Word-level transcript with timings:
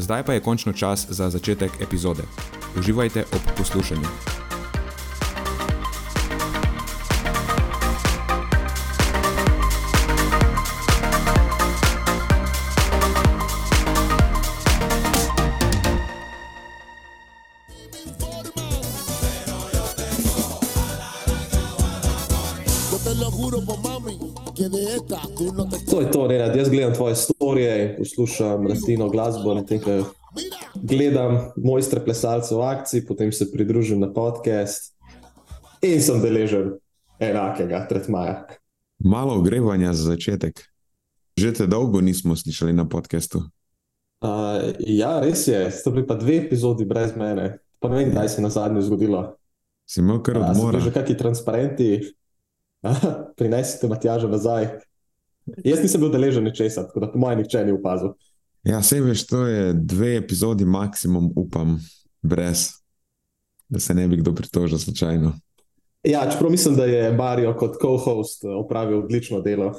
Zdaj 0.00 0.22
pa 0.22 0.32
je 0.32 0.40
končno 0.40 0.72
čas 0.72 1.06
za 1.08 1.30
začetek 1.30 1.72
epizode. 1.80 2.22
Uživajte 2.78 3.24
ob 3.32 3.40
poslušanju. 3.58 4.49
To 26.00 26.06
je 26.06 26.12
to, 26.12 26.26
Renat. 26.26 26.56
Jaz 26.56 26.68
gledam 26.68 26.94
tvoje 26.94 27.14
storije, 27.14 27.96
poslušam 27.98 28.66
rastino 28.66 29.08
glasbo, 29.08 29.54
na 29.54 29.62
tem, 29.62 29.80
ko 29.80 29.90
gledam 30.74 31.52
mojstre 31.56 32.00
plesalce 32.04 32.54
v 32.54 32.62
akciji, 32.64 33.04
potem 33.04 33.32
se 33.32 33.52
pridružim 33.52 34.00
na 34.00 34.08
podcast 34.12 34.96
in 35.82 36.00
sem 36.00 36.22
deležen 36.24 36.72
enakega 37.18 37.84
tretmaja. 37.88 38.46
Malo 38.98 39.36
ogrevanja 39.36 39.92
za 39.92 40.16
začetek. 40.16 40.64
Že 41.36 41.52
te 41.52 41.66
dolgo 41.66 42.00
nismo 42.00 42.32
slišali 42.36 42.72
na 42.72 42.88
podkastu. 42.88 43.44
Uh, 44.24 44.72
ja, 44.80 45.20
res 45.20 45.44
je, 45.48 45.68
sta 45.68 45.92
bili 45.92 46.08
pa 46.08 46.16
dve 46.16 46.40
epizodi 46.46 46.88
brez 46.88 47.12
mene, 47.12 47.58
pa 47.76 47.92
ne 47.92 48.00
vem, 48.00 48.08
kdaj 48.08 48.28
se 48.28 48.40
je 48.40 48.48
na 48.48 48.48
zadnje 48.48 48.88
zgodilo. 48.88 49.36
Si 49.84 50.00
imel 50.00 50.24
kar 50.24 50.40
odmora. 50.40 50.80
bili 50.80 50.88
že 50.88 50.96
kakšni 50.96 51.16
transparenti, 51.16 51.88
prinesite 53.36 53.88
Matjaža 53.88 54.32
nazaj. 54.32 54.80
Jaz 55.64 55.82
nisem 55.82 56.00
bil 56.00 56.10
deležen 56.12 56.44
ničesar, 56.44 56.86
tako 56.88 57.00
da 57.00 57.12
po 57.12 57.18
mojem 57.18 57.42
nihče 57.42 57.64
ni 57.64 57.72
opazil. 57.72 58.14
Ja, 58.64 58.82
sej 58.84 59.00
veš, 59.00 59.24
to 59.26 59.46
je 59.46 59.72
dve 59.74 60.16
epizodi 60.16 60.64
maksimum, 60.68 61.30
upam, 61.36 61.78
brez, 62.22 62.68
da 63.68 63.80
se 63.80 63.94
ne 63.94 64.08
bi 64.08 64.20
kdo 64.20 64.34
pritožil 64.36 64.78
slučajno. 64.78 65.32
Ja, 66.04 66.30
čeprav 66.32 66.50
mislim, 66.50 66.76
da 66.76 66.84
je 66.84 67.12
Mario 67.12 67.54
kot 67.58 67.76
co-host 67.80 68.44
opravil 68.44 68.98
odlično 69.04 69.40
delo. 69.40 69.72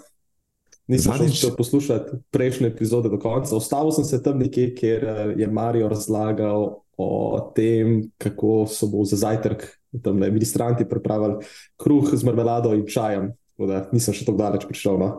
Nisem 0.88 1.14
Zadnjič- 1.14 1.40
šel 1.40 1.56
poslušati 1.58 2.18
prejšnje 2.32 2.68
epizode 2.68 3.10
do 3.10 3.20
konca. 3.20 3.56
Ostavil 3.56 3.92
sem 3.92 4.04
se 4.06 4.24
tam 4.24 4.40
nekje, 4.40 4.76
kjer 4.76 5.04
eh, 5.04 5.34
je 5.38 5.48
Mario 5.48 5.88
razlagal 5.88 6.82
o 6.98 7.52
tem, 7.56 8.12
kako 8.18 8.66
so 8.68 8.88
mu 8.88 9.06
za 9.06 9.16
zajtrk 9.16 9.64
tam 10.04 10.20
le 10.20 10.32
ministranti 10.32 10.90
pripravili 10.90 11.44
kruh 11.78 12.10
z 12.14 12.24
marmelado 12.24 12.74
in 12.74 12.86
čajem. 12.88 13.32
Tako 13.52 13.68
da 13.68 13.90
nisem 13.92 14.14
še 14.14 14.26
tako 14.26 14.38
daleč 14.38 14.66
prišel. 14.68 15.00
No. 15.00 15.10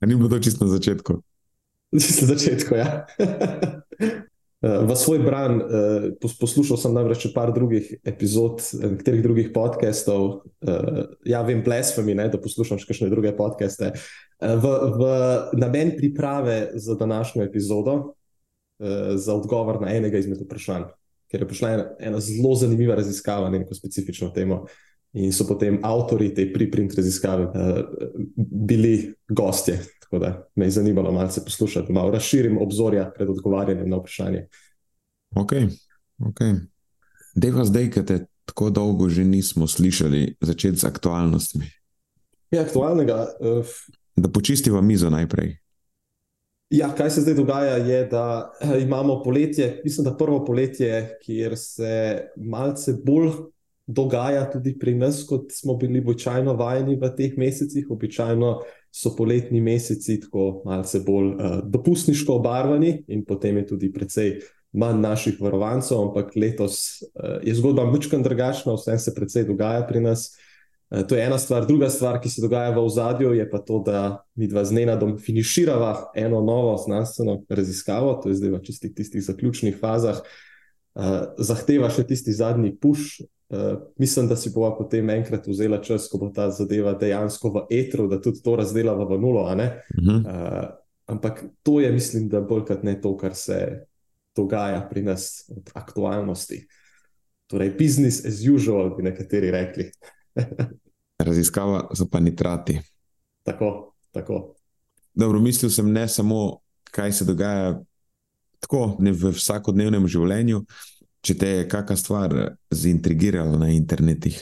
Ni 0.00 0.16
bilo 0.16 0.28
to 0.28 0.38
čisto 0.38 0.64
na 0.64 0.70
začetku? 0.70 1.12
Na 1.92 2.26
začetku, 2.26 2.74
ja. 2.74 3.06
V 4.64 4.96
svoj 4.96 5.20
bran 5.20 5.60
eh, 5.60 5.64
pos- 6.16 6.38
poslušal 6.40 6.80
sem 6.80 6.94
namreč 6.96 7.28
par 7.36 7.52
drugih 7.52 8.00
epizod, 8.00 8.64
eh, 8.72 8.96
nekaterih 8.96 9.20
drugih 9.22 9.48
podkastov. 9.52 10.48
eh, 10.64 11.04
Ja, 11.28 11.44
vem, 11.44 11.60
blasfemi, 11.60 12.16
ne, 12.16 12.30
da 12.32 12.40
poslušam 12.40 12.80
še 12.80 12.88
kakšne 12.88 13.10
druge 13.12 13.36
podcaste. 13.36 13.92
Eh, 13.92 14.56
V, 14.56 14.64
v 14.96 15.02
namen 15.60 15.92
priprave 16.00 16.72
za 16.80 16.96
današnjo 16.96 17.44
epizodo, 17.44 18.16
eh, 18.80 19.20
za 19.20 19.36
odgovor 19.36 19.84
na 19.84 19.92
enega 19.92 20.16
izmed 20.16 20.40
vprašanj, 20.40 20.88
ker 21.28 21.44
je 21.44 21.48
prišla 21.52 21.68
ena, 21.76 21.84
ena 22.00 22.20
zelo 22.24 22.56
zanimiva 22.56 22.96
raziskava 22.96 23.52
na 23.52 23.58
neko 23.60 23.76
specifično 23.76 24.32
temo. 24.32 24.64
In 25.14 25.32
so 25.32 25.46
potem 25.46 25.78
avtori 25.82 26.32
te 26.34 26.48
preprint 26.52 26.94
raziskave 26.94 27.44
uh, 27.44 27.80
bili 28.36 29.14
gostje. 29.28 29.78
Tako 30.02 30.18
da 30.18 30.48
me 30.54 30.66
je 30.66 30.70
zanimalo 30.70 31.12
malce 31.12 31.44
poslušati, 31.44 31.92
malo 31.92 32.10
razširim 32.10 32.58
obzorja 32.62 33.10
pred 33.16 33.28
odgovarjanjem 33.30 33.90
na 33.90 33.96
vprašanje. 33.96 34.46
Ok, 35.36 35.52
ok. 36.18 36.40
Deva 37.34 37.64
zdaj, 37.64 37.90
ker 37.90 38.04
te 38.06 38.18
tako 38.44 38.70
dolgo 38.70 39.08
že 39.08 39.24
nismo 39.24 39.66
slišali, 39.66 40.36
začeti 40.40 40.76
z 40.76 40.84
aktualnostmi. 40.84 41.66
Ja, 42.50 42.62
aktualnega. 42.62 43.26
Uh, 43.40 43.66
Da 44.16 44.28
počistiva 44.30 44.80
mizo 44.80 45.10
najprej. 45.10 45.56
ja, 46.70 46.94
kaj 46.94 47.10
se 47.10 47.20
zdaj 47.20 47.34
dogaja, 47.34 47.76
je, 47.76 48.04
da 48.06 48.52
eh, 48.60 48.82
imamo 48.82 49.22
poletje, 49.22 49.80
mislim, 49.84 50.04
da 50.04 50.16
prvo 50.16 50.44
poletje, 50.44 51.18
kjer 51.22 51.56
se 51.58 52.22
malce 52.36 52.92
bolj 53.04 53.30
dogaja 53.86 54.46
tudi 54.50 54.78
pri 54.78 54.94
nas, 54.94 55.22
kot 55.28 55.52
smo 55.52 55.76
bili 55.76 56.00
običajno 56.00 56.54
vajeni 56.56 56.96
v 56.96 57.10
teh 57.16 57.36
mesecih. 57.36 57.90
Običajno 57.90 58.58
so 58.94 59.14
poletni 59.16 59.60
meseci 59.60 60.20
tako 60.20 60.62
malce 60.64 61.00
bolj 61.04 61.34
uh, 61.34 61.56
dopustniško 61.64 62.38
obarvani 62.38 63.02
in 63.08 63.24
potem 63.24 63.56
je 63.56 63.66
tudi 63.66 63.92
precej 63.92 64.38
manj 64.72 65.00
naših 65.00 65.40
varovancev, 65.40 65.98
ampak 65.98 66.32
letos 66.36 67.02
uh, 67.02 67.42
je 67.42 67.54
zgodba 67.54 67.84
mučkan 67.90 68.22
drugačna, 68.22 68.74
vse 68.74 68.98
se 68.98 69.14
precej 69.14 69.44
dogaja 69.50 69.84
pri 69.86 70.00
nas. 70.00 70.30
Uh, 70.90 71.02
to 71.06 71.18
je 71.18 71.26
ena 71.26 71.38
stvar. 71.38 71.66
Druga 71.66 71.90
stvar, 71.90 72.20
ki 72.22 72.30
se 72.30 72.42
dogaja 72.42 72.70
v 72.70 72.86
ozadju, 72.86 73.34
je 73.34 73.50
pa 73.50 73.58
to, 73.58 73.82
da 73.84 74.24
mi 74.34 74.48
dva 74.48 74.64
z 74.64 74.78
Nenadom 74.78 75.18
finiširava 75.18 76.14
eno 76.14 76.40
novo 76.40 76.76
znanstveno 76.78 77.42
raziskavo, 77.48 78.14
to 78.22 78.32
je 78.32 78.40
zdaj 78.40 78.56
v 78.56 78.64
čistih 78.64 78.94
tistih 78.94 79.24
zaključnih 79.26 79.78
fazah. 79.80 80.22
Uh, 80.94 81.34
zahteva 81.42 81.90
še 81.90 82.06
tisti 82.06 82.32
zadnji 82.32 82.76
puš, 82.78 83.24
Uh, 83.48 83.78
mislim, 83.98 84.28
da 84.28 84.36
si 84.36 84.50
bova 84.54 84.76
potem 84.76 85.10
enkrat 85.10 85.46
vzela 85.46 85.78
čas, 85.82 86.08
ko 86.08 86.18
bo 86.18 86.30
ta 86.34 86.48
zadeva 86.50 86.94
dejansko 86.98 87.50
v 87.52 87.64
etru, 87.70 88.08
da 88.08 88.20
tudi 88.20 88.40
to 88.42 88.56
razdelava 88.56 89.04
v 89.04 89.18
nulo. 89.20 89.42
Uh 89.42 89.50
-huh. 89.50 90.20
Uh, 90.24 90.68
ampak 91.06 91.44
to 91.62 91.80
je, 91.80 91.92
mislim, 91.92 92.28
da 92.28 92.40
bolj 92.40 92.64
kot 92.64 92.82
ne 92.82 93.00
to, 93.00 93.16
kar 93.16 93.34
se 93.34 93.86
dogaja 94.36 94.88
pri 94.90 95.02
nas 95.02 95.50
od 95.56 95.70
aktualnosti. 95.74 96.66
Torej, 97.46 97.76
business 97.78 98.24
as 98.24 98.40
usual, 98.54 98.96
bi 98.96 99.02
nekateri 99.02 99.50
rekli. 99.50 99.90
Raziskava 101.26 101.88
so 101.94 102.08
pa 102.10 102.20
nitrati. 102.20 102.80
tako, 103.42 103.94
tako. 104.10 104.54
Dobro, 105.14 105.40
mislil 105.40 105.70
sem 105.70 105.92
ne 105.92 106.08
samo, 106.08 106.58
kaj 106.90 107.12
se 107.12 107.24
dogaja 107.24 107.80
tako 108.60 108.96
ne 108.98 109.12
v 109.12 109.30
vsakodnevnem 109.36 110.08
življenju, 110.08 110.64
če 111.24 111.36
te 111.40 111.52
je 111.58 111.68
kakšna 111.68 111.96
stvar 111.96 112.34
zaintrigirala 112.74 113.58
na 113.58 113.70
internetih. 113.72 114.36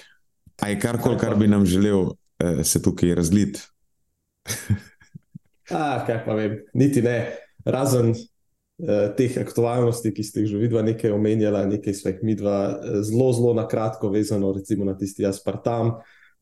A 0.62 0.70
je 0.70 0.78
karkoli, 0.82 1.18
kar 1.18 1.36
bi 1.38 1.48
nam 1.50 1.66
želel 1.66 2.12
eh, 2.38 2.62
se 2.64 2.82
tukaj 2.82 3.14
razliti? 3.18 3.62
Ah, 5.72 6.02
kaj 6.04 6.18
pa 6.26 6.34
vem, 6.36 6.58
niti 6.76 7.00
ne. 7.00 7.14
Razen 7.64 8.10
uh, 8.12 9.06
teh 9.16 9.36
aktualnosti, 9.40 10.10
ki 10.12 10.24
ste 10.26 10.42
jih 10.42 10.50
že 10.50 10.58
vidva 10.60 10.82
nekaj 10.84 11.14
omenjala, 11.14 11.62
nekaj 11.70 11.94
svojih 11.96 12.18
midva, 12.26 12.56
eh, 12.74 12.98
zelo, 13.06 13.30
zelo 13.32 13.54
na 13.56 13.64
kratko 13.70 14.10
vezano, 14.12 14.50
recimo 14.52 14.84
na 14.84 14.92
tisti 14.98 15.24
aspartam, 15.24 15.94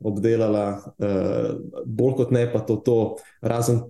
obdelala, 0.03 0.65
uh, 0.99 1.61
bolj 1.87 2.17
kot 2.23 2.35
ne 2.35 2.47
pa 2.51 2.65
to, 2.67 2.81
to 2.83 2.97
razen 3.39 3.85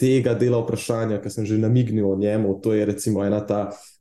tega 0.00 0.32
dela 0.38 0.62
vprašanja, 0.62 1.20
ki 1.20 1.34
sem 1.34 1.44
že 1.44 1.60
namignil 1.60 2.08
o 2.08 2.16
njemu, 2.16 2.54
to 2.62 2.72
je 2.72 2.86
recimo 2.88 3.26
ena 3.26 3.42
ta 3.44 3.66
uh, 3.68 3.91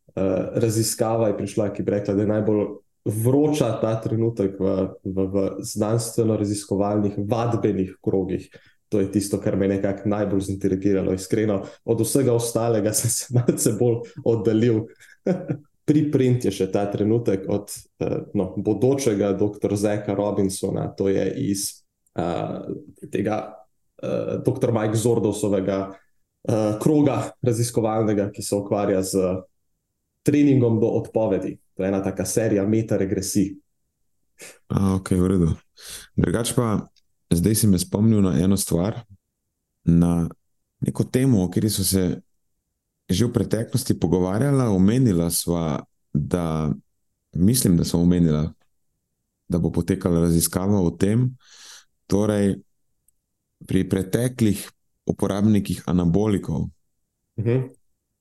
raziskava, 0.61 1.31
je 1.31 1.37
prišla, 1.37 1.69
ki 1.73 1.83
bi 1.83 1.91
rekla, 1.91 2.15
da 2.15 2.25
je 2.25 2.31
najbolj 2.31 2.65
vroča 3.05 3.71
ta 3.81 3.95
trenutek 4.01 4.59
v, 4.59 4.75
v, 5.03 5.25
v 5.33 5.47
znanstveno-raziskovalnih 5.65 7.17
vadbenih 7.17 7.95
krogih. 8.03 8.49
To 8.91 8.99
je 8.99 9.07
tisto, 9.11 9.39
kar 9.41 9.55
me 9.55 9.65
je 9.65 9.77
nekako 9.77 10.09
najbolj 10.11 10.45
zaintrigiralo. 10.51 11.13
Iskreno, 11.15 11.61
od 11.85 12.01
vsega 12.03 12.33
ostalega 12.35 12.93
sem 12.99 13.09
se 13.09 13.33
malce 13.33 13.75
bolj 13.79 14.03
oddaljil. 14.23 14.85
priprint 15.91 16.45
je 16.45 16.53
še 16.53 16.69
ta 16.71 16.85
trenutek 16.91 17.47
od 17.51 17.71
uh, 17.71 18.17
no, 18.37 18.51
bodočega 18.57 19.33
dr. 19.37 19.75
Zeka 19.75 20.15
Robinsona, 20.17 20.87
to 20.95 21.09
je 21.11 21.25
iz 21.51 21.83
uh, 22.15 22.61
tega 23.11 23.41
uh, 23.49 24.37
dr. 24.45 24.71
Mike 24.75 24.99
Zordosovega 24.99 25.79
uh, 25.91 26.77
kroga 26.81 27.17
raziskovalnega, 27.43 28.29
ki 28.31 28.45
se 28.45 28.55
ukvarja 28.55 29.01
z 29.03 29.33
treningom 30.23 30.79
do 30.79 30.87
odpovedi. 30.87 31.57
To 31.73 31.83
je 31.83 31.89
ena 31.89 32.03
taka 32.03 32.25
serija 32.25 32.65
metaregresij. 32.67 33.55
Ok, 34.69 35.11
v 35.11 35.27
redu. 35.27 35.49
Drugač 36.15 36.53
pa, 36.57 36.87
zdaj 37.33 37.55
si 37.55 37.67
me 37.67 37.79
spomnil 37.79 38.21
na 38.21 38.35
eno 38.41 38.57
stvar, 38.57 39.03
na 39.85 40.29
neko 40.81 41.03
temo, 41.03 41.43
o 41.43 41.49
kateri 41.49 41.69
so 41.69 41.83
se 41.83 42.21
že 43.11 43.27
v 43.27 43.33
preteklosti 43.35 43.99
pogovarjala, 43.99 44.71
omenila 44.71 45.27
sva, 45.27 45.83
da 46.13 46.71
mislim, 47.35 47.75
da 47.77 47.83
smo 47.83 48.01
omenila, 48.01 48.53
da 49.51 49.59
bo 49.59 49.71
potekala 49.71 50.21
raziskava 50.21 50.79
o 50.79 50.91
tem, 50.95 51.35
torej 52.07 52.61
pri 53.67 53.83
preteklih 53.89 54.63
uporabnikih 55.05 55.83
anabolikov. 55.85 56.71
Uh 57.35 57.45
-huh. 57.45 57.69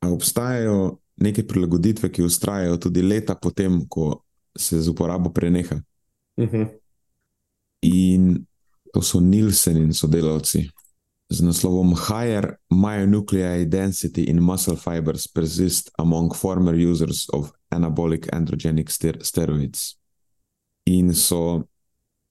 Obstajajo 0.03 0.99
neke 1.21 1.47
prilagoditve, 1.47 2.11
ki 2.13 2.23
ustrajajo 2.23 2.77
tudi 2.77 3.03
leta 3.03 3.35
potem, 3.35 3.83
ko 3.89 4.23
se 4.59 4.81
z 4.81 4.89
uporabo 4.89 5.31
preneha. 5.31 5.81
Uh 6.37 6.49
-huh. 6.49 6.69
In 7.83 8.47
to 8.93 9.03
so 9.03 9.21
Nilsen 9.21 9.77
in 9.77 9.93
sodelavci 9.95 10.71
z 11.31 11.41
naslovom 11.41 11.95
Higher 11.95 12.57
Myonuclei 12.71 13.65
Density 13.65 14.23
in 14.23 14.43
Muscle 14.43 14.77
Fibers 14.77 15.29
Persist 15.29 15.91
Among 15.99 16.37
Former 16.37 16.75
Users 16.75 17.29
of 17.33 17.53
Anabolic 17.69 18.27
Androgenic 18.33 18.91
Steroids. 19.23 19.97
In 20.85 21.15
so 21.15 21.63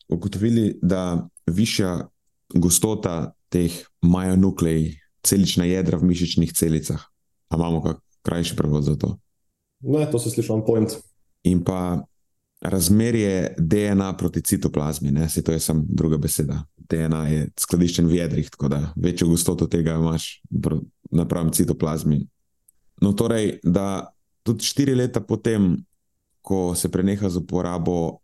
ugotovili, 0.07 0.79
da 0.81 1.27
višja 1.47 2.09
gostota 2.55 3.33
teh 3.49 3.71
myonuclei, 4.01 4.99
celična 5.23 5.65
jedra 5.65 5.97
v 5.97 6.03
mišičnih 6.03 6.53
celicah, 6.53 7.01
a 7.49 7.55
imamo 7.55 7.81
kak 7.81 8.08
krajši 8.21 8.55
prevod 8.55 8.83
za 8.83 8.95
to. 8.95 9.17
Ne, 9.79 10.11
to 10.11 10.19
se 10.19 10.29
sliši 10.29 10.51
on 10.51 10.65
point. 10.65 10.95
In 11.43 11.63
pa 11.63 12.01
razmerje 12.61 13.55
DNA 13.57 14.13
proti 14.17 14.41
citoplazmi, 14.41 15.11
ne, 15.11 15.29
se 15.29 15.43
to 15.43 15.51
je 15.51 15.59
samo 15.59 15.83
druga 15.87 16.17
beseda. 16.17 16.63
DNA 16.77 17.27
je 17.27 17.49
skladiščen 17.59 18.07
v 18.07 18.15
jedrih, 18.15 18.49
tako 18.49 18.67
da 18.67 18.81
večjo 18.95 19.27
gostoto 19.27 19.67
tega 19.67 19.95
imaš 19.95 20.41
napram 21.11 21.51
citoplazmi. 21.53 22.27
No, 23.01 23.13
torej, 23.13 23.59
da 23.63 24.09
tudi 24.43 24.65
štiri 24.65 24.95
leta 24.95 25.21
potem, 25.21 25.77
ko 26.41 26.75
se 26.75 26.89
preneha 26.91 27.29
z 27.29 27.37
uporabo 27.37 28.19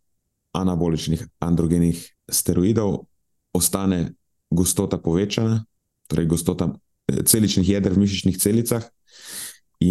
anaboličnih 0.56 1.27
androgenih 1.39 2.01
steroidov, 2.31 3.06
ostane 3.53 4.15
gostota 4.50 4.98
povečana, 4.98 5.63
torej 6.07 6.25
gostota 6.25 6.69
eh, 7.07 7.24
celičnih 7.24 7.69
jeder 7.69 7.94
v 7.94 8.03
mišičnih 8.03 8.38
celicah, 8.38 8.83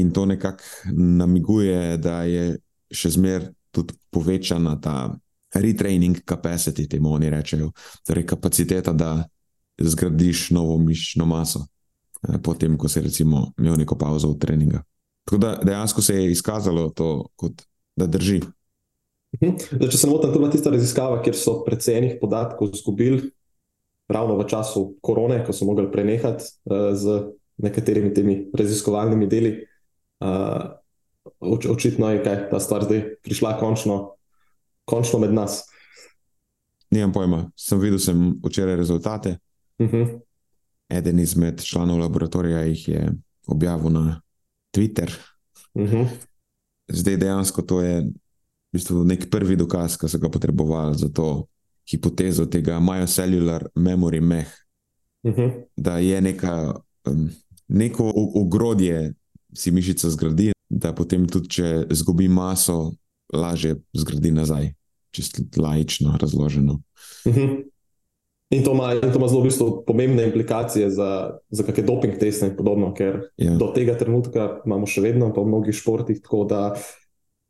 in 0.00 0.11
to 0.12 0.26
nekako 0.26 0.62
namiguje, 0.94 1.96
da 1.99 2.23
je 2.23 2.56
še 2.94 3.11
zmeraj 3.11 3.50
tudi 3.75 3.94
povečana 4.11 4.76
ta 4.81 5.11
retraining 5.55 6.23
capacity, 6.29 6.87
temu 6.91 7.14
oni 7.14 7.31
rečejo, 7.31 7.70
torej 8.06 8.26
kapaciteta, 8.26 8.93
da 8.93 9.25
zgradiš 9.79 10.50
novo 10.55 10.79
mišično 10.79 11.26
maso, 11.26 11.67
eh, 12.29 12.38
potem, 12.43 12.79
ko 12.79 12.88
si 12.88 13.00
recimo 13.00 13.52
imel 13.58 13.76
neko 13.76 13.99
pauzo 13.99 14.31
v 14.31 14.38
treningu. 14.38 14.82
Tako 15.25 15.38
da 15.38 15.55
dejansko 15.62 16.02
se 16.02 16.17
je 16.17 16.31
izkazalo 16.31 16.91
to, 16.91 17.29
kot, 17.37 17.62
da 17.96 18.06
drži. 18.06 18.43
Mhm. 19.41 19.56
Zdaj, 19.70 19.91
če 19.91 19.99
se 19.99 20.11
motim, 20.11 20.32
to 20.32 20.44
je 20.44 20.50
tista 20.50 20.70
raziskava, 20.70 21.23
kjer 21.23 21.37
so 21.37 21.62
predvsej 21.67 22.19
podatkov 22.20 22.75
izgubili, 22.75 23.31
ravno 24.08 24.37
v 24.38 24.46
času 24.46 24.94
korone, 25.02 25.41
ko 25.46 25.52
so 25.52 25.64
mogli 25.64 25.88
prenehati 25.91 26.44
uh, 26.44 26.93
z 26.94 27.32
nekaterimi 27.56 28.14
temi 28.14 28.50
raziskovalnimi 28.55 29.26
deli. 29.26 29.55
Uh, 30.20 30.76
oč, 31.40 31.66
očitno 31.66 32.11
je, 32.11 32.19
da 32.25 32.31
je 32.31 32.50
ta 32.50 32.61
stvar 32.61 32.84
zdaj 32.84 33.16
prišla 33.22 33.58
končno, 33.58 34.14
končno 34.84 35.19
med 35.19 35.34
nas. 35.34 35.64
Nimam 36.90 37.12
pojma, 37.12 37.50
sem 37.56 37.81
videl 37.81 37.99
sem 37.99 38.34
včeraj 38.44 38.76
rezultate. 38.76 39.38
Uh 39.78 39.87
mhm. 39.87 39.96
-huh. 39.96 40.20
Eden 40.88 41.19
izmed 41.19 41.62
članov 41.64 41.99
laboratorija 41.99 42.61
jih 42.61 42.88
je 42.88 43.12
objavil 43.46 43.90
na 43.90 44.20
Twitter. 44.76 45.11
Uh 45.75 45.82
mhm. 45.82 45.96
-huh. 45.96 46.08
Zdaj 46.88 47.17
dejansko 47.17 47.62
to 47.62 47.81
je 47.81 48.00
v 48.00 48.12
bistvu 48.72 49.05
nek 49.05 49.31
prvi 49.31 49.56
dokaz, 49.56 49.96
ki 49.96 50.08
so 50.08 50.19
ga 50.19 50.28
potrebovali 50.28 50.99
za 50.99 51.08
to 51.08 51.46
hipotezo 51.90 52.46
tega 52.46 52.81
myocellular 52.81 53.67
memory 53.75 54.20
meh. 54.20 54.49
Uh 55.22 55.32
mhm. 55.32 55.40
-huh. 55.40 55.64
Da 55.76 55.99
je 55.99 56.20
neka, 56.20 56.75
um, 57.06 57.31
neko 57.69 58.12
ogrodje, 58.34 59.14
si 59.56 59.70
mišica 59.70 60.10
zgradi, 60.10 60.52
da 60.68 60.94
potem 60.94 61.26
tudi, 61.30 61.48
če 61.58 61.86
izgubi 61.92 62.28
maso, 62.28 62.94
lažje 63.32 63.76
zgradi 63.96 64.32
nazaj, 64.34 64.72
čisto 65.14 65.44
laično 65.60 66.18
razloženo. 66.20 66.80
Uh 67.24 67.32
mhm. 67.32 67.40
-huh. 67.40 67.62
In 68.50 68.64
to 68.64 68.72
ima, 68.72 68.92
in 68.94 69.12
to 69.12 69.18
ima 69.18 69.28
zelo 69.28 69.40
v 69.40 69.44
bistvu 69.44 69.84
pomembne 69.86 70.24
implikacije 70.24 70.90
za, 70.90 71.38
za 71.50 71.62
kakšne 71.62 71.86
doping 71.86 72.18
teste 72.20 72.46
in 72.46 72.56
podobno, 72.56 72.92
ker 72.94 73.22
ja. 73.36 73.56
do 73.58 73.72
tega 73.74 73.96
trenutka 73.98 74.60
imamo 74.66 74.86
še 74.86 75.00
vedno 75.00 75.32
pa 75.34 75.42
v 75.42 75.50
mnogih 75.50 75.74
športih 75.74 76.20
tako, 76.22 76.44
da 76.44 76.60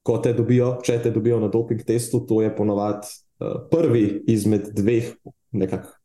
ko 0.06 0.18
te 0.22 0.32
dobijo, 0.32 0.78
če 0.84 1.00
te 1.02 1.10
dobijo 1.10 1.40
na 1.40 1.50
doping 1.52 1.82
testu, 1.84 2.22
to 2.28 2.40
je 2.44 2.52
ponovadi 2.56 3.10
uh, 3.40 3.66
prvi 3.70 4.22
izmed 4.32 4.70
dveh 4.76 5.10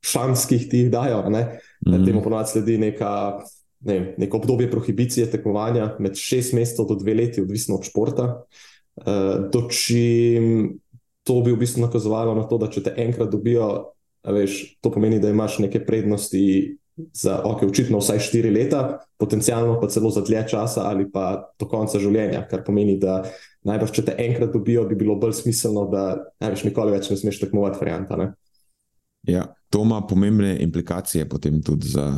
šans, 0.02 0.46
ki 0.50 0.60
ti 0.70 0.84
jih 0.84 0.92
dajo. 0.92 1.30
Ne? 1.30 1.60
Mm 1.86 1.94
-hmm. 1.94 2.06
Temu 2.06 2.24
ponovadi 2.24 2.50
sledi 2.50 2.78
neka 2.78 3.40
ne, 3.86 4.16
neko 4.18 4.38
obdobje 4.38 4.72
prohibicije 4.72 5.30
tekmovanja 5.32 5.96
med 6.00 6.18
šest 6.20 6.54
mesecev 6.54 6.88
do 6.90 6.96
dve 7.00 7.14
leti, 7.14 7.42
odvisno 7.42 7.80
od 7.80 7.88
športa. 7.88 8.44
Uh, 9.00 9.06
dočim 9.54 10.80
to 11.24 11.42
bi 11.46 11.54
v 11.54 11.62
bistvu 11.62 11.86
nakazovalo 11.86 12.36
na 12.36 12.44
to, 12.50 12.58
da 12.58 12.68
če 12.72 12.84
te 12.84 12.94
enkrat 12.98 13.30
dobijo, 13.32 13.94
veš, 14.26 14.80
to 14.82 14.92
pomeni, 14.92 15.20
da 15.22 15.30
imaš 15.30 15.60
neke 15.64 15.82
prednosti 15.86 16.76
za, 17.14 17.38
ok, 17.46 17.64
očitno 17.70 18.02
vsaj 18.02 18.20
štiri 18.20 18.52
leta, 18.52 19.00
potencialno 19.20 19.78
pa 19.80 19.88
celo 19.88 20.12
za 20.12 20.24
dlje 20.26 20.48
časa 20.52 20.88
ali 20.90 21.08
pa 21.12 21.52
do 21.60 21.68
konca 21.70 22.00
življenja, 22.02 22.44
kar 22.50 22.64
pomeni, 22.66 22.98
da 23.00 23.22
najbrž, 23.68 23.94
če 23.96 24.06
te 24.10 24.16
enkrat 24.20 24.52
dobijo, 24.56 24.84
bi 24.90 24.98
bilo 25.00 25.16
bolj 25.20 25.38
smiselno, 25.40 25.86
da 25.92 26.04
največ 26.42 26.66
nikoli 26.68 26.96
več 26.96 27.12
ne 27.12 27.20
smeš 27.20 27.40
tekmovati, 27.46 27.80
varianta. 27.80 28.20
Ne? 28.20 28.28
Ja, 29.30 29.46
to 29.70 29.84
ima 29.86 30.02
pomembne 30.08 30.56
implikacije 30.64 31.28
potem 31.30 31.62
tudi 31.64 31.94
za 31.94 32.10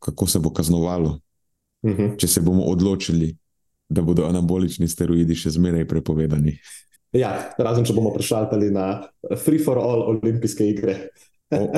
kako 0.00 0.26
se 0.26 0.38
bo 0.38 0.52
kaznovalo, 0.52 1.20
uh 1.82 1.90
mhm. 1.90 2.02
-huh. 2.02 2.18
če 2.18 2.28
se 2.28 2.40
bomo 2.40 2.64
odločili, 2.64 3.36
da 3.88 4.02
bodo 4.02 4.24
anabolični 4.24 4.88
steroidi 4.88 5.34
še 5.34 5.50
zmeraj 5.50 5.88
prepovedani. 5.88 6.58
Ja, 7.12 7.54
razen 7.58 7.84
če 7.84 7.94
bomo 7.96 8.12
prešaltali 8.14 8.70
na 8.70 9.02
free 9.44 9.58
for 9.58 9.78
all 9.78 10.02
olimpijske 10.12 10.68
igre. 10.68 11.08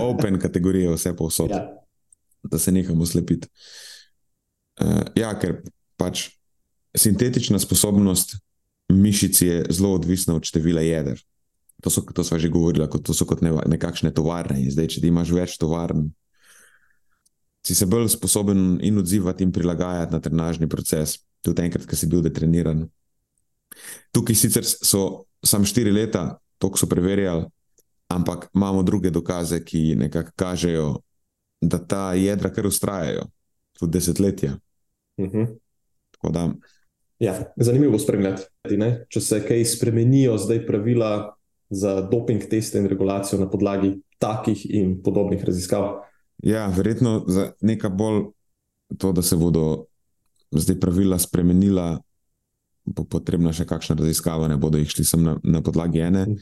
Open 0.02 0.36
kategorije, 0.40 0.90
vse 0.92 1.16
povsod. 1.16 1.50
Ja. 1.50 1.62
Da 2.42 2.58
se 2.58 2.72
nehamo 2.72 3.06
slepiti. 3.06 3.48
Uh, 4.80 5.00
ja, 5.16 5.32
ker 5.40 5.62
pač 5.96 6.28
sintetična 6.96 7.58
sposobnost 7.58 8.36
mišic 8.92 9.42
je 9.42 9.66
zelo 9.70 9.94
odvisna 9.94 10.36
od 10.36 10.44
števila 10.44 10.80
jeder. 10.80 11.20
To, 11.82 11.90
so, 11.90 12.04
to 12.14 12.24
smo 12.24 12.38
že 12.38 12.48
govorili, 12.52 12.86
to 13.02 13.14
so 13.14 13.24
kot 13.24 13.40
nekakšne 13.42 14.12
tovarne. 14.14 14.60
In 14.62 14.70
zdaj, 14.70 14.92
če 14.92 15.06
imaš 15.06 15.32
več 15.32 15.56
tovarn, 15.58 16.10
si 17.66 17.74
se 17.74 17.86
bolj 17.86 18.08
sposoben 18.08 18.78
in 18.82 18.98
odzivati 18.98 19.44
in 19.44 19.52
prilagajati 19.52 20.12
na 20.12 20.20
trenažni 20.20 20.68
proces, 20.68 21.18
tudi 21.40 21.62
enkrat, 21.62 21.86
ki 21.86 21.96
si 21.96 22.08
bil 22.10 22.22
detreniran. 22.22 22.84
Tukaj 24.12 24.36
sicer 24.36 24.66
so 24.66 25.24
samo 25.42 25.66
štiri 25.66 25.92
leta, 25.94 26.38
to 26.58 26.70
so 26.76 26.86
preverjali, 26.86 27.46
ampak 28.10 28.50
imamo 28.54 28.82
druge 28.82 29.10
dokaze, 29.10 29.62
ki 29.64 29.94
nekako 29.98 30.34
kažejo, 30.36 30.88
da 31.62 31.78
ta 31.78 32.02
jedra 32.18 32.50
kar 32.50 32.66
ustrajajo, 32.66 33.26
tudi 33.78 33.98
desetletja. 33.98 34.58
Uh 35.16 35.26
mhm. 35.26 35.38
-huh. 36.22 36.54
ja, 37.18 37.52
zanimivo 37.56 37.98
spremljati, 37.98 38.76
ne? 38.76 39.06
če 39.08 39.20
se 39.20 39.40
kaj 39.46 39.64
spremenijo 39.64 40.38
zdaj 40.38 40.66
pravila 40.66 41.34
za 41.70 42.00
doping 42.00 42.42
teste 42.50 42.78
in 42.78 42.88
regulacijo 42.90 43.38
na 43.40 43.50
podlagi 43.50 43.94
takih 44.18 44.66
in 44.70 44.96
podobnih 45.02 45.44
raziskav. 45.44 46.02
Ja, 46.42 46.66
verjetno 46.66 47.22
za 47.30 47.52
nekaj 47.60 47.90
bolj 47.90 48.24
to, 48.98 49.12
da 49.12 49.22
se 49.22 49.36
bodo 49.36 49.84
zdaj 50.50 50.80
pravila 50.80 51.18
spremenila, 51.18 52.00
bo 52.84 53.04
potrebna 53.04 53.52
še 53.54 53.64
kakšna 53.68 53.96
raziskava, 54.00 54.48
ne 54.50 54.58
bodo 54.60 54.80
jih 54.80 54.90
šli 54.90 55.04
sem 55.06 55.22
na, 55.22 55.36
na 55.42 55.62
podlagi 55.62 56.02
ene. 56.02 56.26
Mm. 56.26 56.38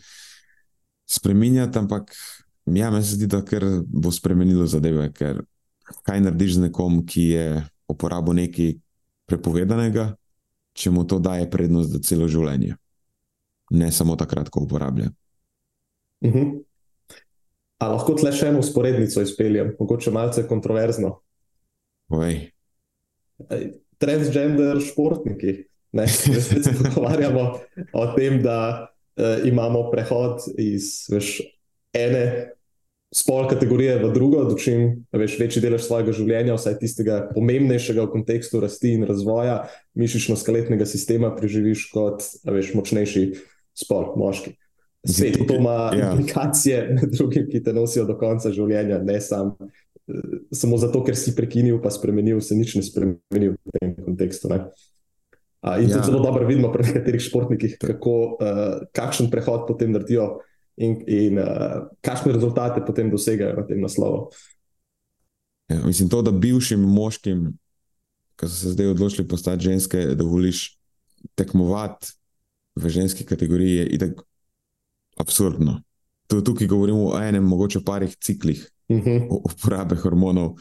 Spreminjati, 1.11 1.79
ampak 1.79 2.15
ja, 2.65 2.91
meni 2.91 3.05
se 3.05 3.19
zdi, 3.19 3.29
da 3.29 3.43
bo 3.87 4.13
spremenilo 4.13 4.67
zadeve, 4.67 5.11
ker 5.13 5.43
kaj 6.07 6.23
narediš 6.23 6.57
z 6.57 6.69
nekom, 6.69 7.03
ki 7.07 7.27
je 7.35 7.47
uporabil 7.91 8.39
nekaj 8.41 8.75
prepovedanega, 9.29 10.15
če 10.73 10.91
mu 10.95 11.05
to 11.05 11.19
daje 11.19 11.51
prednost 11.51 11.93
za 11.93 12.01
celo 12.07 12.29
življenje, 12.31 12.77
ne 13.75 13.93
samo 13.93 14.17
takrat, 14.17 14.49
ko 14.49 14.65
uporablja. 14.65 15.11
Uh 16.21 16.33
-huh. 16.35 16.65
A 17.81 17.89
lahko 17.89 18.15
tle 18.19 18.33
še 18.37 18.51
eno 18.53 18.61
usporednico 18.61 19.23
izpeljem, 19.25 19.75
mogoče 19.81 20.13
malce 20.13 20.45
kontroverzno. 20.49 21.15
Oj, 22.13 22.37
Transgender 24.01 24.81
športniki. 24.85 25.57
Ne, 25.97 26.07
Zdaj 26.07 26.63
se 26.63 26.73
pogovarjamo 26.77 27.45
o 27.93 28.07
tem, 28.15 28.39
da 28.45 28.59
uh, 29.19 29.47
imamo 29.49 29.89
prehod 29.91 30.45
iz 30.61 31.09
veš, 31.11 31.41
ene 31.97 32.53
spol 33.11 33.49
kategorije 33.51 33.97
v 34.05 34.13
drugo, 34.15 34.45
dočim 34.47 35.07
veš 35.13 35.35
večji 35.41 35.63
delež 35.65 35.83
svojega 35.83 36.15
življenja, 36.15 36.55
vsaj 36.55 36.77
tistega 36.79 37.17
pomembnejšega 37.35 38.07
v 38.07 38.13
kontekstu 38.13 38.61
rasti 38.63 38.95
in 38.95 39.07
razvoja 39.09 39.65
mišično-skeletnega 39.99 40.87
sistema, 40.87 41.33
preživiš 41.35 41.89
kot 41.91 42.23
veš, 42.47 42.71
močnejši 42.79 43.25
spol, 43.83 44.13
moški. 44.21 44.55
Svet 45.09 45.39
to 45.49 45.55
ima 45.55 45.91
Ja. 45.97 46.13
implikacije 46.13 46.89
med 47.01 47.11
drugim, 47.13 47.47
ki 47.51 47.63
te 47.63 47.73
nosijo 47.73 48.05
do 48.05 48.19
konca 48.19 48.51
življenja, 48.53 48.99
ne 49.03 49.21
sam, 49.21 49.55
eh, 49.61 50.15
samo 50.53 50.77
zato, 50.77 51.05
ker 51.05 51.17
si 51.17 51.33
prekinil, 51.37 51.81
pa 51.83 51.91
spremenil, 51.91 52.41
se 52.41 52.55
nič 52.55 52.75
ne 52.77 52.83
spremeni 52.83 53.49
v 53.49 53.79
tem 53.81 53.95
kontekstu. 53.97 54.49
Ne? 54.49 54.61
A, 55.63 55.79
in 55.81 55.89
Ja. 55.89 55.97
tudi 55.97 56.07
zelo 56.13 56.23
dobro 56.25 56.47
vidimo 56.47 56.73
pri 56.73 56.83
nekaterih 56.89 57.21
športnikih, 57.21 57.77
kako, 57.81 58.37
uh, 58.41 58.87
kakšen 58.93 59.31
prehod 59.31 59.67
potem 59.69 59.93
naredijo 59.93 60.41
in, 60.77 61.03
in 61.07 61.39
uh, 61.39 61.89
kakšne 62.01 62.33
rezultate 62.33 62.81
potem 62.87 63.11
dosegajo 63.13 63.57
na 63.57 63.67
tem 63.67 63.81
naslovu. 63.81 64.31
Ja, 65.69 65.81
mislim, 65.85 66.09
to, 66.09 66.23
da 66.23 66.31
bivšim 66.33 66.81
moškim, 66.81 67.53
ki 68.37 68.49
so 68.49 68.57
se 68.57 68.73
zdaj 68.73 68.87
odločili 68.87 69.29
postati 69.29 69.65
ženske, 69.65 70.15
da 70.17 70.25
voliš 70.25 70.79
tekmovati 71.37 72.13
v 72.81 72.89
ženski 72.89 73.25
kategoriji, 73.25 73.77
je 73.77 73.87
itak 73.87 74.23
absurdno. 75.21 75.81
Tu- 76.27 76.43
Tukaj 76.43 76.67
govorimo 76.67 77.09
o 77.09 77.19
enem, 77.19 77.45
mogoče 77.45 77.81
parih 77.85 78.17
ciklih 78.17 78.67
Uh 78.89 78.97
-huh. 78.99 79.27
u- 79.31 79.43
uporabe 79.45 79.95
hormonov. 79.97 80.55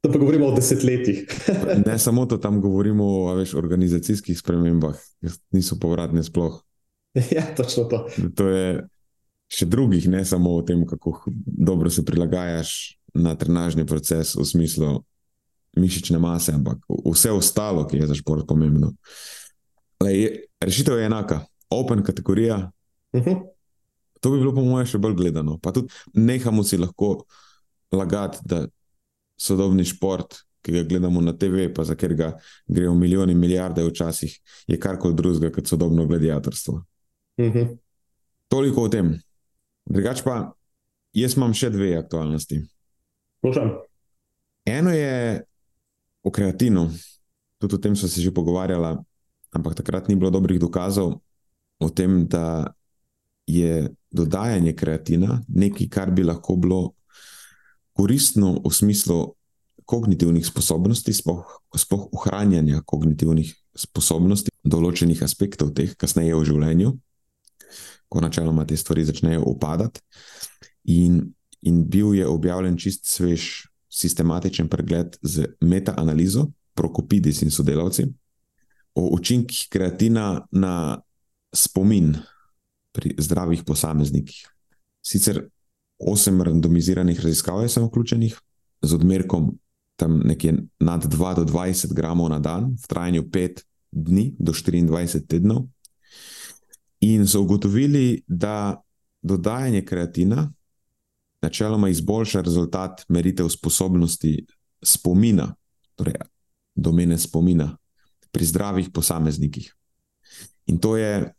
To 0.00 0.12
pa 0.12 0.18
govorimo 0.18 0.46
o 0.46 0.54
desetletjih. 0.54 1.24
Ne 1.86 1.98
samo 1.98 2.26
to, 2.26 2.36
tam 2.36 2.60
govorimo 2.60 3.04
o 3.04 3.34
veš, 3.34 3.54
organizacijskih 3.54 4.38
spremembah, 4.38 4.94
ki 5.20 5.26
niso 5.50 5.78
povratne 5.80 6.22
sploh. 6.22 6.60
ja, 7.30 7.54
točno 7.56 7.84
to. 7.84 8.06
To 8.34 8.48
je 8.48 8.84
še 9.48 9.64
drugih, 9.66 10.08
ne 10.08 10.24
samo 10.24 10.50
o 10.56 10.62
tem, 10.62 10.86
kako 10.86 11.22
dobro 11.46 11.90
se 11.90 12.04
prilagajaš 12.04 12.98
na 13.14 13.34
trenažni 13.34 13.86
proces 13.86 14.34
v 14.34 14.44
smislu 14.44 15.04
mišične 15.76 16.18
mase, 16.18 16.52
ampak 16.52 16.78
vse 17.12 17.30
ostalo, 17.30 17.86
ki 17.86 17.96
je 17.96 18.06
za 18.06 18.14
šport 18.14 18.44
pomembno. 18.48 18.92
Lej, 20.00 20.28
rešitev 20.60 20.98
je 20.98 21.06
enaka. 21.06 21.40
Open 21.70 22.02
kategorija, 22.02 22.70
Uh 23.12 23.20
-huh. 23.22 23.53
To 24.24 24.30
bi 24.30 24.38
bilo 24.40 24.54
po 24.56 24.62
mojem 24.64 24.86
še 24.88 24.98
bolj 25.04 25.18
gledano. 25.18 25.58
Pa 25.60 25.68
tudi 25.76 25.92
nehamo 26.16 26.62
si 26.64 26.78
lahko 26.80 27.26
lagati, 27.92 28.40
da 28.48 28.62
sodobni 29.36 29.84
šport, 29.84 30.38
ki 30.64 30.72
ga 30.72 30.82
gledamo 30.88 31.20
na 31.20 31.34
TV, 31.36 31.66
pa 31.76 31.84
za 31.84 31.92
katerega 31.92 32.30
grejo 32.64 32.94
milijoni, 32.96 33.34
milijarde 33.36 33.84
včasih, 33.84 34.32
je 34.64 34.78
karkoli 34.80 35.12
drugega 35.14 35.50
kot 35.52 35.68
sodobno 35.68 36.06
gladiatorstvo. 36.08 36.74
Uh 37.36 37.44
-huh. 37.44 37.76
Toliko 38.48 38.86
o 38.86 38.88
tem. 38.88 39.12
Drugač 39.84 40.22
pa, 40.24 40.54
jaz 41.12 41.36
imam 41.36 41.52
še 41.52 41.68
dve 41.70 41.96
aktualnosti. 41.98 42.62
Slušam. 43.44 43.74
Eno 44.64 44.90
je 44.90 45.44
o 46.22 46.30
kreatinu, 46.30 46.88
tudi 47.60 47.74
o 47.74 47.78
tem 47.78 47.96
smo 47.96 48.08
se 48.08 48.20
že 48.20 48.32
pogovarjali, 48.32 48.96
ampak 49.52 49.74
takrat 49.74 50.08
ni 50.08 50.16
bilo 50.16 50.30
dobrih 50.30 50.60
dokazov 50.60 51.20
o 51.78 51.90
tem, 51.90 52.24
da 52.26 52.72
je 53.46 53.88
dodajanje 54.10 54.72
kreatina 54.76 55.40
nekaj, 55.48 55.88
kar 55.88 56.10
bi 56.10 56.24
lahko 56.24 56.56
bilo 56.56 56.94
koristno 57.92 58.60
v 58.64 58.72
smislu 58.72 59.34
kognitivnih 59.84 60.46
sposobnosti, 60.46 61.12
sploh, 61.12 61.44
sploh 61.76 62.08
ohranjanja 62.12 62.80
kognitivnih 62.86 63.52
sposobnosti, 63.76 64.50
določenih 64.64 65.20
aspektov 65.22 65.74
teh, 65.76 65.92
kasneje 65.96 66.34
v 66.34 66.46
življenju, 66.48 66.94
ko 68.08 68.22
načeloma 68.24 68.64
te 68.64 68.78
stvari 68.80 69.04
začnejo 69.04 69.44
upadati. 69.50 70.00
In, 70.94 71.20
in 71.62 71.84
bil 71.90 72.14
je 72.16 72.26
objavljen 72.28 72.78
čist 72.80 73.08
svež 73.10 73.68
sistematičen 73.92 74.68
pregled 74.68 75.18
z 75.22 75.54
metaanalizo, 75.60 76.50
Prokopidis 76.74 77.44
in 77.46 77.52
sodelavci, 77.54 78.02
o 78.98 79.04
učinkih 79.14 79.68
kreatina 79.70 80.40
na 80.50 80.98
spomin 81.54 82.16
pri 82.94 83.14
zdravih 83.18 83.64
posameznikih. 83.66 84.46
Sicer 85.02 85.42
osem 85.98 86.42
randomiziranih 86.42 87.20
raziskav 87.20 87.62
je 87.62 87.68
samo 87.68 87.90
vključenih 87.90 88.38
z 88.82 88.94
odmerkom 88.94 89.58
tam 89.96 90.20
nekje 90.24 90.54
nad 90.80 91.04
2 91.04 91.34
do 91.34 91.44
20 91.44 91.94
gramov 91.94 92.28
na 92.28 92.38
dan, 92.38 92.74
v 92.82 92.86
trajanju 92.86 93.22
5 93.22 93.62
dni 93.92 94.34
do 94.38 94.52
24 94.52 95.26
tednov. 95.26 95.66
In 97.00 97.26
so 97.26 97.42
ugotovili, 97.42 98.22
da 98.26 98.82
dodajanje 99.22 99.84
kreatina 99.84 100.52
načeloma 101.42 101.88
izboljša 101.88 102.40
rezultat 102.40 103.04
meritev 103.08 103.48
sposobnosti 103.48 104.46
spomina, 104.82 105.54
torej 105.94 106.14
domene 106.74 107.18
spomina 107.18 107.76
pri 108.32 108.44
zdravih 108.44 108.90
posameznikih. 108.90 109.74
In 110.66 110.78
to 110.78 110.96
je 110.96 111.32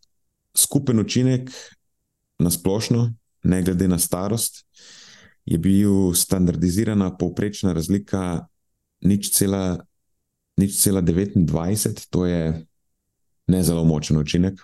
skupen 0.58 1.00
učinek 1.00 1.52
na 2.40 2.52
splošno, 2.52 3.14
ne 3.44 3.62
glede 3.64 3.88
na 3.88 4.00
starost, 4.00 4.66
je 5.46 5.58
bil 5.58 6.14
standardizirana 6.14 7.12
povprečna 7.18 7.74
razlika 7.74 8.48
nič 9.06 9.30
cela, 9.30 9.78
nič 10.58 10.78
cela 10.82 11.02
29, 11.02 12.08
to 12.10 12.26
je 12.26 12.66
ne 13.48 13.64
zelo 13.64 13.86
močen 13.86 14.18
učinek, 14.18 14.60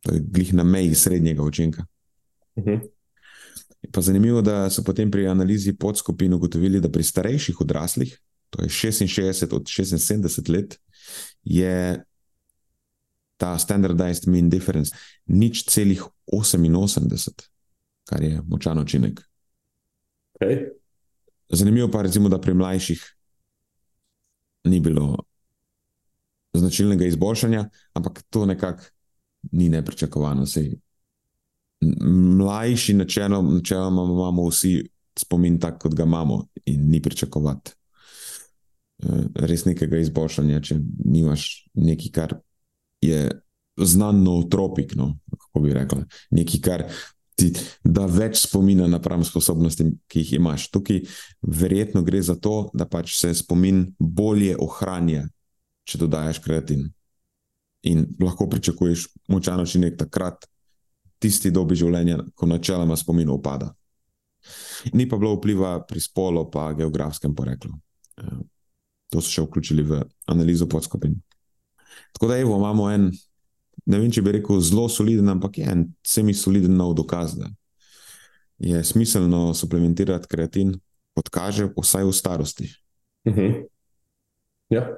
to 0.00 0.14
je 0.14 0.20
glih 0.20 0.54
na 0.54 0.64
meji 0.64 0.94
srednjega 0.94 1.42
učinka. 1.42 1.86
Uh 2.54 2.64
-huh. 2.64 2.80
Je 3.82 3.90
Pa 3.92 4.00
zanimivo, 4.00 4.42
da 4.42 4.70
so 4.70 4.82
potem 4.84 5.10
pri 5.10 5.26
analizi 5.26 5.72
podskupin 5.72 6.34
ugotovili, 6.34 6.80
da 6.80 6.90
pri 6.90 7.02
starejših 7.02 7.60
odraslih, 7.60 8.18
to 8.50 8.62
je 8.62 8.68
66 8.68 9.54
od 9.54 9.62
76 9.62 10.50
let, 10.50 10.78
je 11.44 12.04
ta 13.40 13.56
standardized 13.58 14.28
mean 14.28 14.50
difference 14.52 14.92
nič 15.26 15.64
celih 15.72 16.04
88, 16.28 17.48
kar 18.04 18.22
je 18.22 18.42
močan 18.44 18.78
učinek. 18.78 19.22
Okay. 20.36 20.68
Zanimivo 21.48 21.88
pa 21.88 22.04
je, 22.04 22.28
da 22.28 22.40
pri 22.40 22.54
mlajših 22.54 23.00
ni 24.64 24.80
bilo 24.80 25.24
značilnega 26.52 27.06
izboljšanja, 27.06 27.64
ampak 27.94 28.22
to 28.30 28.46
nekako 28.46 28.84
ni 29.52 29.68
nepričakovano. 29.68 30.46
Sej, 30.46 30.74
mlajši 32.40 32.94
načeloma, 32.94 33.54
načeloma 33.56 34.02
imamo 34.02 34.48
vsi 34.48 34.90
spomin 35.16 35.58
tak, 35.60 35.80
kot 35.82 35.94
ga 35.94 36.04
imamo, 36.04 36.44
in 36.64 36.90
ni 36.90 37.02
pričakovati 37.02 37.72
eh, 39.02 39.24
res 39.34 39.64
nekega 39.64 39.98
izboljšanja, 39.98 40.60
če 40.60 40.78
nimaš 41.04 41.48
nekaj, 41.74 42.12
kar 42.12 42.36
je 43.00 43.28
znano 43.80 44.42
tropik, 44.50 44.94
no, 44.96 45.18
kako 45.30 45.64
bi 45.64 45.72
rekla, 45.74 46.04
nekaj, 46.30 46.60
kar 46.60 46.84
ti 47.40 47.50
da 47.84 48.04
več 48.06 48.42
spomina 48.44 48.86
napram 48.90 49.24
sposobnostim, 49.24 49.94
ki 50.10 50.24
jih 50.24 50.32
imaš. 50.40 50.68
Tukaj 50.74 51.02
verjetno 51.42 52.02
gre 52.04 52.20
za 52.22 52.36
to, 52.36 52.70
da 52.76 52.86
pač 52.88 53.16
se 53.16 53.32
spomin 53.34 53.86
bolje 53.98 54.56
ohranja, 54.60 55.24
če 55.88 56.02
dodajaš 56.02 56.42
kreatin. 56.44 56.88
In 57.88 58.04
lahko 58.20 58.48
pričakuješ 58.52 59.06
močan 59.32 59.62
učinek 59.62 59.96
takrat, 60.02 60.44
tisti 61.20 61.52
dobi 61.52 61.76
življenja, 61.76 62.20
ko 62.36 62.48
načeloma 62.48 62.96
spomin 62.96 63.30
upada. 63.32 63.70
Ni 64.96 65.06
pa 65.08 65.18
bilo 65.20 65.34
vpliva 65.36 65.78
pri 65.88 66.00
spolu, 66.00 66.46
pa 66.52 66.70
geografskem 66.76 67.34
poreklu. 67.36 67.72
To 69.10 69.20
so 69.20 69.32
še 69.32 69.44
vključili 69.44 69.84
v 69.84 70.04
analizo 70.32 70.68
podskupin. 70.70 71.16
Tako 72.12 72.28
da 72.28 72.38
evo, 72.38 72.56
imamo 72.58 72.90
en, 72.90 73.10
ne 73.86 73.98
vem, 73.98 74.10
če 74.12 74.22
bi 74.22 74.36
rekel 74.38 74.60
zelo 74.60 74.88
soliden, 74.88 75.28
ampak 75.28 75.58
je 75.58 75.70
en 75.72 75.86
semi-soliden 76.06 76.76
nov 76.76 76.94
dokaz, 76.98 77.36
da 77.38 77.50
je 78.60 78.84
smiselno 78.84 79.54
suplementirati 79.54 80.28
kreatin, 80.28 80.74
kot 81.16 81.30
kaže, 81.32 81.70
vsaj 81.76 82.04
v 82.04 82.12
starosti. 82.12 82.68
Uh 83.24 83.34
-huh. 83.34 83.54
Ja, 84.70 84.96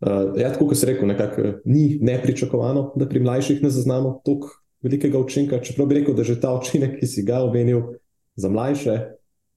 uh, 0.00 0.34
ja 0.36 0.52
tako 0.52 0.68
kot 0.68 0.78
si 0.78 0.86
rekel, 0.86 1.08
nekako 1.08 1.40
eh, 1.40 1.54
ni 1.64 1.98
nepričakovano, 2.00 2.92
da 2.96 3.08
pri 3.08 3.20
mlajših 3.20 3.62
ne 3.62 3.70
zaznamo 3.70 4.20
tako 4.24 4.50
velikega 4.82 5.18
učinka. 5.18 5.60
Čeprav 5.62 5.88
bi 5.88 5.94
rekel, 5.94 6.14
da 6.14 6.24
že 6.24 6.40
ta 6.40 6.54
učinek, 6.54 7.00
ki 7.00 7.06
si 7.06 7.22
ga 7.22 7.42
omenil 7.42 7.82
za 8.36 8.48
mlajše, 8.48 8.90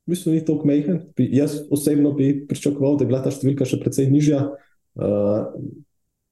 v 0.07 0.09
bistvu 0.09 0.31
ni 0.31 0.45
tako 0.45 0.67
majhen. 0.67 1.01
Bi- 1.17 1.29
Jaz 1.35 1.59
osebno 1.71 2.11
bi 2.11 2.47
pričakoval, 2.47 2.97
da 2.97 3.03
je 3.03 3.07
bila 3.07 3.23
ta 3.23 3.31
številka 3.31 3.65
še 3.65 3.79
precej 3.79 4.07
nižja. 4.11 4.47
Uh, 4.95 5.51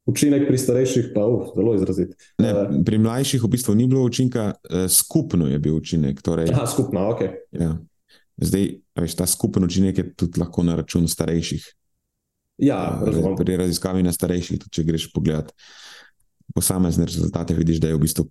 Učinek 0.05 0.45
pri 0.45 0.57
starejših 0.57 1.11
pa 1.15 1.21
je 1.21 1.49
zelo 1.55 1.71
izrazit. 1.75 2.11
Ne, 2.37 2.53
pri 2.85 2.97
mlajših 2.97 3.41
v 3.41 3.49
bistvu 3.49 3.73
ni 3.73 3.87
bilo 3.87 4.03
učinka, 4.05 4.53
skupno 4.85 5.47
je 5.47 5.57
bil 5.59 5.75
učinek. 5.75 6.21
Torej, 6.21 6.51
Aha, 6.53 6.67
skupno, 6.69 7.09
ok. 7.09 7.21
ja. 7.51 7.73
Zdaj, 8.37 8.65
veš, 8.95 9.15
ta 9.15 9.25
skupen 9.25 9.63
učinek 9.63 9.97
je 9.97 10.05
tudi 10.13 10.39
lahko 10.39 10.61
na 10.63 10.75
račun 10.75 11.07
starejših. 11.07 11.65
Ja, 12.57 12.99
razumem. 13.01 13.33
Pri 13.35 13.57
raziskavi 13.57 14.03
na 14.03 14.13
starejših, 14.13 14.59
tudi 14.59 14.71
če 14.71 14.83
greš 14.83 15.09
pogledat 15.11 15.49
posamezne 16.53 17.05
rezultate, 17.05 17.53
vidiš, 17.53 17.81
da 17.81 17.89
je 17.89 17.97
v 17.97 18.03
bistvu 18.03 18.27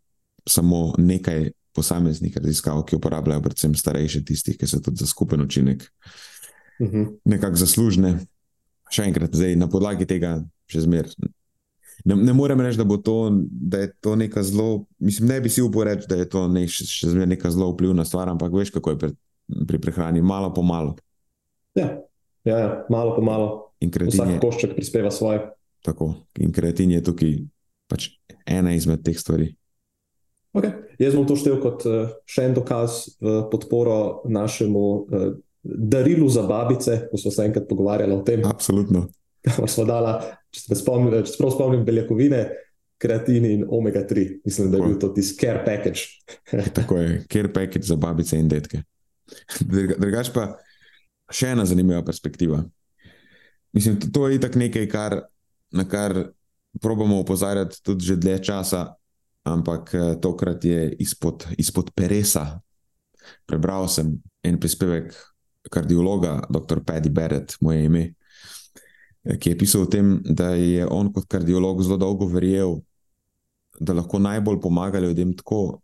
samo 0.46 0.94
nekaj 0.96 1.50
posameznih 1.74 2.36
raziskav, 2.36 2.84
ki 2.86 2.96
uporabljajo 2.96 3.42
predvsem 3.42 3.74
starejše, 3.74 4.22
tistih, 4.24 4.54
ki 4.54 4.68
so 4.70 4.78
tudi 4.78 5.02
za 5.02 5.06
skupen 5.06 5.40
učinek 5.40 5.82
Mhm. 6.80 7.04
nekako 7.24 7.56
zaslužne. 7.56 8.18
Še 8.90 9.02
enkrat, 9.02 9.34
zdaj, 9.34 9.56
na 9.56 9.66
podlagi 9.66 10.06
tega, 10.06 10.44
še 10.66 10.80
zmeraj. 10.80 11.14
Ne, 12.04 12.16
ne 12.16 12.32
morem 12.36 12.60
reči, 12.60 12.76
da, 12.76 12.84
to, 13.02 13.16
da 13.50 13.78
je 13.78 13.92
to 14.04 14.16
neka 14.16 14.42
zelo, 14.44 14.84
mislim, 14.98 15.28
ne 15.28 15.40
bi 15.40 15.48
si 15.48 15.62
upal 15.64 15.88
reči, 15.88 16.08
da 16.08 16.18
je 16.20 16.28
to 16.28 16.44
ne, 16.52 16.66
še, 16.68 16.84
še 16.84 17.08
zmeraj 17.12 17.30
neka 17.32 17.52
zelo 17.54 17.70
vplivna 17.72 18.04
stvar, 18.04 18.28
ampak 18.28 18.52
veš, 18.52 18.74
kako 18.74 18.92
je 18.92 18.98
pri, 19.00 19.10
pri 19.70 19.80
prehrani, 19.80 20.20
malo 20.20 20.52
po 20.54 20.62
malo. 20.62 20.98
Ja. 21.74 21.94
Ja, 22.44 22.58
ja, 22.58 22.70
malo 22.92 23.16
po 23.16 23.24
malo. 23.24 23.48
In 23.80 23.90
kreatin 23.90 24.20
Vsak 24.20 24.40
košček 24.40 24.74
prispeva 24.76 25.10
svoje. 25.10 25.40
tako, 25.84 26.14
in 26.40 26.52
kreatin 26.52 26.92
je 26.92 27.02
tukaj 27.04 27.32
pač 27.88 28.08
ena 28.48 28.72
izmed 28.72 29.02
teh 29.04 29.16
stvari. 29.18 29.50
Okay. 30.54 30.70
Jaz 31.02 31.16
bom 31.16 31.26
to 31.26 31.36
štel 31.36 31.58
kot 31.60 31.82
eh, 31.88 32.12
še 32.28 32.46
en 32.48 32.54
dokaz 32.54 33.16
v 33.18 33.42
podporo 33.50 34.22
našemu 34.30 34.84
eh, 34.84 35.26
darilu 35.64 36.28
za 36.30 36.44
babice, 36.46 37.08
ko 37.10 37.18
smo 37.18 37.32
se 37.34 37.48
enkrat 37.48 37.66
pogovarjali 37.68 38.14
o 38.14 38.22
tem, 38.22 38.44
Absolutno. 38.46 39.08
Kamor 39.44 39.68
smo 39.68 39.84
dala, 39.84 40.12
če 40.50 40.60
se 40.62 40.76
spomnim, 40.76 41.24
če 41.24 41.36
prav 41.36 41.52
spomnim, 41.52 41.84
beljakovine, 41.84 42.42
kreatin 42.96 43.44
in 43.44 43.64
omega-3. 43.66 44.40
Mislim, 44.44 44.70
da 44.70 44.78
je 44.78 44.84
bil 44.84 44.98
to 44.98 45.10
tisti 45.10 45.36
care 45.38 45.60
package. 45.60 46.06
Tako 46.78 46.96
je, 46.96 47.24
care 47.26 47.50
package 47.50 47.84
za 47.84 47.96
babice 47.96 48.38
in 48.38 48.48
detke. 48.48 48.82
Druga- 49.60 49.98
Drugač 49.98 50.30
pa 50.30 50.46
še 51.28 51.50
ena 51.50 51.64
zanimiva 51.64 52.02
perspektiva. 52.02 52.62
Mislim, 53.72 53.98
to- 53.98 54.10
to 54.10 54.28
je 54.28 54.36
itak 54.36 54.54
nekaj, 54.54 54.88
kar, 54.88 55.18
na 55.70 55.84
kar 55.84 56.14
probamo 56.74 57.18
opozarjati 57.18 57.82
tudi 57.82 58.04
že 58.04 58.16
dlje 58.16 58.38
časa, 58.42 58.94
ampak 59.44 59.94
eh, 59.94 60.14
tokrat 60.16 60.64
je 60.64 60.88
izpod, 60.98 61.44
izpod 61.58 61.90
peresa. 61.92 62.60
Prebral 63.44 63.88
sem 63.88 64.14
en 64.42 64.56
prispevek 64.56 65.12
kardiologa, 65.66 66.44
dr. 66.46 66.80
Paddy 66.80 67.08
Barrett, 67.08 67.56
moje 67.60 67.84
ime, 67.84 68.02
ki 69.24 69.50
je 69.50 69.58
pisal 69.58 69.82
o 69.82 69.88
tem, 69.90 70.18
da 70.24 70.52
je 70.54 70.86
on 70.86 71.12
kot 71.12 71.26
kardiolog 71.28 71.82
zelo 71.82 71.96
dolgo 72.00 72.28
verjel, 72.28 72.78
da 73.80 73.96
lahko 73.96 74.18
najbolj 74.18 74.60
pomaga 74.60 75.00
ljudem 75.00 75.32
tako, 75.36 75.80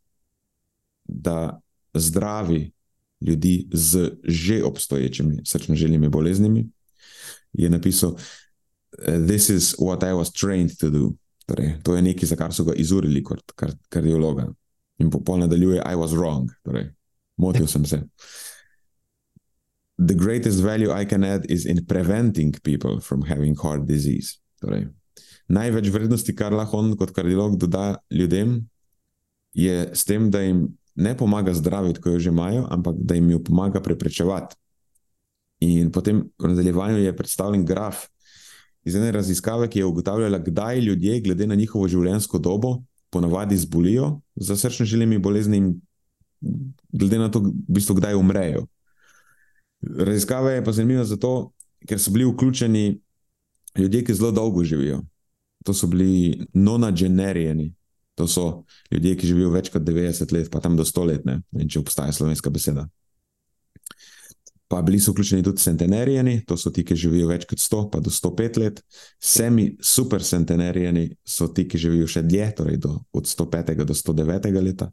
da 1.05 1.61
zdravi 1.95 2.71
ljudi 3.21 3.69
z 3.73 4.11
že 4.25 4.65
obstoječimi 4.65 5.43
srčno-žilnimi 5.45 6.09
boleznimi. 6.09 6.69
Je 7.53 7.71
napisal: 7.71 8.15
This 9.27 9.49
is 9.49 9.75
what 9.79 10.03
I 10.03 10.13
was 10.13 10.33
trained 10.33 10.79
to 10.79 10.91
do. 10.91 11.13
Torej, 11.47 11.81
to 11.83 11.97
je 11.97 12.03
nekaj, 12.03 12.29
za 12.29 12.37
kar 12.37 12.55
so 12.55 12.65
ga 12.65 12.75
izurili 12.75 13.23
kot 13.25 13.53
kar, 13.57 13.73
kardiologa. 13.89 14.47
In 14.99 15.11
po 15.11 15.21
pol 15.25 15.39
nadaljuje: 15.39 15.83
I 15.83 15.97
was 15.97 16.15
wrong. 16.15 16.51
Torej, 16.63 16.93
motil 17.37 17.67
sem 17.67 17.87
se. 17.87 18.03
The 20.01 20.17
greatest 20.17 20.63
value 20.65 20.91
I 20.91 21.05
can 21.05 21.25
add 21.25 21.45
is 21.51 21.67
in 21.67 21.85
preventing 21.85 22.55
people 22.65 23.01
from 23.01 23.23
having 23.23 23.55
heart 23.55 23.85
disease. 23.85 24.41
Torej, 24.61 24.89
največ 25.53 25.91
vrednosti, 25.93 26.33
kar 26.37 26.55
lahko 26.57 26.81
on 26.81 26.95
kot 26.97 27.13
kardiolog 27.13 27.59
doda 27.61 27.99
ljudem, 28.11 28.63
je 29.53 29.91
s 29.93 30.07
tem, 30.09 30.31
da 30.31 30.41
jim 30.41 30.69
ne 30.95 31.13
pomaga 31.17 31.53
zdraviti, 31.55 32.01
ko 32.01 32.15
jo 32.15 32.19
že 32.19 32.31
imajo, 32.31 32.65
ampak 32.71 32.97
da 32.97 33.15
jim 33.15 33.31
jo 33.31 33.43
pomaga 33.45 33.83
preprečevati. 33.83 34.57
In 35.61 35.91
potem 35.93 36.25
v 36.39 36.49
nadaljevanju 36.49 37.05
je 37.05 37.17
predstavljen 37.17 37.65
graf 37.69 38.07
iz 38.85 38.97
ene 38.97 39.13
raziskave, 39.13 39.69
ki 39.69 39.83
je 39.83 39.85
ugotavljala, 39.85 40.39
kdaj 40.39 40.81
ljudje, 40.81 41.21
glede 41.21 41.47
na 41.47 41.55
njihovo 41.55 41.89
življenjsko 41.89 42.39
dobo, 42.39 42.79
ponavadi 43.11 43.57
zbolijo 43.57 44.21
za 44.37 44.57
srčno-žilnimi 44.57 45.19
bolezni, 45.19 45.61
in 45.61 45.75
glede 46.93 47.19
na 47.19 47.29
to, 47.29 47.43
v 47.45 47.75
bistvu, 47.77 47.99
kdaj 48.01 48.17
umrejo. 48.17 48.65
Raziskava 49.83 50.51
je 50.51 50.65
pa 50.65 50.73
zanimiva 50.73 51.05
zato, 51.05 51.53
ker 51.89 52.01
so 52.01 52.11
bili 52.11 52.27
vključeni 52.29 53.01
ljudje, 53.79 54.05
ki 54.05 54.15
zelo 54.15 54.31
dolgo 54.31 54.65
živijo. 54.65 55.03
To 55.65 55.75
so 55.75 55.87
bili 55.87 56.47
nonagenerijani, 56.55 57.75
to 58.15 58.27
so 58.27 58.65
ljudje, 58.91 59.17
ki 59.17 59.27
živijo 59.27 59.51
več 59.51 59.69
kot 59.71 59.83
90 59.83 60.33
let, 60.33 60.51
pa 60.51 60.61
tam 60.61 60.77
do 60.77 60.85
100 60.85 61.05
let, 61.07 61.25
ne 61.25 61.41
vem, 61.53 61.69
če 61.69 61.81
obstaja 61.81 62.13
slovenska 62.13 62.51
beseda. 62.51 62.87
Pa 64.71 64.83
bili 64.87 65.01
so 65.01 65.13
vključeni 65.13 65.43
tudi 65.43 65.61
centenarijani, 65.61 66.45
to 66.47 66.57
so 66.57 66.71
ti, 66.71 66.85
ki 66.87 66.97
živijo 66.97 67.29
več 67.33 67.47
kot 67.51 67.59
100, 67.59 67.81
pa 67.93 68.01
do 68.01 68.11
105 68.11 68.61
let. 68.63 68.83
Semi 69.19 69.73
super 69.83 70.23
centenarijani 70.23 71.09
so 71.27 71.49
ti, 71.49 71.67
ki 71.69 71.79
živijo 71.79 72.07
še 72.07 72.23
dlje, 72.23 72.53
torej 72.61 72.79
do, 72.85 72.95
od 73.13 73.27
105 73.27 73.83
do 73.85 73.97
109 73.97 74.61
leta. 74.63 74.91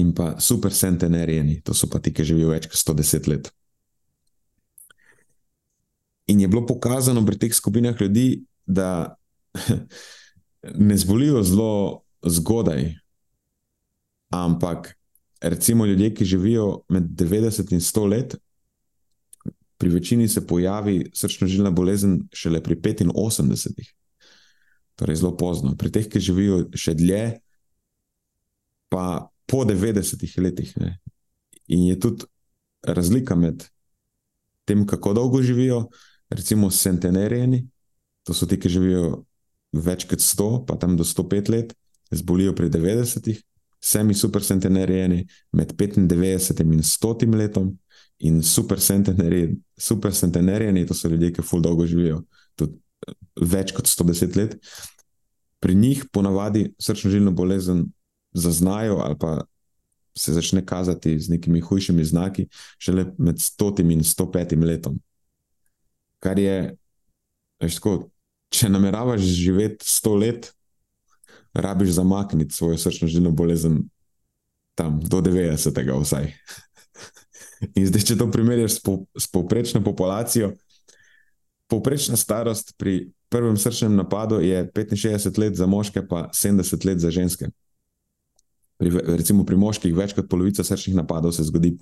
In 0.00 0.14
pa 0.14 0.34
super 0.40 0.72
centenarijani, 0.72 1.60
to 1.62 1.74
so 1.74 1.86
pa 1.90 2.00
ti, 2.00 2.14
ki 2.16 2.24
živijo 2.24 2.54
več 2.54 2.70
kot 2.72 2.80
110 2.80 3.28
let. 3.30 3.52
In 6.26 6.40
je 6.40 6.48
bilo 6.48 6.66
pokazano 6.66 7.24
pri 7.26 7.38
teh 7.38 7.54
skupinah 7.54 8.00
ljudi, 8.00 8.44
da 8.66 9.16
ne 10.88 10.96
zbolijo 10.96 11.42
zelo 11.42 12.02
zgodaj, 12.22 12.94
ampak 14.32 14.94
recimo 15.40 15.86
ljudje, 15.86 16.14
ki 16.14 16.24
živijo 16.24 16.84
med 16.88 17.02
90 17.02 17.72
in 17.72 17.80
100 17.80 18.08
let, 18.08 18.36
pri 19.76 19.90
večini 19.90 20.28
se 20.28 20.46
pojavi 20.46 21.10
srčno-žilna 21.12 21.70
bolezen 21.70 22.22
šele 22.32 22.62
pri 22.62 22.76
85, 22.76 23.92
torej 24.96 25.16
zelo 25.16 25.36
pozno. 25.36 25.76
Pri 25.76 25.92
teh, 25.92 26.08
ki 26.08 26.20
živijo 26.20 26.62
še 26.72 26.94
dlje, 26.94 27.40
pa 28.88 29.28
po 29.46 29.64
90 29.64 30.40
letih. 30.40 30.72
Ne. 30.80 30.98
In 31.68 31.84
je 31.90 31.98
tudi 32.00 32.24
razlika 32.82 33.36
med 33.36 33.66
tem, 34.64 34.86
kako 34.86 35.12
dolgo 35.12 35.42
živijo, 35.42 35.88
recimo 36.34 36.70
centenarijani, 36.70 37.64
to 38.24 38.34
so 38.34 38.46
ti, 38.46 38.58
ki 38.60 38.68
živijo 38.68 39.24
več 39.74 40.06
kot 40.08 40.22
100, 40.22 40.64
pa 40.68 40.76
tam 40.80 40.96
do 40.96 41.04
105 41.04 41.50
let, 41.52 41.74
zbolijo 42.14 42.54
pri 42.54 42.70
90, 42.70 43.42
semi 43.84 44.14
super 44.14 44.42
centenarijani 44.42 45.26
med 45.52 45.74
95 45.76 46.62
in 46.62 46.82
100 46.82 47.34
letom, 47.34 47.72
in 48.18 48.42
super 48.42 48.78
centenarijani, 50.12 50.86
to 50.86 50.94
so 50.94 51.08
ljudje, 51.08 51.32
ki 51.34 51.42
ful 51.42 51.62
dolgo 51.62 51.86
živijo, 51.86 52.22
tudi 52.56 52.78
eh, 53.08 53.12
več 53.40 53.74
kot 53.76 53.90
110 53.90 54.36
let. 54.38 54.56
Pri 55.60 55.74
njih 55.74 56.04
ponavadi 56.12 56.74
srčno-žilno 56.78 57.32
bolezen 57.32 57.86
zaznajo 58.34 58.98
ali 59.04 59.16
pa 59.18 59.44
se 60.16 60.32
začne 60.32 60.66
kazati 60.66 61.18
z 61.20 61.28
nekimi 61.28 61.60
hujšimi 61.60 62.04
znaki 62.04 62.46
šele 62.78 63.06
med 63.18 63.36
100 63.36 63.80
in 63.80 64.00
105 64.00 64.64
letom. 64.64 65.00
Kar 66.24 66.40
je, 66.40 66.58
veš, 67.60 67.78
tako, 67.78 67.94
če 68.54 68.70
nameravaš 68.72 69.24
živeti 69.28 69.84
100 69.84 70.14
let, 70.20 70.52
rabiš 71.54 71.98
zamakniti 71.98 72.54
svojo 72.54 72.78
srčno-žilno 72.80 73.30
bolezen 73.30 73.82
tam 74.74 74.98
do 75.00 75.20
90. 75.20 76.00
vsaj. 76.00 76.32
In 77.78 77.86
zdaj, 77.86 78.08
če 78.08 78.16
to 78.18 78.30
primerjaš 78.32 78.78
s, 78.78 78.82
po, 78.82 79.04
s 79.14 79.28
povprečno 79.30 79.84
populacijo, 79.84 80.54
povprečna 81.70 82.16
starost 82.16 82.74
pri 82.78 83.12
prvem 83.28 83.56
srčnem 83.56 83.94
napadu 83.96 84.40
je 84.40 84.64
65 84.74 85.38
let 85.38 85.56
za 85.56 85.66
moške, 85.66 86.02
pa 86.08 86.28
70 86.34 86.86
let 86.86 86.98
za 86.98 87.10
ženske. 87.10 87.48
Pri, 88.78 88.90
recimo 89.18 89.46
pri 89.46 89.56
moških 89.56 89.94
več 89.94 90.12
kot 90.14 90.28
polovica 90.30 90.64
srčnih 90.66 90.96
napadov 90.98 91.32
se 91.32 91.46
zgodi 91.46 91.76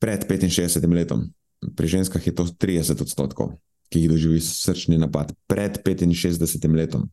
pred 0.00 0.24
65 0.24 0.84
letom, 0.94 1.28
pri 1.76 1.86
ženskah 1.88 2.20
je 2.20 2.34
to 2.34 2.44
30 2.44 3.00
odstotkov, 3.00 3.56
ki 3.88 4.04
jih 4.04 4.12
doživi 4.12 4.40
srčni 4.40 4.98
napad 5.00 5.32
pred 5.48 5.80
65 5.80 6.68
letom. 6.76 7.08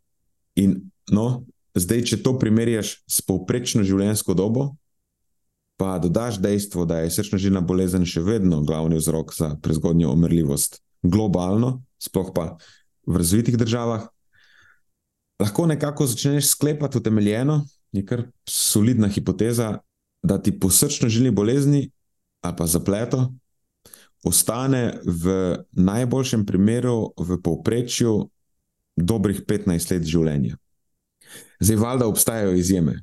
In 0.60 0.92
no, 1.12 1.46
zdaj, 1.78 2.04
če 2.12 2.24
to 2.24 2.36
primerjaš 2.40 3.00
s 3.08 3.24
povprečno 3.24 3.86
življenjsko 3.88 4.36
dobo, 4.36 4.76
pa 5.80 5.98
dodaš 5.98 6.38
dejstvo, 6.38 6.86
da 6.86 7.02
je 7.02 7.14
srčno-žilna 7.14 7.64
bolezen 7.66 8.06
še 8.06 8.22
vedno 8.22 8.62
glavni 8.62 9.00
vzrok 9.00 9.34
za 9.34 9.56
prezgodnjo 9.64 10.12
umrljivost 10.14 10.82
globalno, 11.02 11.82
sploh 11.98 12.30
pa 12.36 12.58
v 13.08 13.18
razvitih 13.18 13.58
državah, 13.58 14.06
lahko 15.42 15.66
nekako 15.66 16.06
začneš 16.06 16.52
sklepati 16.54 17.02
utemeljeno, 17.02 17.64
je 17.92 18.06
kar 18.06 18.28
solidna 18.46 19.10
hipoteza, 19.10 19.80
da 20.22 20.38
ti 20.38 20.54
po 20.54 20.70
srčno-žilni 20.70 21.34
bolezni 21.34 21.90
ali 22.46 22.56
pa 22.58 22.66
zapleto 22.70 23.32
ostane 24.24 25.00
v 25.06 25.56
najboljšem 25.72 26.46
primeru 26.46 27.14
v 27.18 27.38
povprečju 27.42 28.30
dobrih 28.98 29.42
15 29.48 29.96
let 29.96 30.06
življenja. 30.06 30.58
Zdaj, 31.62 31.78
valjda 31.78 32.08
obstajajo 32.08 32.54
izjeme. 32.58 33.00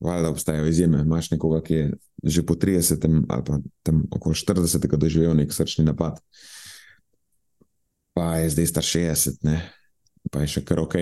Valjda 0.00 0.30
obstajajo 0.32 0.66
izjeme. 0.66 1.02
Imáš 1.02 1.30
nekoga, 1.34 1.62
ki 1.64 1.74
je 1.74 1.92
že 2.22 2.46
po 2.46 2.54
30 2.54 3.02
ali 3.28 3.42
pa 3.44 3.58
tam 3.82 4.06
okoli 4.10 4.34
40 4.34 4.86
doživel 4.96 5.34
nek 5.34 5.50
srčni 5.50 5.82
napad, 5.84 6.20
pa 8.14 8.38
je 8.38 8.50
zdaj 8.54 8.66
star 8.66 8.86
60, 8.86 9.42
ne? 9.42 9.58
pa 10.30 10.44
je 10.44 10.54
še 10.54 10.62
kar 10.64 10.78
ok. 10.78 10.96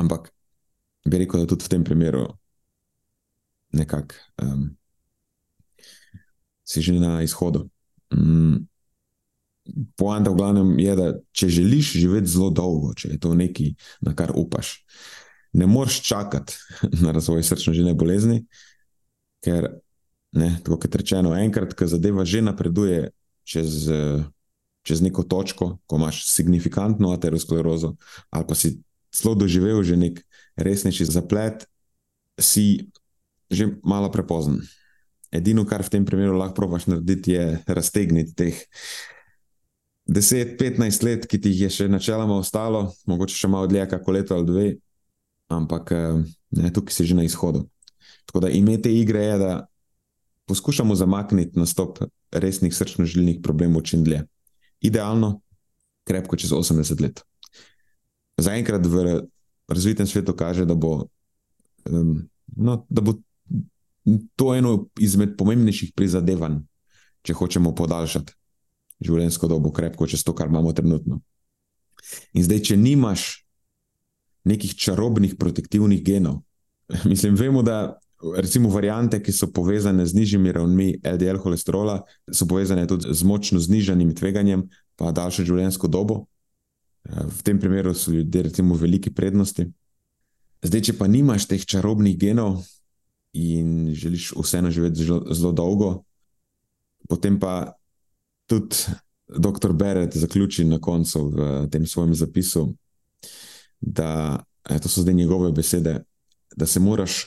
Ampak 0.00 0.32
bi 1.04 1.20
rekel, 1.20 1.44
da 1.44 1.52
tudi 1.52 1.68
v 1.68 1.72
tem 1.76 1.84
primeru 1.84 2.24
nekako 3.76 4.16
um, 4.40 4.72
si 6.70 6.82
že 6.82 6.94
na 7.02 7.18
izhodu. 7.26 7.66
Um, 8.14 8.66
Poanta 9.94 10.30
v 10.30 10.38
glavnem 10.38 10.70
je, 10.82 10.94
da 10.98 11.06
če 11.36 11.50
želiš 11.60 11.92
živeti 11.98 12.30
zelo 12.30 12.50
dolgo, 12.50 12.94
če 12.98 13.14
je 13.14 13.18
to 13.22 13.34
nekaj, 13.38 13.74
na 14.02 14.14
kar 14.18 14.32
upaš, 14.34 14.80
ne 15.54 15.66
moreš 15.70 16.00
čakati 16.06 16.56
na 17.04 17.14
razvoj 17.14 17.44
srčno-žilne 17.46 17.94
bolezni, 17.98 18.44
ker, 19.44 19.68
ne, 20.36 20.50
tako 20.64 20.80
kot 20.82 20.98
rečeno, 21.02 21.34
enkrat, 21.38 21.74
ko 21.74 21.86
zadeva 21.90 22.26
že 22.26 22.42
napreduje 22.42 23.10
čez, 23.46 23.86
čez 24.86 25.02
neko 25.02 25.26
točko, 25.26 25.76
ko 25.86 26.00
imaš 26.00 26.24
signifikantno 26.30 27.12
aterosklerozo, 27.14 27.94
ali 28.30 28.46
pa 28.46 28.58
si 28.58 28.78
zelo 29.14 29.34
doživel 29.38 29.82
že 29.86 29.98
nek 29.98 30.22
resnejši 30.58 31.10
zaplet, 31.10 31.66
si 32.40 32.90
že 33.50 33.66
malo 33.82 34.10
prepozen. 34.10 34.62
Edino, 35.30 35.62
kar 35.66 35.84
v 35.86 35.92
tem 35.94 36.04
primeru 36.06 36.34
lahko 36.38 36.56
probaš 36.58 36.88
narediti, 36.90 37.36
je 37.36 37.60
raztegniti 37.66 38.34
teh 38.34 38.62
10-15 40.10 41.04
let, 41.06 41.26
ki 41.30 41.38
ti 41.38 41.52
jih 41.54 41.68
je 41.68 41.70
še 41.70 41.88
načeloma 41.90 42.40
ostalo, 42.42 42.88
mogoče 43.06 43.36
še 43.38 43.50
malo 43.50 43.70
dlje, 43.70 43.86
kako 43.92 44.16
leto 44.16 44.34
ali 44.34 44.48
dve, 44.48 44.64
ampak 45.54 45.92
eh, 45.94 46.22
ne, 46.58 46.72
tukaj 46.74 46.96
si 46.96 47.06
že 47.06 47.18
na 47.18 47.26
izhodu. 47.26 47.62
Tako 48.26 48.46
da 48.46 48.50
ime 48.50 48.74
te 48.82 48.90
igre 48.90 49.22
je, 49.22 49.38
da 49.38 49.52
poskušamo 50.50 50.98
zamakniti 50.98 51.58
nastop 51.58 52.02
resnih 52.34 52.74
srčno-žilnih 52.74 53.38
problemov 53.42 53.86
čim 53.86 54.02
dlje. 54.02 54.24
Idealno, 54.82 55.36
krepko 56.10 56.38
čez 56.38 56.50
80 56.50 57.02
let. 57.02 57.22
Zaenkrat 58.40 58.86
v 58.86 59.22
razvitem 59.70 60.10
svetu 60.10 60.34
kaže, 60.34 60.66
da 60.66 60.74
bo, 60.74 61.06
um, 61.86 62.16
no, 62.56 62.80
da 62.90 63.04
bo 63.04 63.20
to 64.36 64.54
eno 64.54 64.88
izmed 65.00 65.36
pomembnejših 65.38 65.92
prizadevanj, 65.96 66.60
če 67.26 67.36
hočemo 67.36 67.74
podaljšati 67.76 68.36
življenjsko 69.04 69.48
dobo 69.48 69.72
krepko 69.72 70.08
čez 70.08 70.24
to, 70.24 70.34
kar 70.36 70.50
imamo 70.50 70.72
trenutno. 70.76 71.20
In 72.36 72.44
zdaj, 72.44 72.62
če 72.70 72.76
nimaš 72.80 73.44
nekih 74.48 74.74
čarobnih 74.76 75.36
protektivnih 75.40 76.02
genov, 76.04 76.40
mislim, 77.10 77.36
vemo, 77.38 77.62
da 77.62 78.00
recimo 78.36 78.68
variante, 78.68 79.20
ki 79.22 79.32
so 79.32 79.48
povezane 79.52 80.04
z 80.06 80.16
nižjimi 80.16 80.52
ravnmi 80.52 80.88
LDL 81.04 81.40
holesterola, 81.40 82.00
so 82.32 82.48
povezane 82.48 82.86
tudi 82.88 83.14
z 83.14 83.24
močno 83.24 83.60
znižanim 83.60 84.12
tveganjem, 84.16 84.66
pa 85.00 85.12
daljšo 85.16 85.46
življenjsko 85.48 85.88
dobo. 85.88 86.24
V 87.08 87.40
tem 87.46 87.60
primeru 87.60 87.94
so 87.96 88.12
ljudje, 88.12 88.42
recimo, 88.50 88.76
veliki 88.76 89.12
prednosti. 89.14 89.70
Zdaj, 90.60 90.82
če 90.90 90.96
pa 90.98 91.08
nimaš 91.08 91.46
teh 91.48 91.64
čarobnih 91.64 92.18
genov 92.20 92.60
in 93.32 93.94
želiš 93.94 94.32
vseeno 94.42 94.70
živeti 94.70 95.04
zelo, 95.04 95.34
zelo 95.34 95.52
dolgo, 95.52 96.02
potem 97.08 97.40
pa 97.40 97.72
tudi 98.46 98.76
dr. 99.38 99.72
Beret 99.72 100.16
zaključi 100.16 100.64
na 100.64 100.80
koncu 100.80 101.28
v 101.28 101.68
tem 101.70 101.86
svojem 101.86 102.14
zapisu, 102.14 102.74
da 103.80 104.42
e, 104.70 104.78
to 104.78 104.88
so 104.88 105.02
zdaj 105.02 105.14
njegove 105.14 105.52
besede, 105.52 106.00
da 106.56 106.66
se 106.66 106.80
moraš 106.80 107.26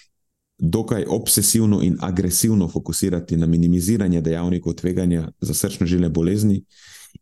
dokaj 0.57 1.05
obsesivno 1.07 1.81
in 1.81 1.97
agresivno 1.99 2.67
fokusirati 2.67 3.37
na 3.37 3.45
minimiziranje 3.45 4.21
dejavnikov 4.21 4.73
tveganja 4.73 5.31
za 5.41 5.53
srčno-žilne 5.53 6.09
bolezni 6.09 6.63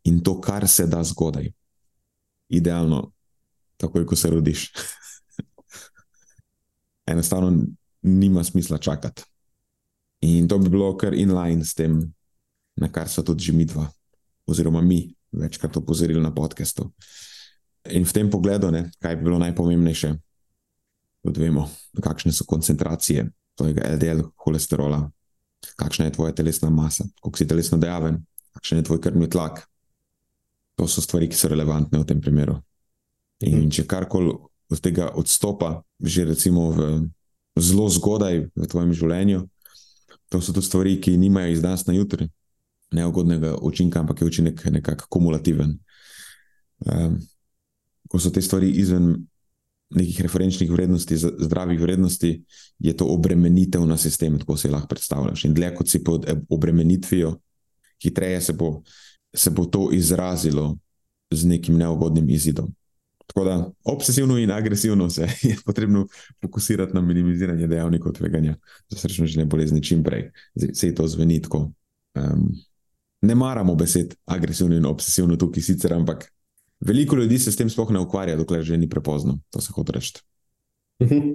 in 0.04 0.20
to, 0.22 0.40
kar 0.40 0.68
se 0.68 0.86
da 0.86 1.02
zgodaj. 1.04 1.52
Idealno, 2.48 3.12
takoj, 3.76 4.06
ko 4.06 4.16
se 4.16 4.30
rodiš. 4.30 4.72
Enostavno 7.12 7.64
nima 8.02 8.44
smisla 8.44 8.78
čakati. 8.78 9.22
In 10.22 10.48
to 10.48 10.58
bi 10.58 10.70
bilo 10.70 10.96
kar 10.96 11.14
in 11.14 11.34
line 11.34 11.64
s 11.64 11.74
tem, 11.74 12.14
na 12.76 12.88
kar 12.88 13.08
so 13.08 13.22
tudi 13.22 13.44
že 13.44 13.52
mi 13.52 13.64
dva, 13.64 13.88
oziroma 14.46 14.80
mi, 14.80 15.14
večkrat 15.32 15.76
opozorili 15.76 16.20
na 16.20 16.34
podkastu. 16.34 16.92
In 17.90 18.04
v 18.04 18.12
tem 18.12 18.30
pogledu, 18.30 18.70
ne, 18.70 18.90
kaj 19.02 19.16
bi 19.16 19.26
bilo 19.26 19.38
najpomembnejše, 19.42 20.12
da 21.22 21.40
vemo, 21.40 21.66
kakšne 22.02 22.32
so 22.32 22.46
koncentracije 22.46 23.26
tvojega 23.58 23.94
LDL 23.94 24.22
holesterola, 24.44 25.10
kakšna 25.76 26.04
je 26.04 26.12
tvoja 26.12 26.32
telesna 26.32 26.70
masa, 26.70 27.04
koliko 27.20 27.38
si 27.38 27.48
telesno 27.48 27.78
dejaven, 27.78 28.22
kakšen 28.54 28.78
je 28.78 28.84
tvoj 28.84 29.00
krvni 29.00 29.30
tlak. 29.30 29.66
To 30.78 30.88
so 30.88 31.02
stvari, 31.02 31.28
ki 31.28 31.36
so 31.36 31.50
relevantne 31.50 31.98
v 31.98 32.06
tem 32.06 32.20
primeru. 32.20 32.56
In 33.44 33.70
če 33.70 33.84
karkoli 33.86 34.32
od 34.70 34.80
tega 34.80 35.10
odstopa, 35.18 35.82
že 36.00 36.24
recimo 36.24 36.70
v 36.72 37.10
zelo 37.60 37.88
zgodaj 37.88 38.46
v 38.56 38.68
tvojem 38.68 38.92
življenju, 38.96 39.42
to 40.32 40.40
so 40.40 40.54
tudi 40.54 40.66
stvari, 40.66 40.94
ki 41.00 41.18
nimajo 41.20 41.52
iz 41.52 41.60
danes 41.62 41.84
na 41.86 41.96
jutri 41.96 42.28
neugodnega 42.92 43.56
učinka, 43.60 44.00
ampak 44.00 44.20
je 44.20 44.26
učinek 44.26 44.64
nekako 44.64 45.06
kumulativen. 45.08 45.78
Um, 46.86 47.18
ko 48.08 48.20
so 48.20 48.30
te 48.30 48.42
stvari 48.42 48.70
izven 48.82 49.14
nekih 49.92 50.20
referenčnih 50.24 50.70
vrednosti, 50.70 51.16
zdravih 51.16 51.80
vrednosti, 51.80 52.32
je 52.78 52.96
to 52.96 53.06
obremenitev 53.12 53.84
na 53.86 53.96
sistem, 53.96 54.38
tako 54.40 54.56
si 54.56 54.68
lahko 54.68 54.88
predstavljaš. 54.88 55.44
In 55.44 55.54
dlje 55.54 55.74
kot 55.76 55.88
si 55.88 56.02
pod 56.04 56.26
obremenitvijo, 56.48 57.34
hitreje 58.02 58.40
se 58.40 58.52
bo, 58.52 58.82
se 59.34 59.50
bo 59.50 59.64
to 59.64 59.90
izrazilo 59.92 60.76
z 61.30 61.48
nekim 61.48 61.76
neugodnim 61.76 62.30
izidom. 62.30 62.72
Tako 63.32 63.44
da 63.44 63.70
obsesivno 63.84 64.38
in 64.38 64.50
agresivno 64.50 65.10
se 65.10 65.22
je 65.42 65.56
potrebno 65.64 66.06
fokusirati 66.40 66.94
na 66.94 67.00
minimiziranje 67.00 67.66
dejavnikov 67.66 68.12
tveganja 68.12 68.56
za 68.88 68.96
srčno-žilne 68.96 69.44
bolezni 69.44 69.82
čim 69.82 70.02
prej. 70.04 70.30
Zdaj, 70.54 70.74
se 70.74 70.94
to 70.94 71.06
zveni 71.08 71.42
tako. 71.42 71.70
Um, 72.14 72.52
ne 73.22 73.34
maramo 73.34 73.74
besed 73.74 74.14
agresivno 74.24 74.76
in 74.76 74.86
obsesivno 74.86 75.36
tukaj 75.36 75.62
sicer, 75.62 75.94
ampak 75.94 76.26
veliko 76.80 77.16
ljudi 77.16 77.38
se 77.38 77.52
s 77.52 77.56
tem 77.56 77.70
sploh 77.70 77.90
ne 77.90 78.00
ukvarja, 78.00 78.36
dokler 78.36 78.62
že 78.62 78.76
ni 78.76 78.88
prepozno. 78.88 79.38
To 79.50 79.60
se 79.60 79.72
hoče 79.72 79.92
reči. 79.92 80.12
Mhm. 81.02 81.30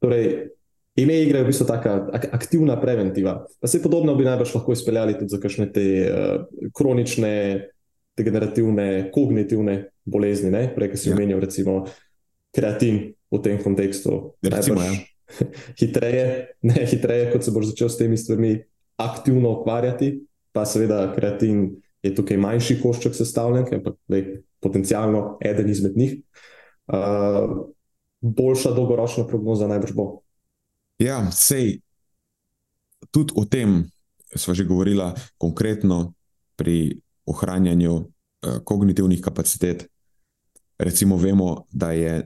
Torej, 0.00 0.48
ime 0.96 1.22
igre 1.22 1.38
je 1.38 1.44
v 1.44 1.46
bistvu 1.46 1.66
taka 1.66 2.08
ak 2.12 2.24
aktivna 2.32 2.80
preventiva. 2.80 3.44
Pa 3.60 3.68
se 3.68 3.82
podobno 3.82 4.14
bi 4.16 4.24
najbrž 4.24 4.54
lahko 4.54 4.72
izpeljali 4.72 5.18
tudi 5.18 5.28
za 5.28 5.40
kakšne 5.40 5.72
te 5.72 5.84
uh, 6.08 6.70
kronične, 6.72 7.68
degenerativne, 8.16 9.10
kognitivne 9.12 9.90
bolezni. 10.10 10.50
Ne? 10.50 10.66
Prej, 10.74 10.92
ki 10.92 11.00
si 11.00 11.10
ja. 11.10 11.16
omenil, 11.16 11.40
recimo, 11.42 11.84
kreatin 12.54 13.12
v 13.30 13.42
tem 13.42 13.60
kontekstu. 13.62 14.34
Recimo, 14.42 14.82
ja. 14.82 14.94
hitreje, 15.80 16.56
ne 16.66 16.86
hitreje, 16.86 17.30
kot 17.32 17.46
se 17.46 17.54
boš 17.54 17.72
začel 17.72 17.88
s 17.88 17.98
temi 18.00 18.18
stvarmi 18.18 18.56
aktivno 19.00 19.54
ukvarjati, 19.60 20.18
pa 20.52 20.66
seveda 20.66 21.06
kreatin 21.14 21.70
je 22.02 22.14
tukaj 22.14 22.36
manjši 22.40 22.80
košček 22.82 23.14
sestavljen, 23.14 23.68
ampak 23.74 23.96
potencialno 24.60 25.38
eden 25.44 25.70
izmed 25.70 25.96
njih. 25.96 26.18
Uh, 26.90 27.70
boljša 28.20 28.72
dolgoročna 28.74 29.26
prognoza 29.26 29.68
najbrž 29.68 29.92
bo. 29.94 30.20
Ja, 30.98 31.30
sej 31.32 31.78
tudi 33.10 33.32
o 33.36 33.44
tem 33.44 33.84
smo 34.36 34.54
že 34.54 34.64
govorili, 34.64 35.12
konkretno 35.38 36.12
pri 36.56 37.00
ohranjanju 37.26 37.94
uh, 37.94 38.04
kognitivnih 38.64 39.20
kapacitet. 39.20 39.89
Recimo, 40.80 41.16
vemo, 41.16 41.66
da 41.72 41.92
je 41.92 42.24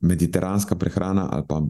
mediteranska 0.00 0.76
prehrana 0.76 1.28
ali 1.30 1.44
pa 1.48 1.62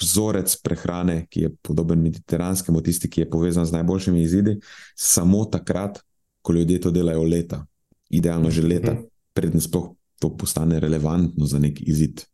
vzorec 0.00 0.56
prehrane, 0.64 1.26
ki 1.28 1.40
je 1.40 1.50
podoben 1.62 2.00
mediteranskemu, 2.02 2.80
tisti, 2.80 3.10
ki 3.10 3.20
je 3.20 3.30
povezan 3.30 3.66
z 3.66 3.76
najboljšimi 3.76 4.22
izidi, 4.22 4.56
samo 4.96 5.44
takrat, 5.44 6.00
ko 6.42 6.52
ljudje 6.52 6.80
to 6.80 6.90
delajo 6.90 7.22
leta, 7.22 7.66
idealno 8.10 8.50
že 8.50 8.62
leta, 8.62 8.94
mhm. 8.94 9.02
predtem 9.34 9.60
sploh 9.60 9.90
to 10.20 10.36
postane 10.36 10.80
relevantno 10.80 11.46
za 11.46 11.58
nek 11.58 11.80
izid. 11.80 12.24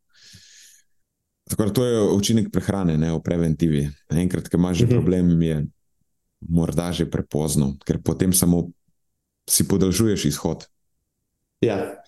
Tako 1.46 1.64
da 1.64 1.72
to 1.72 1.84
je 1.84 2.00
učinek 2.10 2.48
prehrane, 2.52 2.96
ne 2.98 3.12
o 3.12 3.20
preventivi. 3.22 3.86
Enkrat, 4.10 4.48
ko 4.48 4.56
imaš 4.56 4.78
že 4.78 4.86
mhm. 4.86 4.94
problem, 4.94 5.42
je 5.42 5.66
morda 6.40 6.92
že 6.92 7.10
prepozno, 7.10 7.76
ker 7.86 8.02
potem 8.02 8.32
samo 8.32 8.68
si 9.48 9.68
podaljšuješ 9.68 10.24
izhod. 10.24 10.66
Ja, 11.60 12.02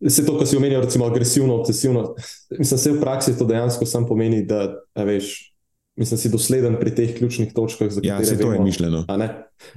Vse 0.00 0.26
to, 0.26 0.36
kar 0.36 0.46
si 0.46 0.56
omenil, 0.56 0.80
recimo 0.84 1.06
agresivno, 1.06 1.54
obsesivno. 1.60 2.14
Mislim, 2.58 2.80
da 2.84 2.98
v 2.98 3.00
praksi 3.00 3.38
to 3.38 3.44
dejansko 3.48 3.86
samo 3.86 4.06
pomeni, 4.06 4.42
da 4.44 4.76
veš, 4.94 5.54
mislim, 5.96 6.18
si 6.18 6.30
dosleden 6.30 6.76
pri 6.80 6.94
teh 6.94 7.14
ključnih 7.16 7.54
točkah. 7.54 7.88
Ja, 8.02 8.24
se 8.24 8.36
to 8.38 8.48
vemo, 8.48 8.60
je 8.60 8.64
mišljeno. 8.64 9.04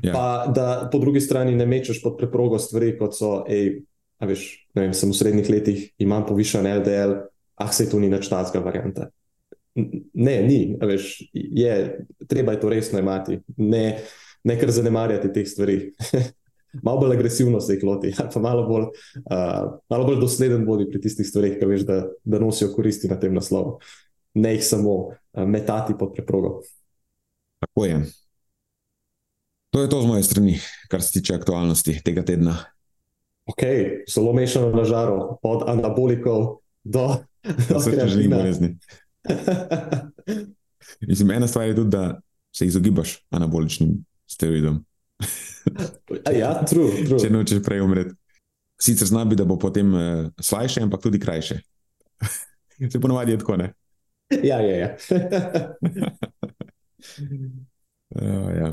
Ja. 0.04 0.14
Pa 0.14 0.52
da 0.56 0.90
po 0.92 1.00
drugi 1.00 1.22
strani 1.22 1.56
ne 1.56 1.66
mečeš 1.66 2.02
pod 2.04 2.18
preprogo 2.18 2.60
stvari, 2.60 2.98
kot 3.00 3.16
so, 3.16 3.46
ej, 3.48 3.80
veš, 4.20 4.50
ne 4.76 4.88
vem, 4.88 4.94
sem 4.94 5.12
v 5.12 5.16
srednjih 5.16 5.50
letih, 5.50 5.86
imam 6.04 6.26
povišen 6.28 6.68
LDL, 6.68 7.16
ah, 7.56 7.72
se 7.72 7.88
to 7.90 8.00
ni 8.00 8.12
več 8.12 8.28
tazga 8.28 8.60
varianta. 8.64 9.08
Ne, 9.80 10.42
ni, 10.44 10.76
veš, 10.82 11.14
je, 11.32 11.76
treba 12.28 12.58
je 12.58 12.60
to 12.60 12.70
resno 12.74 13.00
imati, 13.00 13.40
ne, 13.56 13.86
ne 14.44 14.60
kar 14.60 14.72
zanemarjati 14.76 15.32
teh 15.32 15.48
stvari. 15.48 15.80
malo 16.84 17.00
bolj 17.00 17.16
agresivno 17.18 17.62
se 17.62 17.74
jih 17.74 17.84
loti, 17.84 18.14
pa 18.34 18.40
malo 18.40 18.68
bolj, 18.68 18.84
uh, 18.84 19.80
malo 19.90 20.06
bolj 20.06 20.20
dosleden 20.22 20.66
bodi 20.66 20.90
pri 20.90 21.02
tistih 21.02 21.28
stvarih, 21.28 21.58
ki 21.60 21.70
veš, 21.70 21.86
da, 21.88 22.02
da 22.24 22.40
nosijo 22.40 22.74
koristi 22.76 23.10
na 23.12 23.20
tem 23.20 23.34
naslovu. 23.34 23.80
Ne 24.34 24.54
jih 24.56 24.66
samo 24.66 24.96
uh, 24.96 25.46
metati 25.46 25.98
pod 26.00 26.14
preprogo. 26.16 26.60
Tako 27.60 27.86
je. 27.86 28.02
To 29.70 29.82
je 29.82 29.90
to 29.90 30.02
z 30.02 30.08
moje 30.08 30.24
strani, 30.24 30.60
kar 30.90 31.02
se 31.02 31.20
tiče 31.20 31.36
aktualnosti 31.36 32.00
tega 32.04 32.26
tedna. 32.26 32.58
Ok, 33.50 33.62
zelo 34.10 34.34
mešano 34.34 34.70
na 34.74 34.84
žaru, 34.86 35.38
od 35.42 35.70
anabolikov 35.70 36.62
do 36.84 37.18
želim 38.08 38.32
bolezni. 38.32 38.78
Mislim, 41.08 41.32
ena 41.32 41.48
stvar 41.48 41.68
je 41.68 41.76
tudi, 41.76 41.90
da 41.90 42.22
se 42.56 42.66
izogibaš 42.66 43.26
anaboličnim 43.30 44.06
steroidom. 44.28 44.86
Ja, 46.40 46.54
true, 46.66 47.06
true. 47.06 47.20
Če 47.20 47.30
nočeš 47.30 47.64
prej 47.66 47.84
umreti. 47.84 48.16
Sicer 48.80 49.08
zna 49.08 49.26
biti, 49.28 49.42
da 49.42 49.46
bo 49.46 49.58
potem 49.60 49.94
uh, 49.94 50.30
slajše, 50.40 50.82
ampak 50.82 51.02
tudi 51.04 51.20
krajše. 51.20 51.60
Se 52.92 53.00
ponovadi 53.00 53.36
je 53.36 53.40
tako, 53.42 53.58
ne? 53.60 53.74
Ja, 54.44 54.62
ja. 54.62 54.76
ja. 54.78 54.90
uh, 58.16 58.52
ja. 58.62 58.72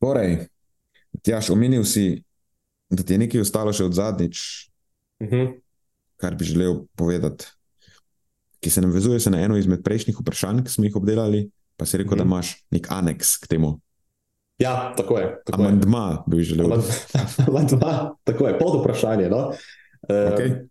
Torej, 0.00 0.46
Tjaš, 1.22 1.50
omenil 1.50 1.84
si, 1.84 2.22
da 2.90 3.02
ti 3.02 3.16
je 3.16 3.22
nekaj 3.24 3.42
ostalo 3.42 3.72
še 3.74 3.84
od 3.88 3.96
zadnjič, 3.96 4.38
uh 5.20 5.26
mhm. 5.26 5.36
-huh. 5.36 5.60
kar 6.16 6.34
bi 6.34 6.44
želel 6.44 6.86
povedati, 6.96 7.44
ki 8.60 8.70
se 8.70 8.80
navezuje 8.80 9.20
se 9.20 9.30
na 9.30 9.40
eno 9.40 9.56
izmed 9.56 9.82
prejšnjih 9.84 10.16
vprašanj, 10.20 10.64
ki 10.64 10.70
smo 10.70 10.84
jih 10.84 10.96
obdelali, 10.96 11.50
pa 11.76 11.86
si 11.86 11.96
rekel, 11.96 12.12
uh 12.12 12.14
-huh. 12.14 12.18
da 12.18 12.24
Mhm. 12.24 12.32
imaš 12.32 12.64
nek 12.70 12.86
aneks 12.90 13.36
k 13.36 13.46
temu. 13.46 13.80
Ja, 14.58 14.94
tako 14.96 15.18
je. 15.18 15.42
Tako 15.46 15.62
je. 15.62 15.68
Amandma 15.68 16.22
bi 16.26 16.42
želel. 16.42 16.80
Amandma, 17.48 18.14
tako 18.24 18.48
je, 18.48 18.58
pod 18.58 18.80
vprašanje. 18.80 19.28
No? 19.28 19.48
Uh, 19.48 19.54
Okay. 20.08 20.68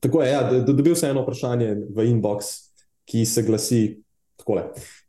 Tako 0.00 0.22
je, 0.22 0.30
ja, 0.30 0.50
do- 0.52 0.72
dobil 0.72 0.94
sem 0.94 1.10
eno 1.10 1.22
vprašanje 1.22 1.76
v 1.96 2.04
inbox, 2.10 2.68
ki 3.08 3.24
se 3.24 3.42
glasi 3.42 4.02
takole. 4.36 4.66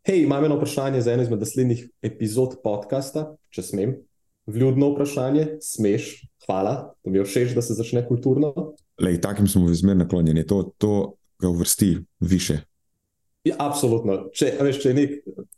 Hej, 0.08 0.24
imam 0.24 0.46
eno 0.46 0.56
vprašanje 0.56 1.02
za 1.02 1.12
eno 1.14 1.24
izmed 1.24 1.40
naslednjih 1.40 1.90
epizod 2.02 2.62
podcasta, 2.64 3.36
če 3.50 3.62
smem. 3.62 3.98
Vljudno 4.48 4.94
vprašanje, 4.94 5.58
smeš, 5.62 6.24
hvala, 6.46 6.94
to 7.04 7.12
mi 7.12 7.20
je 7.20 7.26
všeč, 7.28 7.52
da 7.58 7.62
se 7.62 7.76
začne 7.76 8.06
kulturno. 8.08 8.54
Lej, 9.02 9.20
takim 9.22 9.48
smo 9.48 9.68
zmerno 9.68 10.04
naklonjeni, 10.04 10.48
to, 10.48 10.72
to 10.78 11.14
ga 11.42 11.50
uvrsti 11.50 11.98
više. 12.20 12.62
Ja, 13.48 13.56
absolutno. 13.60 14.28
Če, 14.36 14.52
veš, 14.60 14.82
če 14.84 14.90
je 14.90 14.96
nek 14.96 15.12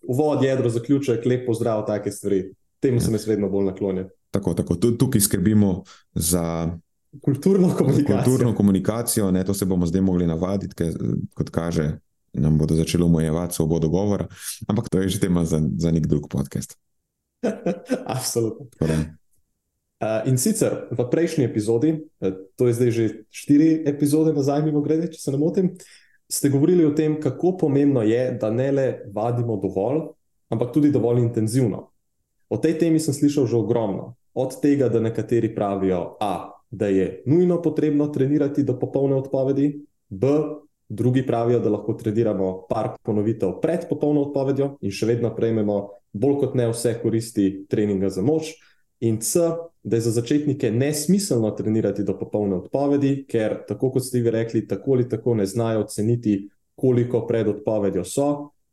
uvod, 0.04 0.44
jedro, 0.46 0.70
zaključek, 0.70 1.26
lep 1.26 1.48
pozdrav, 1.48 1.82
take 1.88 2.12
stvari, 2.14 2.44
temu 2.80 3.02
sem 3.02 3.14
jaz 3.14 3.26
vedno 3.26 3.50
bolj 3.50 3.72
naklonjen. 3.72 4.10
Tako, 4.32 4.54
tako. 4.54 4.76
Tu- 4.76 4.94
Tukaj 4.98 5.22
skrbimo 5.22 5.84
za 6.14 6.78
Kulturno 7.22 7.74
komunikacijo. 7.76 8.18
kulturno 8.18 8.56
komunikacijo, 8.56 9.32
ne, 9.32 9.44
to 9.44 9.54
se 9.54 9.66
bomo 9.66 9.86
zdaj 9.86 10.02
mogli 10.02 10.28
navaditi, 10.28 10.76
ker 10.76 10.94
kot 11.34 11.50
kaže, 11.50 11.98
nam 12.34 12.56
bodo 12.58 12.76
začeli 12.76 13.04
omejevati 13.04 13.56
svobodo 13.56 13.90
govora, 13.90 14.28
ampak 14.68 14.88
to 14.90 15.02
je 15.02 15.10
že 15.10 15.20
tema 15.20 15.44
za, 15.46 15.60
za 15.78 15.92
nek 15.92 16.08
drug 16.08 16.30
podcast. 16.30 16.78
absolutno. 18.06 18.66
Uh, 20.02 20.24
in 20.26 20.38
sicer 20.38 20.88
v 20.92 21.04
prejšnji 21.12 21.46
epizodi, 21.46 21.92
uh, 22.22 22.32
to 22.56 22.68
je 22.68 22.74
zdaj 22.74 22.92
že 22.92 23.04
štiri 23.30 23.84
epizode 23.86 24.34
nazaj, 24.34 24.64
mimo 24.66 24.82
grede, 24.82 25.12
če 25.12 25.20
se 25.20 25.32
ne 25.32 25.38
motim, 25.38 25.76
ste 26.32 26.50
govorili 26.50 26.86
o 26.86 26.94
tem, 26.96 27.20
kako 27.22 27.58
pomembno 27.58 28.02
je, 28.02 28.32
da 28.42 28.50
ne 28.52 28.72
le 28.72 28.88
vadimo 29.14 29.58
dovolj, 29.60 30.00
ampak 30.50 30.72
tudi 30.74 30.92
dovolj 30.92 31.20
intenzivno. 31.22 31.90
O 32.50 32.58
tej 32.58 32.78
temi 32.80 33.00
sem 33.00 33.14
slišal 33.14 33.48
že 33.48 33.60
ogromno. 33.60 34.16
Od 34.34 34.56
tega, 34.64 34.88
da 34.88 35.04
nekateri 35.04 35.52
pravijo, 35.56 36.16
a, 36.20 36.56
da 36.72 36.88
je 36.88 37.24
nujno 37.26 37.62
potrebno 37.62 38.08
trenirati 38.08 38.64
do 38.64 38.78
popolne 38.80 39.16
odpovedi, 39.16 39.84
b, 40.10 40.28
drugi 40.88 41.26
pravijo, 41.28 41.60
da 41.60 41.70
lahko 41.70 41.94
treniramo 41.94 42.66
par 42.70 42.96
ponovitev 43.04 43.60
pred 43.62 43.88
popolno 43.90 44.24
odpovedjo 44.28 44.78
in 44.82 44.92
še 44.92 45.08
vedno 45.08 45.36
prejmemo 45.36 45.78
bolj 46.12 46.38
kot 46.40 46.56
ne 46.56 46.70
vse 46.72 46.98
koristi 47.04 47.66
treninga 47.70 48.10
za 48.10 48.24
moč. 48.24 48.56
In 49.02 49.18
C, 49.22 49.40
da 49.84 49.98
je 49.98 50.02
za 50.02 50.12
začetnike 50.12 50.72
nesmiselno 50.72 51.52
trenirati 51.52 52.04
do 52.04 52.14
popolne 52.20 52.56
odpovedi, 52.56 53.26
ker, 53.30 53.64
tako 53.68 53.90
kot 53.96 54.06
ste 54.06 54.22
vi 54.22 54.32
rekli, 54.32 54.68
tako 54.68 54.94
ali 54.94 55.10
tako 55.10 55.36
ne 55.36 55.46
znajo 55.46 55.82
oceniti, 55.88 56.50
koliko 56.76 57.26
pred 57.28 57.48
odpovedjo 57.48 58.04
so, 58.06 58.28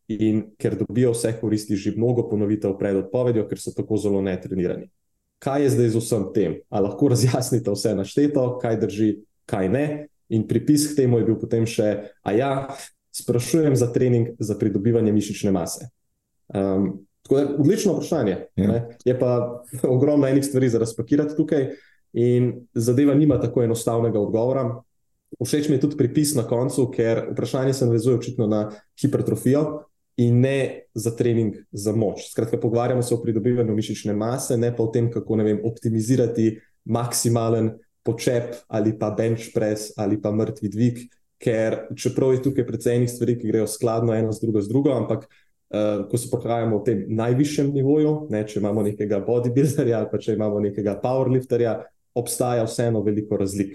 in 0.09 0.43
ker 0.61 0.77
dobijo 0.77 1.13
vse 1.13 1.35
koristi 1.41 1.77
že 1.77 1.93
mnogo 1.97 2.29
ponovitev 2.29 2.77
pred 2.79 2.97
odpovedjo, 2.97 3.47
ker 3.49 3.61
so 3.61 3.73
tako 3.77 3.97
zelo 3.97 4.21
netrenirani. 4.23 4.91
Kaj 5.39 5.63
je 5.63 5.71
zdaj 5.71 5.89
z 5.89 6.01
vsem 6.03 6.29
tem? 6.35 6.55
A 6.69 6.81
lahko 6.81 7.09
razjasnite 7.09 7.71
vse 7.71 7.95
našteto, 7.95 8.59
kaj 8.63 8.81
drži, 8.81 9.11
kaj 9.47 9.69
ne? 9.69 9.85
In 10.29 10.45
pripis 10.49 10.91
k 10.93 10.97
temu 10.97 11.19
je 11.19 11.25
bil 11.25 11.37
potem 11.41 11.65
še, 11.65 12.13
a 12.21 12.33
ja, 12.37 12.53
sprašujem 13.17 13.77
za 13.77 13.93
trening 13.93 14.37
za 14.39 14.59
pridobivanje 14.59 15.13
mišične 15.13 15.53
mase. 15.53 15.89
Um, 16.49 17.08
Tako 17.29 17.37
da, 17.37 17.55
odlično 17.59 17.93
vprašanje. 17.93 18.37
Ja. 18.57 18.65
Ja. 18.65 18.89
Je 19.05 19.19
pa 19.19 19.63
ogromno 19.83 20.27
enih 20.27 20.45
stvari 20.45 20.69
za 20.69 20.79
razpakirati 20.79 21.37
tukaj, 21.37 21.69
in 22.13 22.67
zadeva 22.75 23.15
nima 23.15 23.41
tako 23.41 23.63
enostavnega 23.63 24.21
odgovora. 24.21 24.83
Všeč 25.45 25.69
mi 25.69 25.77
je 25.77 25.81
tudi 25.81 25.97
pripis 25.97 26.33
na 26.35 26.47
koncu, 26.49 26.89
ker 26.91 27.27
vprašanje 27.33 27.73
se 27.73 27.87
navezuje 27.87 28.17
očitno 28.17 28.47
na 28.47 28.71
hipertrofijo 29.01 29.83
in 30.17 30.41
ne 30.41 30.89
za 30.95 31.13
trening 31.17 31.55
za 31.73 31.93
moč. 31.93 32.31
Skratka, 32.31 32.59
pogovarjamo 32.61 33.03
se 33.03 33.15
o 33.15 33.23
pridobivanju 33.23 33.75
mišične 33.75 34.17
mase, 34.17 34.57
ne 34.57 34.73
pa 34.77 34.83
o 34.83 34.87
tem, 34.87 35.11
kako 35.13 35.37
ne 35.37 35.45
vem, 35.45 35.61
optimizirati 35.65 36.57
maksimalen 36.85 37.71
počep 38.03 38.57
ali 38.69 38.97
pa 38.99 39.11
bench 39.11 39.53
press 39.55 39.93
ali 39.97 40.21
pa 40.23 40.33
mrtvi 40.33 40.69
dvig. 40.69 41.05
Ker 41.39 41.77
čeprav 41.95 42.33
je 42.35 42.43
tukaj 42.43 42.67
precej 42.67 42.97
enih 42.97 43.11
stvari, 43.11 43.37
ki 43.39 43.53
grejo 43.53 43.67
skladno 43.71 44.15
eno 44.15 44.33
z 44.33 44.41
drugo, 44.43 44.63
z 44.63 44.69
drugo 44.69 44.97
ampak 44.97 45.29
Uh, 45.69 46.07
ko 46.09 46.17
se 46.17 46.31
pohajamo 46.33 46.79
v 46.79 46.85
tem 46.85 47.01
najvišjem 47.13 47.75
nivoju, 47.75 48.13
ne, 48.33 48.41
če 48.49 48.57
imamo 48.57 48.81
nekega 48.87 49.19
bodybuilderja 49.27 49.99
ali 49.99 50.09
pa 50.09 50.17
če 50.17 50.33
imamo 50.39 50.63
nekega 50.65 50.95
powerlifterja, 51.03 51.75
obstaja 52.17 52.65
vseeno 52.65 53.03
veliko 53.05 53.37
razlik. 53.37 53.75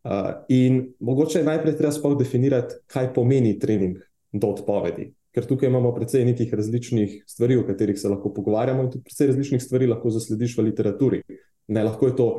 Uh, 0.00 0.30
in 0.48 0.94
mogoče 1.04 1.42
je 1.42 1.44
najprej 1.44 1.76
treba 1.76 1.92
sploh 1.92 2.16
definirati, 2.16 2.78
kaj 2.88 3.10
pomeni 3.12 3.58
trening 3.60 3.98
do 4.32 4.54
odpovedi. 4.54 5.10
Ker 5.30 5.44
tukaj 5.46 5.68
imamo 5.68 5.92
precej 5.94 6.24
nekih 6.24 6.54
različnih 6.56 7.20
stvari, 7.28 7.58
o 7.60 7.66
katerih 7.68 8.00
se 8.00 8.08
lahko 8.08 8.32
pogovarjamo, 8.34 8.86
in 8.86 8.90
tudi 8.90 9.04
precej 9.04 9.28
različnih 9.30 9.62
stvari 9.62 9.90
lahko 9.92 10.10
zaslediš 10.10 10.56
v 10.56 10.64
literaturi. 10.70 11.20
Ne, 11.68 11.84
lahko 11.84 12.08
je 12.08 12.16
to 12.16 12.30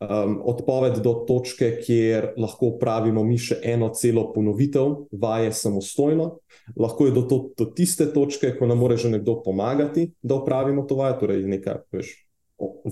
um, 0.00 0.38
odpoved 0.44 1.00
do 1.02 1.14
točke, 1.28 1.70
kjer 1.82 2.32
lahko 2.38 2.74
upravimo 2.74 3.24
mi 3.24 3.38
še 3.38 3.58
eno 3.62 3.90
celo 3.94 4.28
ponovitev 4.34 4.94
vaje 5.12 5.52
samostojno. 5.52 6.30
Lahko 6.76 7.08
je 7.08 7.14
do, 7.16 7.24
to, 7.28 7.38
do 7.58 7.68
tiste 7.74 8.10
točke, 8.12 8.52
ko 8.58 8.68
nam 8.68 8.82
mora 8.82 8.96
že 8.96 9.10
nekdo 9.12 9.38
pomagati, 9.44 10.10
da 10.22 10.38
upravimo 10.38 10.84
to 10.88 10.98
vajo, 10.98 11.18
torej 11.22 11.46
neka 11.48 11.80
veš, 11.94 12.12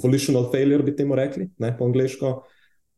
volitional 0.02 0.50
failure, 0.52 0.82
bi 0.86 0.96
temu 0.96 1.16
rekli, 1.18 1.50
ne 1.58 1.72
po 1.76 1.86
angliško. 1.88 2.34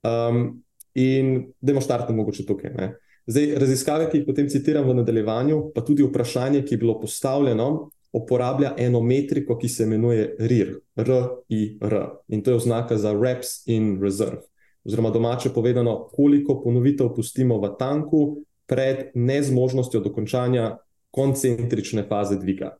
Um, 0.06 0.62
in 0.98 1.52
dajmo 1.60 1.82
štartati 1.84 2.14
mogoče 2.16 2.46
tukaj. 2.46 2.72
Ne. 2.74 2.88
Zdaj, 3.28 3.50
raziskave, 3.60 4.08
ki 4.08 4.22
jih 4.22 4.26
potem 4.26 4.48
citiram 4.48 4.86
v 4.88 4.96
nadaljevanju, 5.02 5.68
pa 5.74 5.82
tudi 5.84 6.06
vprašanje, 6.06 6.62
ki 6.64 6.74
je 6.74 6.80
bilo 6.80 6.96
postavljeno, 7.00 7.90
uporablja 8.12 8.74
eno 8.78 9.00
metriko, 9.00 9.58
ki 9.58 9.68
se 9.68 9.84
imenuje 9.84 10.36
RIR, 10.38 10.74
R-I-R. 10.96 11.96
In 12.28 12.42
to 12.42 12.50
je 12.50 12.56
oznaka 12.56 12.96
za 12.96 13.12
reps 13.12 13.66
in 13.66 13.98
reserve. 14.02 14.42
Oziroma, 14.84 15.10
domače 15.10 15.50
povedano, 15.54 16.08
koliko 16.12 16.62
ponovitev 16.62 17.12
pustimo 17.14 17.58
v 17.60 17.74
tanku 17.78 18.38
pred 18.66 19.10
nezmožnostjo 19.14 20.00
dokončanja 20.00 20.78
koncentrične 21.10 22.04
faze 22.08 22.36
dviga. 22.36 22.76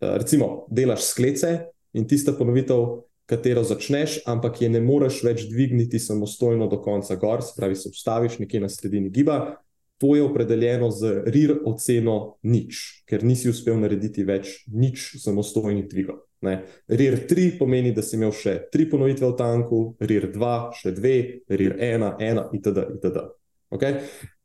Eh, 0.00 0.18
Recimo, 0.18 0.66
delaš 0.70 1.04
sklece 1.04 1.58
in 1.92 2.08
tista 2.08 2.32
ponovitev, 2.32 3.02
katero 3.26 3.64
začneš, 3.64 4.20
ampak 4.26 4.60
je 4.62 4.68
ne 4.70 4.80
moreš 4.80 5.22
več 5.24 5.46
dvigniti 5.50 5.98
samostojno 5.98 6.68
do 6.70 6.78
konca 6.82 7.16
gor, 7.16 7.42
se 7.42 7.56
pravi, 7.56 7.76
se 7.76 7.88
ustaviš 7.88 8.38
nekje 8.38 8.60
na 8.60 8.68
sredini 8.68 9.10
giba. 9.10 9.56
To 9.98 10.16
je 10.16 10.22
opredeljeno 10.22 10.90
z 10.90 11.22
RIR 11.32 11.54
oceno 11.64 12.36
nič, 12.44 13.02
ker 13.08 13.24
nisi 13.24 13.48
uspel 13.48 13.78
narediti 13.80 14.26
več 14.28 14.66
nič 14.68 15.14
samostojnih 15.22 15.86
dvigov. 15.88 16.20
RIR 16.44 17.16
3 17.26 17.56
pomeni, 17.58 17.94
da 17.96 18.04
si 18.04 18.18
imel 18.18 18.34
še 18.36 18.66
tri 18.72 18.84
ponovitve 18.90 19.30
v 19.30 19.36
tanku, 19.38 19.80
RIR 20.00 20.28
2 20.34 20.54
še 20.76 20.92
dve, 20.96 21.16
RIR 21.48 21.78
1, 21.80 22.10
1 22.20 22.42
itd. 22.60 22.84
itd. 22.98 23.24
Okay? 23.72 24.02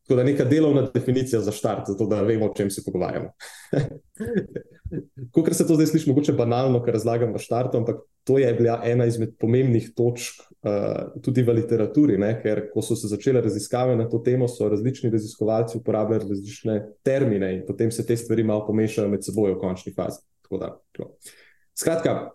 Tako 0.07 0.17
da 0.17 0.23
neka 0.23 0.47
delovna 0.47 0.85
definicija 0.93 1.41
za 1.43 1.51
štart, 1.51 1.91
zato 1.91 2.07
da 2.07 2.23
vemo, 2.23 2.47
o 2.49 2.55
čem 2.55 2.71
se 2.71 2.81
pogovarjamo. 2.85 3.31
Kot 5.31 5.53
se 5.55 5.67
to 5.67 5.75
zdaj 5.75 5.91
sliši, 5.91 6.09
mogoče 6.09 6.33
banalno, 6.33 6.81
kar 6.83 6.95
razlagam 6.97 7.35
v 7.35 7.43
štartu, 7.43 7.77
ampak 7.79 8.01
to 8.27 8.39
je 8.39 8.49
bila 8.53 8.81
ena 8.83 9.05
izmed 9.05 9.37
pomembnih 9.39 9.91
točk 9.95 10.41
uh, 10.63 11.21
tudi 11.23 11.43
v 11.43 11.55
literaturi, 11.57 12.17
ne? 12.21 12.33
ker 12.41 12.67
ko 12.73 12.83
so 12.85 12.95
se 12.95 13.09
začele 13.11 13.41
raziskave 13.41 13.95
na 13.95 14.07
to 14.09 14.19
temo, 14.25 14.47
so 14.47 14.69
različni 14.69 15.11
raziskovalci 15.13 15.77
uporabljali 15.77 16.29
različne 16.29 16.81
termine 17.03 17.53
in 17.55 17.63
potem 17.67 17.91
se 17.91 18.05
te 18.05 18.17
stvari 18.17 18.43
malo 18.43 18.65
pomešajo 18.67 19.09
med 19.09 19.25
seboj 19.25 19.55
v 19.55 19.61
končni 19.61 19.93
fazi. 19.95 20.21
Da, 20.51 20.73
Skratka, 21.79 22.31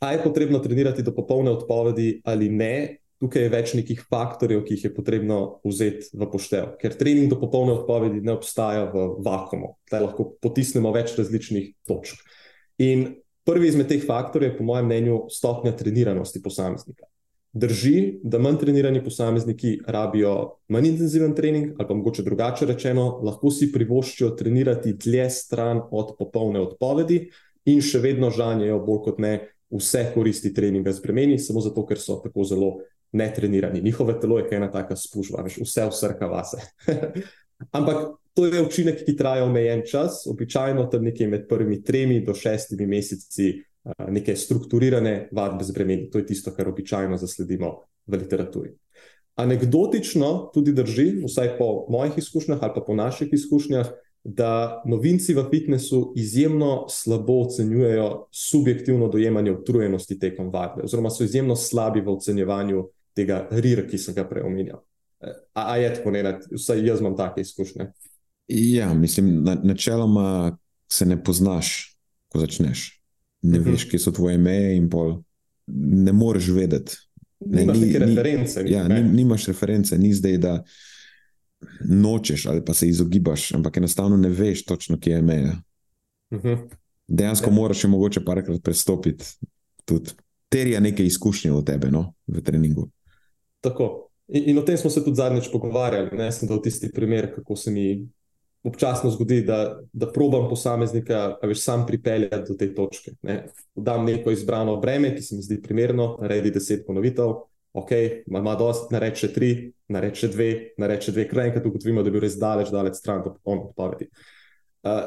ali 0.00 0.16
je 0.16 0.22
potrebno 0.24 0.58
trenirati 0.58 1.02
do 1.02 1.14
popolne 1.14 1.50
odpovedi 1.50 2.20
ali 2.24 2.48
ne, 2.50 2.98
tukaj 3.22 3.46
je 3.46 3.52
več 3.52 3.74
nekih 3.78 4.02
faktorjev, 4.10 4.64
ki 4.66 4.76
jih 4.76 4.88
je 4.88 4.92
potrebno 4.96 5.38
vzeti 5.64 6.10
v 6.12 6.28
poštev, 6.28 6.74
ker 6.80 6.96
trening 6.98 7.30
do 7.30 7.38
popolne 7.40 7.76
odpovedi 7.78 8.20
ne 8.24 8.34
obstaja 8.34 8.88
v 8.92 9.06
vakumu, 9.24 9.76
da 9.90 10.02
lahko 10.04 10.32
potisnemo 10.42 10.92
več 10.92 11.14
različnih 11.16 11.70
točk. 11.88 12.20
In 12.84 13.06
prvi 13.46 13.70
izmed 13.70 13.88
teh 13.88 14.02
faktorjev 14.04 14.52
je, 14.52 14.58
po 14.58 14.66
mojem 14.66 14.90
mnenju, 14.90 15.24
stopnja 15.32 15.72
treniranosti 15.78 16.42
posameznika. 16.42 17.06
Drži, 17.54 18.18
da 18.22 18.40
manj 18.42 18.56
trenirani 18.58 18.98
posamezniki 19.04 19.76
rabijo 19.86 20.56
manj 20.68 20.88
intenziven 20.88 21.34
trening, 21.34 21.76
ali 21.78 21.88
pa 21.88 21.94
mogoče 21.94 22.22
drugače 22.26 22.66
rečeno, 22.66 23.04
lahko 23.22 23.50
si 23.54 23.70
privoščijo 23.72 24.32
trenirati 24.34 24.96
dlje 25.04 25.28
stran 25.30 25.84
od 25.90 26.16
popolne 26.18 26.58
odpovedi 26.60 27.20
in 27.70 27.78
še 27.78 28.00
vedno 28.02 28.32
žanjejo 28.34 28.80
bolj 28.82 28.98
kot 29.04 29.22
ne 29.22 29.36
vse 29.70 30.08
koristi 30.14 30.50
treninga 30.54 30.92
spremeni, 30.92 31.38
samo 31.38 31.62
zato, 31.62 31.84
ker 31.86 32.00
so 32.02 32.18
tako 32.24 32.44
zelo 32.44 32.72
netrenirani. 33.14 33.82
Njihove 33.82 34.18
telo 34.20 34.38
je 34.38 34.48
ena 34.56 34.70
taka 34.70 34.96
spužva, 34.98 35.44
veš, 35.46 35.60
vse 35.62 35.86
vsrka 35.92 36.26
vase. 36.26 36.58
Ampak 37.78 38.18
to 38.34 38.46
je 38.46 38.62
učinek, 38.62 39.04
ki 39.06 39.14
traja 39.16 39.44
omejen 39.46 39.84
čas, 39.86 40.24
običajno 40.26 40.88
tam 40.90 41.06
nekje 41.06 41.28
med 41.30 41.46
prvimi 41.48 41.82
tremi 41.86 42.18
do 42.26 42.34
šestimi 42.34 42.86
meseci 42.86 43.52
neke 44.08 44.36
strukturirane 44.36 45.28
vadbe 45.32 45.64
z 45.64 45.72
bremeni. 45.72 46.10
To 46.10 46.18
je 46.18 46.26
tisto, 46.26 46.54
kar 46.56 46.68
običajno 46.68 47.16
zasledimo 47.16 47.74
v 48.06 48.16
literaturi. 48.16 48.72
Anekdotično 49.34 50.50
tudi 50.54 50.72
drži, 50.72 51.24
vsaj 51.26 51.56
po 51.58 51.86
mojih 51.90 52.18
izkušnjah 52.18 52.62
ali 52.62 52.72
pa 52.74 52.80
po 52.80 52.94
naših 52.94 53.28
izkušnjah, 53.32 53.90
da 54.24 54.82
novinci 54.86 55.34
v 55.34 55.44
fitnessu 55.50 56.12
izjemno 56.16 56.86
slabo 56.88 57.42
ocenjujejo 57.42 58.26
subjektivno 58.30 59.08
dojemanje 59.08 59.52
utrujenosti 59.52 60.18
tekom 60.18 60.48
vadbe, 60.52 60.82
oziroma 60.82 61.10
so 61.10 61.24
izjemno 61.24 61.56
slabi 61.56 62.00
v 62.00 62.08
ocenjevanju 62.08 62.86
tega 63.14 63.48
RIR, 63.50 63.84
ki 63.90 63.98
sem 63.98 64.14
ga 64.14 64.24
prej 64.28 64.46
omenjal. 64.46 64.80
A, 65.52 65.72
a 65.72 65.76
je 65.76 65.94
tako, 65.94 66.10
ne, 66.10 66.38
vsaj 66.56 66.86
jaz 66.86 67.00
imam 67.00 67.16
take 67.16 67.40
izkušnje. 67.40 67.90
Ja, 68.48 68.94
mislim, 68.94 69.42
na, 69.44 69.54
načeloma 69.62 70.56
se 70.92 71.06
ne 71.06 71.24
poznaš, 71.24 71.98
ko 72.28 72.38
začneš. 72.38 73.03
Ne 73.44 73.58
-huh. 73.58 73.72
veš, 73.72 73.84
kje 73.90 73.98
so 74.00 74.10
tvoje 74.10 74.38
meje, 74.38 74.76
in 74.76 74.88
pol 74.90 75.18
ne 75.66 76.12
moreš 76.12 76.48
vedeti. 76.48 76.96
Ne, 77.40 77.60
nimaš 77.60 77.78
ni, 77.78 77.98
reference. 77.98 78.62
Ni, 78.62 78.70
ja, 78.72 78.88
ni, 78.88 79.02
nimaš 79.02 79.46
reference, 79.46 79.98
ni 79.98 80.14
zdaj, 80.14 80.38
da 80.38 80.64
nočeš 81.84 82.46
ali 82.46 82.64
pa 82.64 82.74
se 82.74 82.88
izogibaš, 82.88 83.52
ampak 83.54 83.76
enostavno 83.76 84.16
ne 84.16 84.28
veš 84.28 84.64
točno, 84.64 84.98
kje 85.00 85.12
je 85.12 85.22
meja. 85.22 85.56
Uh 86.30 86.40
-huh. 86.40 86.58
Dejansko 87.08 87.50
ja. 87.50 87.54
moraš 87.54 87.78
še 87.78 87.88
mogoče 87.88 88.24
parkrat 88.24 88.62
prestopiti, 88.62 89.24
tudi 89.84 90.10
terja 90.48 90.80
nekaj 90.80 91.06
izkušnje 91.06 91.52
od 91.52 91.66
tebe 91.66 91.90
no, 91.90 92.14
v 92.26 92.40
treningu. 92.40 92.88
Tako. 93.60 94.08
In, 94.28 94.50
in 94.50 94.58
o 94.58 94.62
tem 94.62 94.76
smo 94.76 94.90
se 94.90 95.04
tudi 95.04 95.16
zadnjič 95.16 95.50
pogovarjali. 95.52 96.16
Ne? 96.16 96.32
Sem 96.32 96.48
dal 96.48 96.62
tisti 96.62 96.92
primer, 96.92 97.34
kako 97.34 97.56
se 97.56 97.70
mi 97.70 98.08
občasno 98.64 99.10
zgodi, 99.10 99.42
da, 99.44 99.80
da 99.92 100.06
probam 100.12 100.48
posameznika, 100.48 101.36
a 101.42 101.46
veš, 101.46 101.62
sam 101.62 101.86
pripeljati 101.86 102.44
do 102.48 102.54
te 102.58 102.74
točke. 102.74 103.12
Ne? 103.22 103.46
Dam 103.74 104.04
neko 104.04 104.30
izbrano 104.30 104.76
breme, 104.80 105.14
ki 105.16 105.22
se 105.22 105.36
mi 105.36 105.42
zdi 105.42 105.60
primerno, 105.62 106.14
naredi 106.20 106.50
deset 106.50 106.86
ponovitev, 106.86 107.34
ok, 107.74 107.90
ima 108.26 108.54
dosti, 108.54 108.94
nareče 108.94 109.32
tri, 109.32 109.50
nareče 109.88 110.28
dve, 110.28 110.48
nareče 110.78 111.12
dve, 111.12 111.28
kraj 111.28 111.46
enkrat 111.46 111.66
ugotovimo, 111.66 112.02
da 112.02 112.08
je 112.08 112.14
bil 112.14 112.24
res 112.24 112.38
daleč, 112.40 112.70
daleč 112.72 112.96
stran 113.02 113.20
od 113.26 113.36
odpovedi. 113.44 114.08
Uh, 114.82 115.02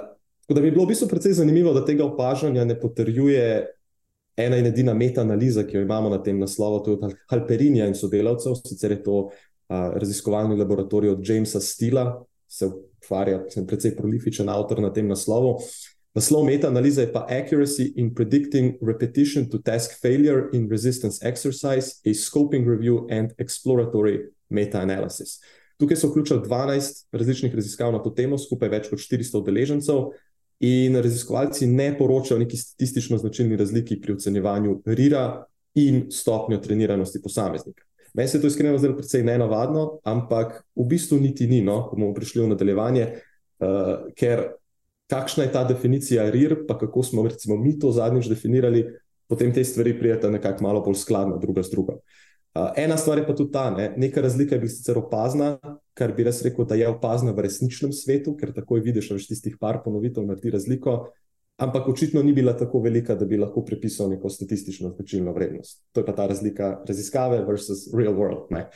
tako 0.46 0.54
da 0.54 0.62
bi 0.62 0.72
bilo 0.72 0.86
v 0.86 0.92
bistvu 0.92 1.08
precej 1.08 1.34
zanimivo, 1.40 1.74
da 1.74 1.86
tega 1.86 2.06
opažanja 2.06 2.66
ne 2.66 2.78
potrjuje 2.80 3.48
ena 4.38 4.58
in 4.62 4.70
edina 4.70 4.94
meta-analiza, 4.94 5.64
ki 5.66 5.80
jo 5.80 5.82
imamo 5.82 6.12
na 6.14 6.22
tem 6.24 6.38
naslovu, 6.40 6.84
to 6.84 6.92
je 6.92 6.98
od 7.00 7.16
Halperinja 7.32 7.88
in 7.90 7.96
sodelavcev, 7.98 8.60
sicer 8.62 8.94
je 8.94 9.04
to 9.04 9.18
uh, 9.24 9.32
raziskovalni 9.96 10.60
laboratorij 10.60 11.16
od 11.16 11.26
Jamesa 11.26 11.60
Stila, 11.64 12.12
se 12.48 12.70
ukvarja, 13.02 13.44
sem 13.54 13.68
precej 13.68 13.96
prolifičen 13.98 14.50
avtor 14.50 14.82
na 14.82 14.92
tem 14.94 15.08
naslovu. 15.08 15.58
Naslov 16.18 16.48
meta-analize 16.48 17.04
je 17.06 17.12
pa 17.14 17.28
Accuracy 17.30 17.92
in 17.96 18.10
Predicting 18.16 18.80
Repetition 18.82 19.50
to 19.50 19.60
Task 19.62 20.00
Failure 20.02 20.50
in 20.54 20.70
Resistance 20.70 21.22
Exercise, 21.22 22.02
a 22.06 22.14
Scoping 22.14 22.66
Review 22.66 23.06
and 23.10 23.36
Exploratory 23.38 24.32
Meta-analysis. 24.50 25.40
Tukaj 25.78 25.98
so 25.98 26.10
vključili 26.10 26.42
12 26.42 27.06
različnih 27.12 27.56
raziskav 27.56 27.92
na 27.94 28.02
to 28.02 28.10
temo, 28.10 28.38
skupaj 28.38 28.70
več 28.70 28.90
kot 28.90 29.00
400 29.00 29.44
udeležencev, 29.44 30.10
In 30.60 30.96
raziskovalci 30.96 31.68
ne 31.68 31.92
poročajo 31.98 32.38
o 32.38 32.40
neki 32.40 32.58
statistično 32.58 33.18
značilni 33.18 33.58
razliki 33.58 34.02
pri 34.02 34.14
ocenjevanju 34.14 34.82
RIRA 34.86 35.46
in 35.76 36.08
stopnjo 36.12 36.58
treniranosti 36.58 37.22
posameznika. 37.22 37.84
Meni 38.18 38.30
se 38.30 38.42
to 38.42 38.50
iskreno 38.50 38.78
zdelo 38.82 38.98
precej 38.98 39.22
nenavadno, 39.24 40.00
ampak 40.04 40.64
v 40.76 40.86
bistvu 40.90 41.20
niti 41.22 41.46
ni, 41.48 41.62
no, 41.62 41.84
ko 41.86 42.00
bomo 42.00 42.16
prišli 42.18 42.42
v 42.42 42.48
nadaljevanje, 42.50 43.04
uh, 43.62 44.08
ker 44.18 44.48
kakšna 45.12 45.46
je 45.46 45.52
ta 45.54 45.62
definicija 45.70 46.26
RIR, 46.34 46.64
pa 46.68 46.80
kako 46.82 47.04
smo 47.04 47.28
recimo 47.28 47.60
mi 47.62 47.76
to 47.80 47.92
zadnjič 47.94 48.30
definirali, 48.32 48.88
potem 49.30 49.54
te 49.54 49.64
stvari 49.64 49.94
prijeta 50.00 50.32
nekako 50.34 50.64
malo 50.66 50.82
bolj 50.82 50.98
skladno, 51.04 51.38
druga 51.38 51.64
z 51.64 51.76
drugo. 51.76 52.00
Uh, 52.58 52.72
ena 52.76 52.98
stvar 52.98 53.22
je 53.22 53.28
pa 53.28 53.36
tudi 53.38 53.54
ta, 53.54 53.70
ne, 53.70 53.92
neka 53.98 54.22
razlika 54.22 54.56
je 54.56 54.66
bila 54.66 54.74
sicer 54.74 54.98
opazna, 54.98 55.60
kar 55.94 56.16
bi 56.18 56.26
res 56.26 56.42
rekel, 56.42 56.66
da 56.66 56.76
je 56.76 56.90
opazna 56.90 57.36
v 57.38 57.46
resničnem 57.46 57.94
svetu, 57.94 58.34
ker 58.34 58.50
takoj 58.56 58.82
vidiš, 58.82 59.14
da 59.14 59.22
tistih 59.22 59.62
par 59.62 59.84
ponovitev 59.86 60.26
naredi 60.26 60.58
razliko. 60.58 61.04
Ampak 61.58 61.88
očitno 61.90 62.22
ni 62.24 62.34
bila 62.34 62.54
tako 62.54 62.80
velika, 62.80 63.16
da 63.16 63.26
bi 63.26 63.38
lahko 63.38 63.64
prepisal 63.66 64.10
neko 64.10 64.30
statistično 64.30 64.92
značilno 64.94 65.34
vrednost. 65.34 65.82
To 65.92 66.00
je 66.00 66.06
pa 66.06 66.14
ta 66.16 66.28
razlika 66.28 66.84
raziskave 66.88 67.42
versus 67.46 67.88
real 67.94 68.14
world. 68.14 68.46
Ne? 68.50 68.70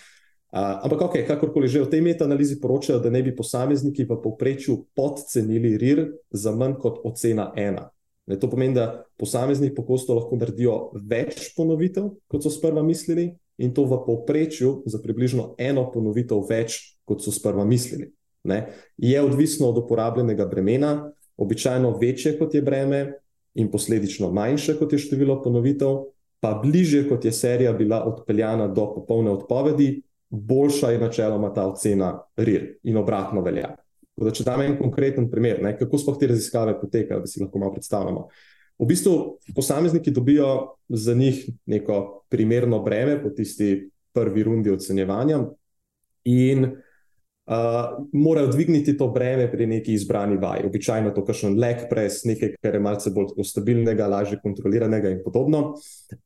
Uh, 0.52 0.60
ampak, 0.84 1.02
ok, 1.02 1.15
kakorkoli 1.28 1.67
že 1.67 1.86
v 1.86 1.89
tej 1.94 2.02
meta-analizi 2.02 2.58
poročajo, 2.60 3.00
da 3.00 3.10
ne 3.10 3.22
bi 3.24 3.36
posamezniki 3.36 4.04
v 4.04 4.17
povprečju 4.24 4.74
podcenili 4.98 5.78
RIR 5.78 6.10
za 6.32 6.52
manj 6.52 6.76
kot 6.82 7.06
ocena 7.08 7.54
ena. 7.56 7.88
Ne, 8.28 8.36
to 8.39 8.50
pomeni, 8.50 8.76
da 8.76 9.06
posamezniki 9.17 9.76
pogosto 9.76 10.17
lahko 10.17 10.36
naredijo 10.36 10.91
več 10.98 11.54
ponovitev, 11.56 12.10
kot 12.28 12.44
so 12.44 12.52
sprva 12.52 12.84
mislili, 12.84 13.30
in 13.62 13.72
to 13.78 13.86
v 13.86 14.02
povprečju 14.04 14.82
za 14.89 15.00
približno 15.00 15.54
eno 15.62 15.86
ponovitev 15.94 16.44
več, 16.50 16.98
kot 17.06 17.24
so 17.24 17.32
sprva 17.32 17.63
mislili. 17.63 18.10
Ne? 18.44 18.74
Je 18.98 19.22
odvisno 19.22 19.70
od 19.70 19.84
uporabljenega 19.86 20.50
bremena, 20.50 21.12
običajno 21.41 21.97
večje 21.97 22.38
kot 22.39 22.54
je 22.54 22.62
breme 22.62 23.01
in 23.54 23.71
posledično 23.71 24.32
manjše 24.32 24.77
kot 24.80 24.93
je 24.93 24.99
število 24.99 25.41
ponovitev, 25.43 25.97
pa 26.39 26.54
bližje 26.63 27.08
kot 27.10 27.25
je 27.25 27.32
serija 27.32 27.73
bila 27.73 28.04
odpeljana 28.06 28.67
do 28.67 28.86
popolne 28.95 29.32
odpovedi, 29.32 30.01
boljša 30.30 30.91
je 30.91 30.99
načeloma 30.99 31.54
ta 31.54 31.67
ocena 31.67 32.19
RIR 32.38 32.77
in 32.84 32.97
obratno 32.97 33.41
velja. 33.41 33.75
Da, 34.21 34.32
če 34.32 34.45
dam 34.45 34.62
en 34.62 34.77
konkreten 34.77 35.30
primer, 35.32 35.62
ne, 35.63 35.73
kako 35.77 35.97
sploh 35.97 36.17
te 36.19 36.30
raziskave 36.30 36.75
potekajo, 36.80 37.23
da 37.23 37.27
si 37.27 37.41
lahko 37.41 37.60
malo 37.60 37.73
predstavljamo. 37.73 38.27
V 38.82 38.88
bistvu 38.89 39.15
posamezniki 39.56 40.12
dobijo 40.12 40.75
za 40.89 41.13
njih 41.13 41.43
neko 41.65 42.23
primerno 42.30 42.80
breme 42.84 43.19
po 43.23 43.30
tisti 43.30 43.89
prvi 44.13 44.43
rundi 44.43 44.71
ocenjevanja 44.71 45.39
in 46.25 46.65
uh, 47.45 48.08
morajo 48.13 48.47
dvigniti 48.47 48.97
to 48.97 49.08
breme 49.08 49.51
pri 49.51 49.67
neki 49.67 49.93
izbrani 49.93 50.38
vaji. 50.38 50.65
Običajno 50.65 51.10
je 51.10 51.15
to 51.15 51.25
kakšen 51.25 51.60
leg 51.60 51.86
press, 51.89 52.25
nekaj, 52.25 52.56
kar 52.62 52.75
je 52.75 52.84
malce 52.84 53.13
bolj 53.15 53.45
stabilnega, 53.45 54.08
lažje 54.08 54.39
kontroliranega 54.43 55.10
in 55.10 55.21
podobno. 55.25 55.73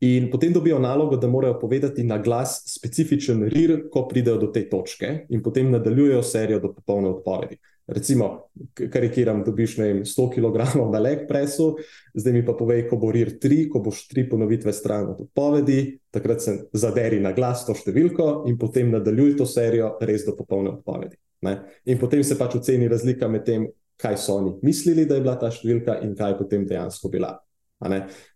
In 0.01 0.29
potem 0.31 0.53
dobijo 0.53 0.79
nalogo, 0.79 1.17
da 1.17 1.27
morajo 1.27 1.59
povedati 1.59 2.03
na 2.03 2.17
glas 2.17 2.61
specifičen 2.77 3.43
RIR, 3.43 3.87
ko 3.91 4.07
pridejo 4.07 4.37
do 4.37 4.51
te 4.51 4.67
točke 4.69 5.25
in 5.29 5.43
potem 5.43 5.71
nadaljujejo 5.71 6.23
serijo 6.23 6.59
do 6.59 6.73
popolne 6.73 7.09
odpovedi. 7.09 7.59
Recimo, 7.87 8.49
karikiram, 8.73 9.43
dobiš 9.45 9.75
vem, 9.77 9.99
100 10.05 10.23
kg 10.33 10.63
na 10.91 10.99
leg 10.99 11.27
presu, 11.29 11.75
zdaj 12.17 12.33
mi 12.33 12.41
pa 12.45 12.55
povej, 12.57 12.87
ko 12.89 12.97
bo 12.97 13.11
RIR 13.13 13.35
3, 13.37 13.67
ko 13.69 13.83
boš 13.85 14.07
tri 14.09 14.23
ponovitve 14.29 14.73
stran 14.73 15.11
od 15.11 15.21
odpovedi, 15.27 15.99
takrat 16.09 16.41
se 16.41 16.55
zaderi 16.73 17.19
na 17.21 17.35
glas 17.37 17.61
to 17.67 17.77
številko 17.77 18.47
in 18.49 18.57
potem 18.57 18.89
nadaljuj 18.89 19.37
to 19.37 19.45
serijo 19.45 19.93
res 20.01 20.25
do 20.25 20.33
popolne 20.33 20.73
odpovedi. 20.73 21.19
Ne? 21.45 21.59
In 21.85 22.01
potem 22.01 22.25
se 22.25 22.39
pač 22.39 22.57
oceni 22.57 22.89
razlika 22.89 23.29
med 23.29 23.45
tem, 23.45 23.69
kaj 24.01 24.17
so 24.17 24.41
oni 24.41 24.57
mislili, 24.65 25.05
da 25.05 25.19
je 25.19 25.23
bila 25.27 25.37
ta 25.39 25.53
številka 25.53 26.01
in 26.03 26.17
kaj 26.17 26.33
je 26.33 26.41
potem 26.41 26.65
dejansko 26.65 27.13
bila. 27.13 27.35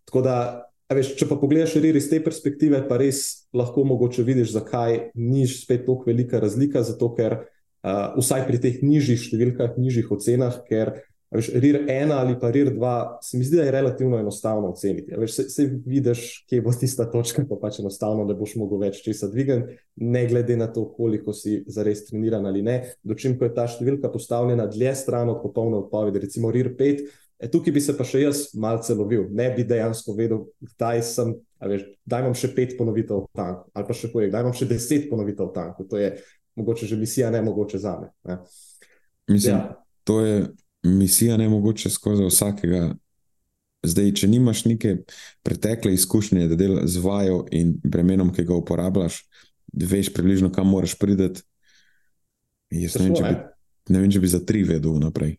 Tako 0.06 0.22
da, 0.22 0.36
veš, 0.94 1.16
če 1.18 1.26
pa 1.26 1.36
pogledaš 1.40 1.74
RIR 1.82 1.98
iz 1.98 2.06
te 2.06 2.22
perspektive, 2.22 2.84
pa 2.86 3.00
res 3.02 3.48
lahko 3.56 3.82
mogoče 3.82 4.22
vidiš, 4.22 4.54
zakaj 4.54 5.10
ni 5.18 5.42
spet 5.50 5.88
tako 5.88 6.06
velika 6.06 6.38
razlika, 6.38 6.84
zato 6.86 7.10
ker 7.18 7.42
uh, 7.84 8.18
vsaj 8.18 8.46
pri 8.48 8.60
teh 8.62 8.82
nižjih 8.84 9.28
številkah, 9.28 9.78
nižjih 9.80 10.10
ocenah, 10.16 10.60
ker 10.68 10.98
Veš, 11.30 11.52
RIR 11.54 11.84
1 11.86 12.10
ali 12.10 12.34
pa 12.40 12.50
RIR 12.50 12.72
2, 12.74 13.18
se 13.22 13.38
mi 13.38 13.44
zdi, 13.44 13.56
da 13.56 13.62
je 13.62 13.70
relativno 13.70 14.18
enostavno 14.18 14.68
oceniti. 14.68 15.14
Veš, 15.16 15.34
se, 15.34 15.42
se 15.48 15.66
vidiš, 15.86 16.44
kje 16.50 16.62
bo 16.62 16.72
tista 16.74 17.06
točka, 17.10 17.44
pa 17.48 17.54
pač 17.60 17.78
enostavno 17.78 18.24
ne 18.26 18.34
boš 18.34 18.56
mogel 18.58 18.82
več 18.82 18.98
česa 19.04 19.28
dvigati, 19.30 19.78
ne 20.02 20.24
glede 20.26 20.56
na 20.58 20.66
to, 20.66 20.88
koliko 20.96 21.32
si 21.32 21.60
zares 21.70 22.02
treniran 22.08 22.46
ali 22.50 22.64
ne. 22.66 22.76
Dočim, 23.06 23.38
ko 23.38 23.46
je 23.46 23.54
ta 23.54 23.68
številka 23.70 24.10
postavljena 24.10 24.66
dlje 24.74 24.96
stran 25.04 25.30
od 25.30 25.38
popolne 25.44 25.78
odpovedi, 25.84 26.24
recimo 26.26 26.50
RIR 26.50 26.72
5, 26.74 27.06
e, 27.38 27.52
tukaj 27.54 27.78
bi 27.78 27.84
se 27.86 27.94
pa 27.94 28.08
še 28.10 28.24
jaz 28.24 28.42
malce 28.58 28.98
lovil, 28.98 29.28
ne 29.30 29.52
bi 29.54 29.62
dejansko 29.62 30.18
vedel, 30.18 30.48
kdaj 30.72 31.06
sem. 31.12 31.36
Veš, 31.60 31.82
daj 32.08 32.22
vam 32.24 32.34
še 32.34 32.48
pet 32.56 32.70
ponovitev 32.78 33.26
v 33.26 33.36
tanku, 33.36 33.66
ali 33.76 33.84
pa 33.86 33.94
še 33.94 34.08
pojek, 34.10 34.30
daj 34.32 34.46
vam 34.46 34.54
še 34.56 34.66
deset 34.66 35.10
ponovitev 35.10 35.50
v 35.50 35.54
tanku. 35.54 35.84
To 35.92 35.98
je 36.00 36.14
mogoče 36.56 36.86
že 36.86 36.96
misija, 36.96 37.30
ne 37.30 37.42
mogoče 37.42 37.78
za 37.78 37.98
me. 38.00 38.38
Mislim, 39.28 39.56
ja. 39.56 39.84
to 40.04 40.20
je 40.20 40.48
misija 40.82 41.36
ne 41.36 41.48
mogoče 41.48 41.90
skozi 41.90 42.24
vsakega. 42.24 42.94
Zdaj, 43.86 44.10
če 44.12 44.28
nimaš 44.28 44.64
neke 44.68 44.98
pretekle 45.42 45.94
izkušnje, 45.94 46.48
da 46.50 46.56
delaš 46.56 46.90
z 46.96 47.00
vajo 47.00 47.44
in 47.50 47.78
bremenom, 47.84 48.28
ki 48.32 48.44
ga 48.44 48.58
uporabljaš, 48.60 49.22
veš 49.72 50.10
približno, 50.12 50.50
kam 50.52 50.68
moraš 50.68 50.98
priti. 51.00 51.40
Jaz 52.70 52.98
ne 53.00 53.06
vem, 53.06 53.14
če 53.16 53.22
bi, 53.24 53.36
ne 53.94 54.02
vem, 54.02 54.10
če 54.12 54.20
bi 54.20 54.30
za 54.30 54.42
tri 54.44 54.66
vedel 54.68 54.98
naprej. 55.00 55.38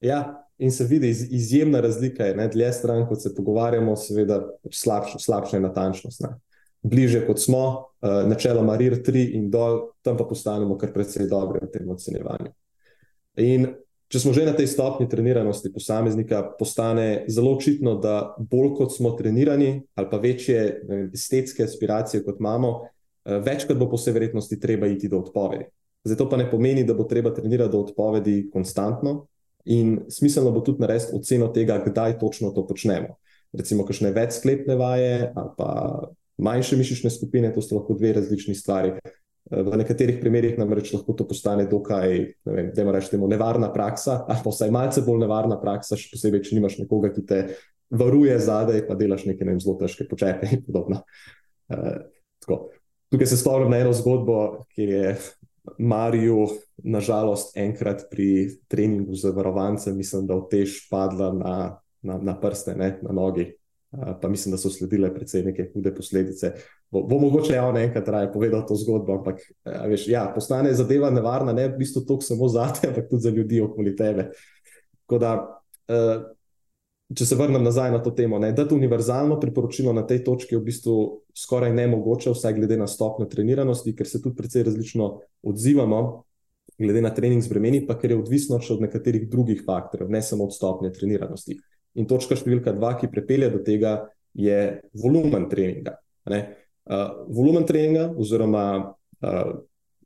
Ja, 0.00 0.22
in 0.58 0.72
se 0.72 0.86
vidi 0.88 1.10
iz, 1.12 1.26
izjemna 1.28 1.82
razlika. 1.84 2.26
Je, 2.26 2.48
Dlje 2.54 2.72
stran, 2.72 3.04
kot 3.08 3.22
se 3.22 3.34
pogovarjamo, 3.36 3.96
seveda 4.00 4.40
pač 4.64 4.80
slabša, 4.80 5.20
slabša 5.22 5.56
je 5.58 5.64
natančnost. 5.68 6.24
Ne? 6.24 6.32
Bliže 6.82 7.24
kot 7.26 7.40
smo, 7.42 7.64
uh, 8.00 8.22
načeloma 8.28 8.76
RIR 8.78 9.00
3 9.02 9.34
in 9.34 9.50
dol, 9.50 9.92
tam 10.02 10.16
pa 10.16 10.24
postanemo 10.24 10.78
kar 10.78 10.92
precej 10.94 11.26
dobri 11.28 11.64
v 11.64 11.70
tem 11.72 11.90
ocenjevanju. 11.90 12.52
In 13.42 13.68
Če 14.08 14.22
smo 14.24 14.32
že 14.32 14.46
na 14.48 14.56
tej 14.56 14.70
stopni 14.72 15.04
treniranosti 15.04 15.68
posameznika, 15.68 16.40
postane 16.56 17.28
zelo 17.28 17.52
očitno, 17.52 17.98
da 18.00 18.32
bolj 18.40 18.70
kot 18.78 18.94
smo 18.96 19.12
trenirani, 19.18 19.82
ali 20.00 20.08
pa 20.08 20.16
večje 20.16 20.62
vem, 20.88 21.02
estetske 21.12 21.66
aspiracije 21.68 22.22
kot 22.24 22.40
imamo, 22.40 22.70
eh, 23.28 23.36
večkrat 23.44 23.76
bo 23.76 23.90
po 23.90 24.00
vsej 24.00 24.16
verjetnosti 24.16 24.60
treba 24.60 24.88
iti 24.88 25.12
do 25.12 25.20
odpovedi. 25.20 25.68
Zato 26.08 26.28
pa 26.30 26.40
ne 26.40 26.48
pomeni, 26.50 26.86
da 26.88 26.96
bo 26.96 27.04
treba 27.04 27.34
trenirati 27.34 27.72
do 27.72 27.82
odpovedi 27.84 28.48
konstantno 28.52 29.26
in 29.66 30.00
smiselno 30.08 30.54
bo 30.56 30.64
tudi 30.64 30.80
narediti 30.80 31.12
oceno 31.12 31.52
tega, 31.52 31.76
kdaj 31.84 32.18
točno 32.18 32.50
to 32.56 32.64
počnemo. 32.66 33.18
Recimo, 33.52 33.84
kakšne 33.84 34.12
več 34.16 34.40
sklepne 34.40 34.76
vaje 34.76 35.32
ali 35.36 35.50
pa 35.56 35.68
manjše 36.38 36.76
mišične 36.78 37.10
skupine, 37.10 37.52
to 37.54 37.62
so 37.64 37.78
lahko 37.78 37.96
dve 37.98 38.12
različni 38.18 38.54
stvari. 38.54 38.94
V 39.48 39.78
nekaterih 39.80 40.18
primerjih 40.20 40.58
namreč 40.60 40.92
lahko 40.92 41.14
to 41.16 41.24
postane 41.28 41.64
dokaj, 41.66 42.18
ne 42.44 42.52
vem, 42.52 42.70
da 42.76 42.84
imaš 42.84 43.08
temu 43.08 43.28
nevarna 43.30 43.70
praksa, 43.72 44.20
ali 44.28 44.44
pa 44.44 44.52
vsaj 44.52 44.72
malce 44.74 45.02
bolj 45.06 45.22
nevarna 45.24 45.56
praksa, 45.60 45.96
še 45.96 46.10
posebej, 46.12 46.44
če 46.44 46.58
nimaš 46.58 46.76
nekoga, 46.82 47.10
ki 47.14 47.24
te 47.26 47.40
varuje 47.88 48.36
zadaj, 48.44 48.82
pa 48.88 48.96
delaš 48.98 49.24
neke 49.30 49.46
ne 49.46 49.54
vem, 49.54 49.62
zelo 49.64 49.78
težke 49.80 50.04
počepe 50.08 50.50
in 50.52 50.64
podobno. 50.66 51.00
Uh, 51.72 52.66
Tukaj 53.08 53.26
se 53.26 53.36
spomnim 53.40 53.70
na 53.72 53.78
eno 53.80 53.92
zgodbo, 53.96 54.66
ki 54.76 54.82
je 54.82 55.16
Mariju, 55.78 56.46
nažalost, 56.84 57.56
enkrat 57.56 58.06
pri 58.10 58.58
treningu 58.68 59.14
z 59.14 59.32
varovancem, 59.36 59.96
mislim, 59.96 60.26
da 60.26 60.38
v 60.38 60.48
tež 60.50 60.78
padla 60.90 61.32
na, 61.32 61.54
na, 62.02 62.18
na 62.22 62.34
prste, 62.40 62.76
ne, 62.76 62.98
na 63.02 63.12
nogi. 63.12 63.50
Uh, 63.90 64.12
pa 64.20 64.28
mislim, 64.28 64.52
da 64.52 64.58
so 64.60 64.70
sledile 64.70 65.08
precej 65.14 65.46
neke 65.46 65.70
hude 65.72 65.94
posledice. 65.94 66.52
Uh, 66.54 66.78
bo, 66.90 67.02
bo 67.02 67.18
mogoče 67.18 67.52
javno 67.52 67.80
enkrat 67.80 68.08
raje 68.08 68.32
povedal 68.32 68.66
to 68.66 68.76
zgodbo, 68.76 69.18
ampak 69.18 69.40
veš, 69.64 70.08
ja, 70.08 70.28
postane 70.34 70.72
zadeva 70.74 71.10
nevarna, 71.10 71.52
ne 71.52 71.68
v 71.68 71.76
bistvu 71.78 72.04
toliko 72.06 72.24
samo 72.24 72.48
za 72.48 72.68
te, 72.72 72.88
ampak 72.88 73.08
tudi 73.10 73.22
za 73.22 73.30
ljudi 73.30 73.60
okoli 73.60 73.96
tebe. 73.96 74.30
Da, 75.20 75.32
uh, 75.88 76.14
če 77.16 77.26
se 77.26 77.36
vrnem 77.36 77.64
nazaj 77.64 77.92
na 77.92 78.02
to 78.04 78.12
temo, 78.12 78.38
da 78.40 78.50
je 78.50 78.56
to 78.56 78.76
univerzalno 78.76 79.38
priporočilo 79.40 79.92
na 79.96 80.04
tej 80.06 80.22
točki 80.24 80.56
v 80.56 80.64
bistvu 80.64 80.96
skoraj 81.36 81.72
nemogoče, 81.76 82.32
vsaj 82.36 82.56
glede 82.56 82.76
na 82.76 82.88
stopnjo 82.88 83.28
treniranosti, 83.28 83.96
ker 83.96 84.08
se 84.08 84.22
tudi 84.22 84.36
precej 84.36 84.68
različno 84.68 85.18
odzivamo. 85.42 86.24
Glede 86.78 87.00
na 87.02 87.10
trening 87.10 87.42
z 87.42 87.50
bremeni, 87.50 87.80
pa 87.88 87.96
ker 87.98 88.12
je 88.12 88.18
odvisno 88.20 88.60
še 88.62 88.76
od 88.76 88.84
nekaterih 88.84 89.24
drugih 89.26 89.64
faktorjev, 89.66 90.12
ne 90.14 90.20
samo 90.22 90.44
od 90.46 90.52
stopnje 90.54 90.92
treniranosti. 90.94 91.56
In 91.98 92.06
točka 92.06 92.38
številka 92.38 92.72
dva, 92.76 92.94
ki 92.98 93.10
prepelje 93.10 93.50
do 93.50 93.60
tega, 93.66 93.98
je 94.38 94.80
volumen 94.94 95.48
treninga. 95.50 95.98
Uh, 96.28 96.44
volumen 97.34 97.66
treninga, 97.66 98.08
oziroma 98.16 98.64
uh, 98.86 99.50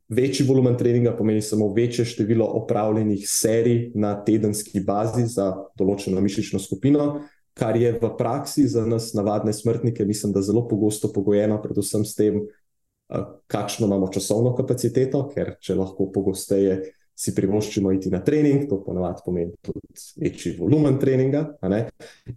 večji 0.09 0.47
volumen 0.47 0.77
treninga, 0.79 1.13
pomeni 1.17 1.41
samo 1.41 1.69
večje 1.73 2.05
število 2.05 2.47
opravljenih 2.63 3.27
serij 3.29 3.91
na 3.95 4.15
tedenski 4.25 4.81
bazi 4.83 5.27
za 5.29 5.51
določeno 5.79 6.21
mišično 6.23 6.59
skupino, 6.59 7.07
kar 7.53 7.77
je 7.77 7.93
v 7.99 8.11
praksi 8.17 8.65
za 8.67 8.87
nas, 8.89 9.11
navadne 9.13 9.53
smrtnike, 9.53 10.05
mislim, 10.09 10.33
da 10.33 10.41
zelo 10.41 10.65
pogosto 10.67 11.11
pogojeno, 11.13 11.61
predvsem 11.61 12.05
s 12.05 12.17
tem, 12.17 12.41
uh, 12.41 13.29
kakšno 13.47 13.87
imamo 13.87 14.09
časovno 14.11 14.55
kapaciteto, 14.57 15.27
ker 15.35 15.55
če 15.61 15.77
lahko 15.77 16.09
pogosteje 16.15 16.81
si 17.15 17.35
privoščimo 17.35 17.91
iti 17.93 18.09
na 18.09 18.23
trening, 18.25 18.65
to 18.69 18.79
ponavadi 18.83 19.21
pomeni 19.25 19.53
tudi 19.61 19.79
večji 20.21 20.55
volumen 20.59 20.97
treninga. 20.99 21.45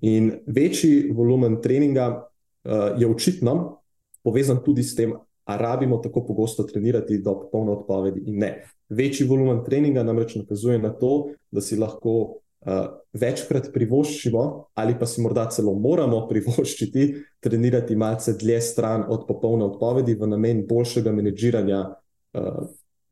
In 0.00 0.32
večji 0.46 1.10
volumen 1.16 1.60
treninga 1.62 2.08
uh, 2.16 3.00
je 3.00 3.08
očitno 3.08 3.56
povezan 4.26 4.58
tudi 4.64 4.82
s 4.82 4.94
tem, 4.98 5.14
ali 5.46 5.62
rabimo 5.62 6.00
tako 6.02 6.24
pogosto 6.26 6.64
trenirati 6.66 7.20
do 7.22 7.34
popolne 7.40 7.76
odpovedi 7.76 8.24
in 8.26 8.40
ne. 8.42 8.50
Večji 8.88 9.26
volumen 9.26 9.62
treninga 9.64 10.02
namreč 10.02 10.34
nakazuje 10.34 10.78
na 10.78 10.90
to, 10.90 11.30
da 11.50 11.62
si 11.62 11.78
lahko 11.78 12.14
uh, 12.66 12.82
večkrat 13.14 13.70
privoščimo, 13.74 14.42
ali 14.74 14.96
pa 14.98 15.06
si 15.06 15.22
morda 15.22 15.46
celo 15.54 15.74
moramo 15.78 16.24
privoščiti, 16.30 17.06
trenirati 17.40 17.96
malce 17.96 18.34
dlje 18.38 18.60
stran 18.60 19.06
od 19.08 19.28
popolne 19.28 19.70
odpovedi 19.70 20.18
v 20.18 20.30
namen 20.34 20.66
boljšega 20.66 21.14
menedžiranja 21.14 21.84
uh, 21.86 22.66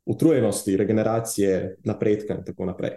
utrujenosti, 0.06 0.76
regeneracije, 0.76 1.76
napredka 1.84 2.34
in 2.34 2.44
tako 2.44 2.64
naprej. 2.64 2.90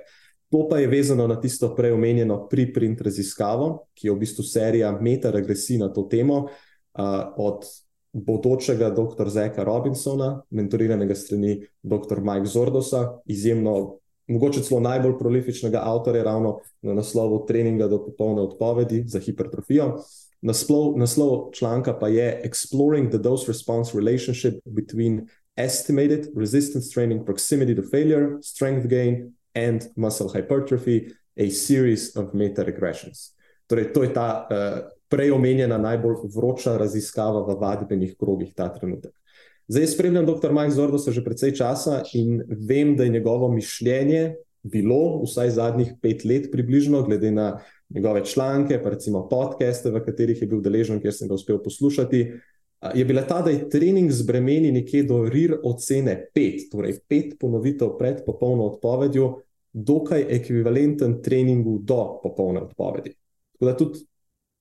To 0.50 0.68
pa 0.70 0.80
je 0.80 0.88
vezano 0.88 1.28
na 1.28 1.36
tisto 1.42 1.74
prej 1.76 1.92
omenjeno 1.92 2.48
preprint 2.48 3.02
raziskavo, 3.02 3.88
ki 3.94 4.08
je 4.08 4.14
v 4.14 4.20
bistvu 4.20 4.44
serija 4.44 4.92
metaregresij 5.02 5.78
na 5.78 5.90
to 5.94 6.08
temo, 6.08 6.38
uh, 6.44 7.04
od 7.38 7.66
bodočega 8.14 8.90
dr. 8.90 9.30
Zeka 9.30 9.64
Robinsona, 9.64 10.42
mentoriranega 10.50 11.16
strani 11.16 11.60
dr. 11.84 12.22
Mike 12.22 12.46
Zordosa, 12.46 13.20
izjemno, 13.26 14.00
mogoče 14.28 14.64
celo 14.64 14.80
najbolj 14.80 15.18
prolifičnega 15.20 15.82
avtorja, 15.84 16.24
ravno 16.24 16.60
na 16.82 16.94
naslovu 16.94 17.46
Treninga 17.48 17.88
do 17.88 18.00
popolne 18.06 18.42
odpovedi 18.42 19.04
za 19.08 19.20
hipertrofijo. 19.20 19.98
Naslov, 20.42 20.98
naslov 20.98 21.52
članka 21.54 21.98
pa 22.00 22.08
je 22.08 22.42
Exploring 22.46 23.10
the 23.10 23.18
Dose 23.18 23.48
Response 23.48 23.98
Relationship 23.98 24.62
between 24.66 25.28
Estimated 25.58 26.30
Resistance 26.36 26.90
Training 26.90 27.26
Proximity 27.26 27.76
to 27.76 27.82
Failure, 27.82 28.38
Strength 28.42 28.88
Gain 28.88 29.34
and 29.56 29.90
Muscle 29.96 30.30
Hypertrophy, 30.30 31.12
a 31.38 31.50
series 31.50 32.16
of 32.16 32.34
meta-regressions. 32.34 33.34
Torej, 33.68 33.94
to 33.94 34.04
je 34.04 34.14
ta 34.14 34.48
uh, 34.48 34.90
prej 35.10 35.32
omenjena 35.32 35.78
najbolj 35.78 36.30
vroča 36.36 36.78
raziskava 36.78 37.44
v 37.48 37.58
vadbenih 37.60 38.16
krogih 38.20 38.54
ta 38.56 38.70
trenutek. 38.74 39.12
Zdaj 39.68 39.88
spremljam 39.88 40.26
dr. 40.26 40.54
Mike 40.54 40.72
Zordosa 40.72 41.12
že 41.12 41.24
precej 41.24 41.52
časa 41.60 42.04
in 42.16 42.40
vem, 42.48 42.96
da 42.96 43.04
je 43.04 43.10
njegovo 43.10 43.52
mišljenje 43.52 44.36
bilo 44.64 45.22
vsaj 45.24 45.50
zadnjih 45.50 45.94
pet 46.02 46.26
let 46.26 46.52
približno, 46.52 47.04
glede 47.04 47.32
na 47.32 47.60
njegove 47.90 48.26
članke, 48.26 48.80
pa 48.84 48.90
recimo 48.90 49.28
podcaste, 49.30 49.92
v 49.92 50.04
katerih 50.06 50.42
je 50.42 50.48
bil 50.48 50.62
deležen, 50.62 51.02
kjer 51.02 51.14
sem 51.14 51.28
ga 51.28 51.36
uspel 51.36 51.60
poslušati, 51.64 52.24
je 52.94 53.06
bila 53.06 53.22
ta, 53.22 53.42
da 53.42 53.50
je 53.50 53.70
trening 53.70 54.12
z 54.12 54.26
bremeni 54.26 54.72
nekje 54.72 55.04
do 55.04 55.24
RIR 55.30 55.58
ocene 55.64 56.30
pet, 56.34 56.70
torej 56.72 57.00
pet 57.08 57.36
ponovitev 57.40 57.96
pred 57.98 58.22
popolno 58.26 58.68
odpovedjo, 58.74 59.42
dokaj 59.74 60.26
ekvivalenten 60.30 61.22
treningu 61.22 61.80
do 61.82 62.20
popolne 62.24 62.62
odpovedi. 62.62 63.16
Tako 63.54 63.66
da 63.66 63.78
tudi 63.78 64.00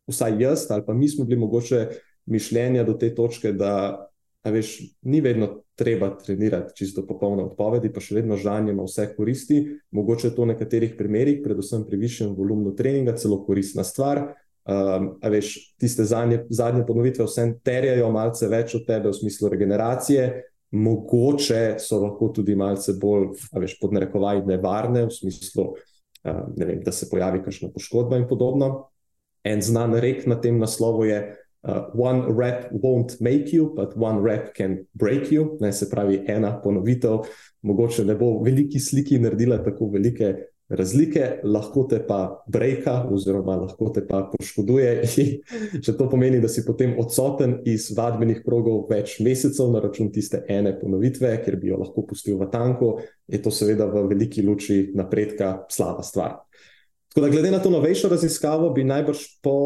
vsaj 0.06 0.42
jaz 0.42 0.66
ali 0.70 0.84
pa 0.86 0.94
mi 0.94 1.08
smo 1.08 1.24
bili 1.24 1.40
mogoče 1.40 1.88
mišljenja 2.26 2.84
do 2.84 2.92
te 2.92 3.14
točke, 3.14 3.52
da 3.52 4.06
veš, 4.44 4.80
ni 5.02 5.20
vedno 5.20 5.48
treba 5.74 6.16
trenirati 6.18 6.76
čisto 6.76 7.06
popolne 7.06 7.44
odpovedi, 7.44 7.92
pa 7.92 8.00
še 8.00 8.20
vedno 8.20 8.36
žanjemo 8.36 8.86
vse 8.86 9.10
koristi. 9.16 9.60
Mogoče 9.90 10.28
je 10.28 10.34
to 10.34 10.44
v 10.44 10.52
nekaterih 10.54 10.94
primerih, 10.98 11.40
predvsem 11.44 11.84
pri 11.86 12.00
višjem 12.00 12.34
volumnu 12.36 12.74
treninga, 12.76 13.16
celo 13.16 13.42
koristna 13.44 13.84
stvar. 13.84 14.22
Um, 14.66 15.12
veš, 15.22 15.74
tiste 15.78 16.04
zadnje, 16.04 16.40
zadnje 16.50 16.82
ponovitve 16.86 17.24
vsem 17.28 17.52
terjajo 17.62 18.08
malce 18.10 18.48
več 18.50 18.74
od 18.74 18.82
tebe 18.88 19.12
v 19.12 19.14
smislu 19.14 19.52
regeneracije, 19.52 20.24
mogoče 20.74 21.76
so 21.78 22.00
lahko 22.02 22.32
tudi 22.34 22.56
malce 22.58 22.96
bolj, 22.98 23.28
veš, 23.54 23.76
pod 23.78 23.94
narekovaj, 23.94 24.42
nevarne 24.48 25.04
v 25.06 25.14
smislu, 25.14 25.68
uh, 26.26 26.40
ne 26.58 26.66
vem, 26.66 26.80
da 26.82 26.90
se 26.90 27.06
pojavi 27.12 27.44
kakšna 27.44 27.70
poškodba 27.74 28.18
in 28.18 28.26
podobno. 28.26 28.88
En 29.46 29.62
znan 29.62 29.94
rek 30.02 30.26
na 30.26 30.40
tem 30.42 30.58
naslovu 30.58 31.06
je: 31.06 31.20
uh, 31.62 31.86
One 31.94 32.26
rep 32.34 32.66
won't 32.74 33.20
make 33.22 33.54
you, 33.54 33.70
but 33.70 33.94
one 33.94 34.18
rep 34.18 34.50
can 34.56 34.80
break 34.98 35.30
you. 35.30 35.54
Ne, 35.62 35.70
se 35.72 35.86
pravi, 35.90 36.24
ena 36.26 36.56
ponovitev, 36.58 37.22
mogoče 37.62 38.02
ne 38.04 38.18
bo 38.18 38.34
v 38.40 38.50
veliki 38.50 38.82
sliki 38.82 39.22
naredila 39.22 39.62
tako 39.62 39.92
velike 39.94 40.34
razlike, 40.68 41.40
lahko 41.44 41.84
te 41.90 42.00
pa 42.06 42.42
breka, 42.50 42.96
oziroma 43.12 43.56
lahko 43.60 43.90
te 43.94 44.02
pa 44.06 44.24
poškoduje. 44.32 44.90
Če 45.82 45.94
to 45.98 46.08
pomeni, 46.10 46.40
da 46.42 46.50
si 46.50 46.64
potem 46.66 46.96
odsoten 46.98 47.60
iz 47.68 47.88
vadbenih 47.96 48.42
progov 48.46 48.86
več 48.90 49.18
mesecev 49.22 49.70
na 49.72 49.82
račun 49.84 50.10
tiste 50.14 50.42
ene 50.50 50.74
ponovitve, 50.80 51.30
ker 51.44 51.58
bi 51.60 51.70
jo 51.70 51.80
lahko 51.82 52.06
pustil 52.08 52.40
v 52.40 52.50
tanku, 52.52 52.96
je 53.30 53.42
to 53.42 53.54
seveda 53.54 53.86
v 53.90 54.06
veliki 54.10 54.44
luči 54.46 54.80
napredka 54.98 55.68
slaba 55.70 56.06
stvar. 56.06 56.40
Tako 57.14 57.24
da, 57.24 57.32
glede 57.32 57.50
na 57.54 57.62
to 57.62 57.70
novejšo 57.72 58.10
raziskavo, 58.12 58.72
bi 58.76 58.84
najbrž 58.84 59.22
po 59.46 59.56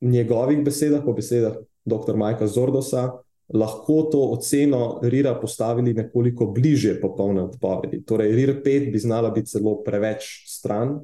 njegovih 0.00 0.62
besedah, 0.64 1.02
po 1.04 1.12
besedah 1.16 1.58
dr. 1.86 2.16
Majka 2.16 2.46
Zordosa, 2.46 3.10
lahko 3.54 4.02
to 4.12 4.20
oceno 4.30 5.00
RIR-a 5.02 5.34
postavili 5.40 5.94
nekoliko 5.94 6.46
bliže 6.46 7.00
popolne 7.00 7.42
odpovedi. 7.42 8.02
Torej, 8.04 8.32
RIR-5 8.32 8.92
bi 8.92 8.98
znala 8.98 9.30
biti 9.30 9.50
celo 9.50 9.82
preveč 9.84 10.42
stran 10.46 10.88
uh, 10.88 11.00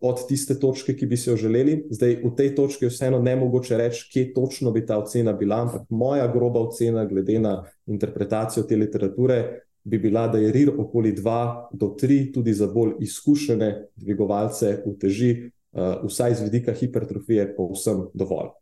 od 0.00 0.26
tiste 0.28 0.58
točke, 0.58 0.96
ki 0.96 1.06
bi 1.06 1.16
si 1.16 1.30
jo 1.30 1.36
želeli. 1.36 1.84
Zdaj, 1.90 2.16
v 2.24 2.34
tej 2.36 2.54
točki 2.54 2.84
je 2.84 2.90
vseeno 2.90 3.20
ne 3.22 3.36
mogoče 3.36 3.76
reči, 3.76 4.06
kje 4.12 4.32
točno 4.34 4.72
bi 4.72 4.86
ta 4.86 4.98
ocena 4.98 5.32
bila, 5.32 5.62
ampak 5.66 5.82
moja 5.90 6.28
groba 6.32 6.60
ocena, 6.60 7.04
glede 7.04 7.38
na 7.38 7.64
interpretacijo 7.86 8.64
te 8.64 8.76
literature, 8.76 9.66
bi 9.84 9.98
bila, 9.98 10.26
da 10.28 10.38
je 10.38 10.52
RIR 10.52 10.72
okoli 10.78 11.12
2 11.16 11.68
do 11.72 11.94
3, 12.00 12.32
tudi 12.32 12.52
za 12.54 12.66
bolj 12.66 12.96
izkušene 13.00 13.88
dvigovalce 13.96 14.78
v 14.86 14.96
teži, 15.00 15.34
uh, 15.72 16.00
vsaj 16.08 16.34
z 16.40 16.48
vidika 16.48 16.72
hipertrofije, 16.72 17.52
povsem 17.56 18.06
dovolj. 18.14 18.56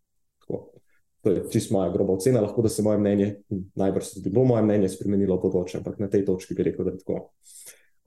To 1.22 1.30
je 1.30 1.42
čisto 1.50 1.74
moja 1.74 1.90
groba 1.90 2.14
ocena, 2.14 2.40
lahko 2.40 2.62
da 2.62 2.68
se 2.68 2.82
moje 2.82 2.98
mnenje, 2.98 3.36
najbrž 3.74 4.04
se 4.06 4.30
bo 4.30 4.44
moje 4.44 4.62
mnenje 4.62 4.88
spremenilo 4.88 5.36
v 5.36 5.42
bodoče, 5.42 5.78
ampak 5.78 5.98
na 5.98 6.08
tej 6.08 6.24
točki 6.24 6.54
bi 6.54 6.62
rekel, 6.70 6.86
da 6.86 6.94
je 6.94 6.98
tako. 7.02 7.30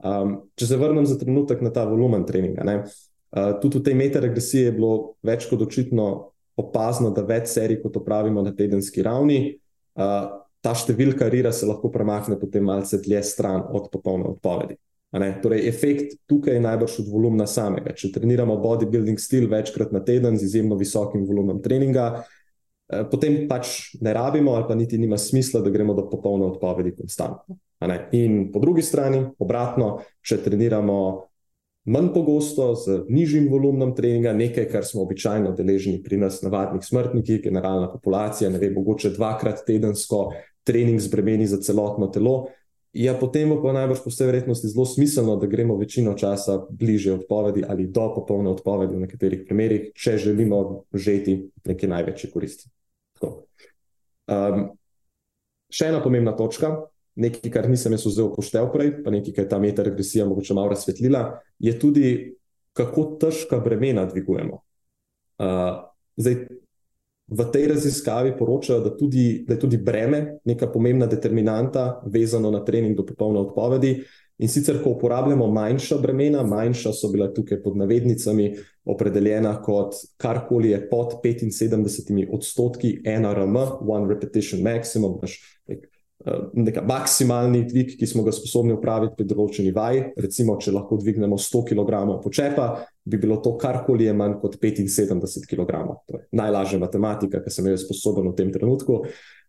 Um, 0.02 0.36
če 0.56 0.66
se 0.66 0.78
vrnem 0.80 1.06
za 1.06 1.18
trenutek 1.20 1.60
na 1.62 1.70
ta 1.70 1.84
volumen 1.86 2.24
treninga. 2.26 2.64
Uh, 2.72 3.52
tudi 3.60 3.78
v 3.78 3.84
tej 3.86 3.98
metaregresiji 4.00 4.70
je 4.70 4.76
bilo 4.76 4.92
več 5.22 5.46
kot 5.50 5.60
očitno 5.62 6.06
opazno, 6.56 7.12
da 7.12 7.24
več 7.24 7.52
serij, 7.52 7.82
kot 7.84 8.00
opravimo 8.00 8.42
na 8.42 8.54
tedenski 8.56 9.04
ravni, 9.04 9.58
uh, 10.00 10.40
ta 10.62 10.72
številka 10.78 11.28
rira 11.28 11.52
se 11.52 11.68
lahko 11.68 11.90
premakne 11.92 12.38
potem 12.40 12.64
malce 12.64 13.00
dlje 13.02 13.22
stran 13.28 13.66
od 13.74 13.90
popolne 13.92 14.32
odpovedi. 14.32 14.78
Torej, 15.12 15.66
efekt 15.68 16.14
tukaj 16.30 16.54
je 16.56 16.60
najbrž 16.64 17.02
od 17.02 17.08
volumna 17.12 17.44
samega. 17.44 17.92
Če 17.92 18.14
treniramo 18.14 18.54
bodybuilding 18.62 19.20
stil 19.20 19.44
večkrat 19.50 19.90
na 19.92 20.00
teden 20.00 20.38
z 20.40 20.46
izjemno 20.46 20.78
visokim 20.80 21.26
volumnom 21.28 21.58
treninga, 21.60 22.22
Eh, 22.22 22.41
potem 23.10 23.46
pač 23.48 23.96
ne 24.00 24.12
rabimo, 24.12 24.54
ali 24.54 24.64
pa 24.68 24.74
niti 24.74 24.98
nima 24.98 25.18
smisla, 25.18 25.60
da 25.60 25.70
gremo 25.70 25.94
do 25.94 26.08
popolne 26.10 26.46
odpovedi 26.46 26.94
konstantno. 26.96 27.56
In 28.12 28.52
po 28.52 28.60
drugi 28.62 28.82
strani, 28.82 29.24
obratno, 29.42 30.02
če 30.22 30.38
treniramo 30.44 30.98
manj 31.90 32.12
pogosto, 32.14 32.74
z 32.78 33.02
nižjim 33.10 33.48
volumnom 33.50 33.94
treninga, 33.96 34.32
nekaj, 34.36 34.68
kar 34.70 34.86
smo 34.86 35.02
običajno 35.02 35.50
deležni 35.58 35.98
pri 36.02 36.20
nas, 36.22 36.42
navadnih 36.44 36.84
smrtnikih, 36.86 37.40
generalna 37.42 37.88
populacija, 37.90 38.50
ne 38.50 38.60
vem, 38.62 38.74
mogoče 38.76 39.16
dvakrat 39.16 39.64
tedensko 39.66 40.28
trening 40.62 41.00
z 41.02 41.10
bremeni 41.10 41.46
za 41.50 41.58
celotno 41.58 42.06
telo. 42.14 42.52
Ja, 42.92 43.14
potem 43.16 43.50
pa 43.56 43.72
najbrž 43.72 44.04
po 44.04 44.12
vsej 44.12 44.28
verjetnosti 44.28 44.68
zelo 44.68 44.84
smiselno, 44.86 45.38
da 45.40 45.48
gremo 45.48 45.78
večino 45.80 46.12
časa 46.14 46.58
bliže 46.70 47.16
odpovedi 47.16 47.64
ali 47.64 47.88
do 47.88 48.04
popolne 48.14 48.52
odpovedi 48.52 48.94
v 48.94 49.06
nekaterih 49.06 49.42
primerih, 49.48 49.90
če 49.96 50.18
želimo 50.20 50.84
žeti 50.92 51.38
neke 51.64 51.88
največje 51.88 52.30
koristi. 52.30 52.68
Um, 53.22 54.64
še 55.72 55.90
ena 55.90 56.02
pomembna 56.04 56.34
točka, 56.36 56.74
nekaj, 57.20 57.50
kar 57.52 57.68
nisem 57.70 57.94
jaz 57.96 58.06
vzel 58.08 58.32
poštev 58.34 58.70
prej, 58.72 58.92
pa 59.04 59.12
nekaj, 59.12 59.34
kar 59.36 59.46
je 59.46 59.50
ta 59.50 59.60
metaregresija 59.62 60.26
mogoče 60.28 60.56
malo 60.56 60.72
razsvetlila, 60.72 61.24
je 61.62 61.76
tudi, 61.78 62.12
kako 62.72 63.04
težka 63.20 63.58
bremena 63.60 64.06
dvigujemo. 64.08 64.62
Uh, 65.42 65.82
zdaj, 66.16 66.46
v 67.32 67.44
tej 67.52 67.66
raziskavi 67.72 68.34
poročajo, 68.36 68.80
da, 68.84 68.92
tudi, 68.96 69.44
da 69.48 69.54
je 69.54 69.60
tudi 69.60 69.76
breme 69.76 70.38
neka 70.44 70.68
pomembna 70.72 71.06
determinanta, 71.06 72.02
vezano 72.04 72.50
na 72.50 72.60
trening 72.64 72.96
do 72.96 73.06
popolne 73.08 73.40
odpovedi. 73.40 74.02
In 74.42 74.50
sicer, 74.50 74.80
ko 74.82 74.96
uporabljamo 74.96 75.46
manjša 75.54 76.00
bremena, 76.02 76.42
manjša 76.42 76.90
so 76.98 77.12
bila 77.12 77.28
tukaj 77.30 77.60
pod 77.62 77.76
navednicami 77.78 78.48
opredeljena 78.90 79.52
kot 79.62 79.94
karkoli 80.18 80.72
je 80.72 80.80
pod 80.90 81.20
75 81.22 82.26
odstotki 82.34 82.96
NRM, 83.06 83.56
one 83.86 84.08
repetition 84.10 84.64
maximum, 84.66 85.20
naš 85.22 85.36
nek, 85.70 85.86
nek 86.58 86.80
maksimalni 86.88 87.62
dvig, 87.70 87.94
ki 88.00 88.06
smo 88.06 88.26
ga 88.26 88.34
sposobni 88.34 88.74
upraviti 88.74 89.14
pri 89.20 89.28
določeni 89.30 89.70
vaji. 89.76 90.02
Recimo, 90.26 90.58
če 90.58 90.74
lahko 90.74 90.98
dvignemo 90.98 91.38
100 91.38 91.62
kg 91.70 92.02
počepa, 92.26 92.66
bi 93.04 93.22
bilo 93.22 93.38
to 93.44 93.54
karkoli 93.62 94.10
je 94.10 94.18
manj 94.18 94.40
kot 94.42 94.58
75 94.58 95.46
kg. 95.46 95.86
To 96.10 96.18
je 96.18 96.26
najlažja 96.42 96.82
matematika, 96.82 97.44
ki 97.46 97.54
sem 97.54 97.70
jo 97.70 97.78
sposoben 97.78 98.32
v 98.32 98.36
tem 98.42 98.50
trenutku. 98.50 99.04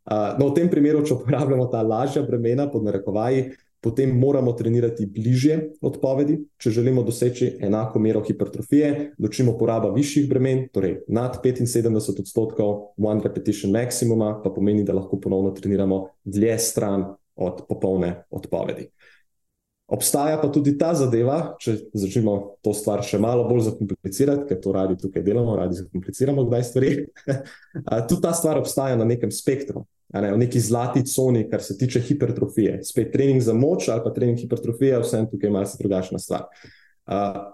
No, 0.06 0.48
v 0.52 0.54
tem 0.54 0.70
primeru, 0.70 1.02
če 1.02 1.18
uporabljamo 1.18 1.70
ta 1.74 1.82
lažja 1.82 2.22
bremena 2.28 2.70
pod 2.70 2.86
narekovaji, 2.86 3.54
potem 3.84 4.20
moramo 4.20 4.54
trenirati 4.54 5.06
bližje 5.06 5.58
odpovedi, 5.82 6.38
če 6.58 6.72
želimo 6.72 7.04
doseči 7.04 7.50
enako 7.62 8.00
mero 8.00 8.22
hipertrofije, 8.24 9.14
dočimo 9.20 9.58
poraba 9.60 9.92
višjih 9.92 10.30
bremen, 10.30 10.70
torej 10.72 11.02
nad 11.08 11.36
75 11.44 12.22
odstotkov, 12.24 12.78
one 12.98 13.20
repetition 13.24 13.76
maximuma, 13.76 14.38
pa 14.44 14.54
pomeni, 14.56 14.86
da 14.88 14.96
lahko 14.96 15.20
ponovno 15.20 15.52
treniramo 15.52 16.06
dlje 16.24 16.58
stran 16.60 17.10
od 17.36 17.66
popolne 17.68 18.24
odpovedi. 18.32 18.88
Obstaja 19.94 20.38
pa 20.42 20.48
tudi 20.48 20.78
ta 20.80 20.94
zadeva, 20.96 21.58
če 21.60 21.76
začnemo 21.94 22.38
to 22.64 22.72
stvar 22.74 23.04
še 23.04 23.20
malo 23.20 23.44
bolj 23.50 23.66
zakomplicirati, 23.68 24.48
ker 24.48 24.62
to 24.64 24.72
radi 24.74 24.96
tukaj 25.02 25.26
delamo, 25.28 25.58
radi 25.60 25.82
zakompliciramo, 25.82 26.48
kdaj 26.48 26.64
stvari. 26.70 26.94
tudi 28.10 28.22
ta 28.24 28.32
stvar 28.32 28.64
obstaja 28.64 28.96
na 28.96 29.06
nekem 29.06 29.32
spektru 29.32 29.84
ne, 30.22 30.34
v 30.34 30.38
neki 30.38 30.60
zlati 30.60 31.06
coni, 31.06 31.48
kar 31.50 31.62
se 31.64 31.78
tiče 31.78 32.02
hipertrofije. 32.02 32.80
Spet 32.84 33.12
trening 33.12 33.42
za 33.42 33.54
moč 33.54 33.90
ali 33.90 34.02
pa 34.04 34.14
trening 34.14 34.40
hipertrofije, 34.40 35.00
vse 35.00 35.26
tukaj 35.32 35.48
je 35.48 35.52
malce 35.52 35.78
drugačna 35.80 36.20
stvar. 36.20 36.46
Uh, 37.06 37.14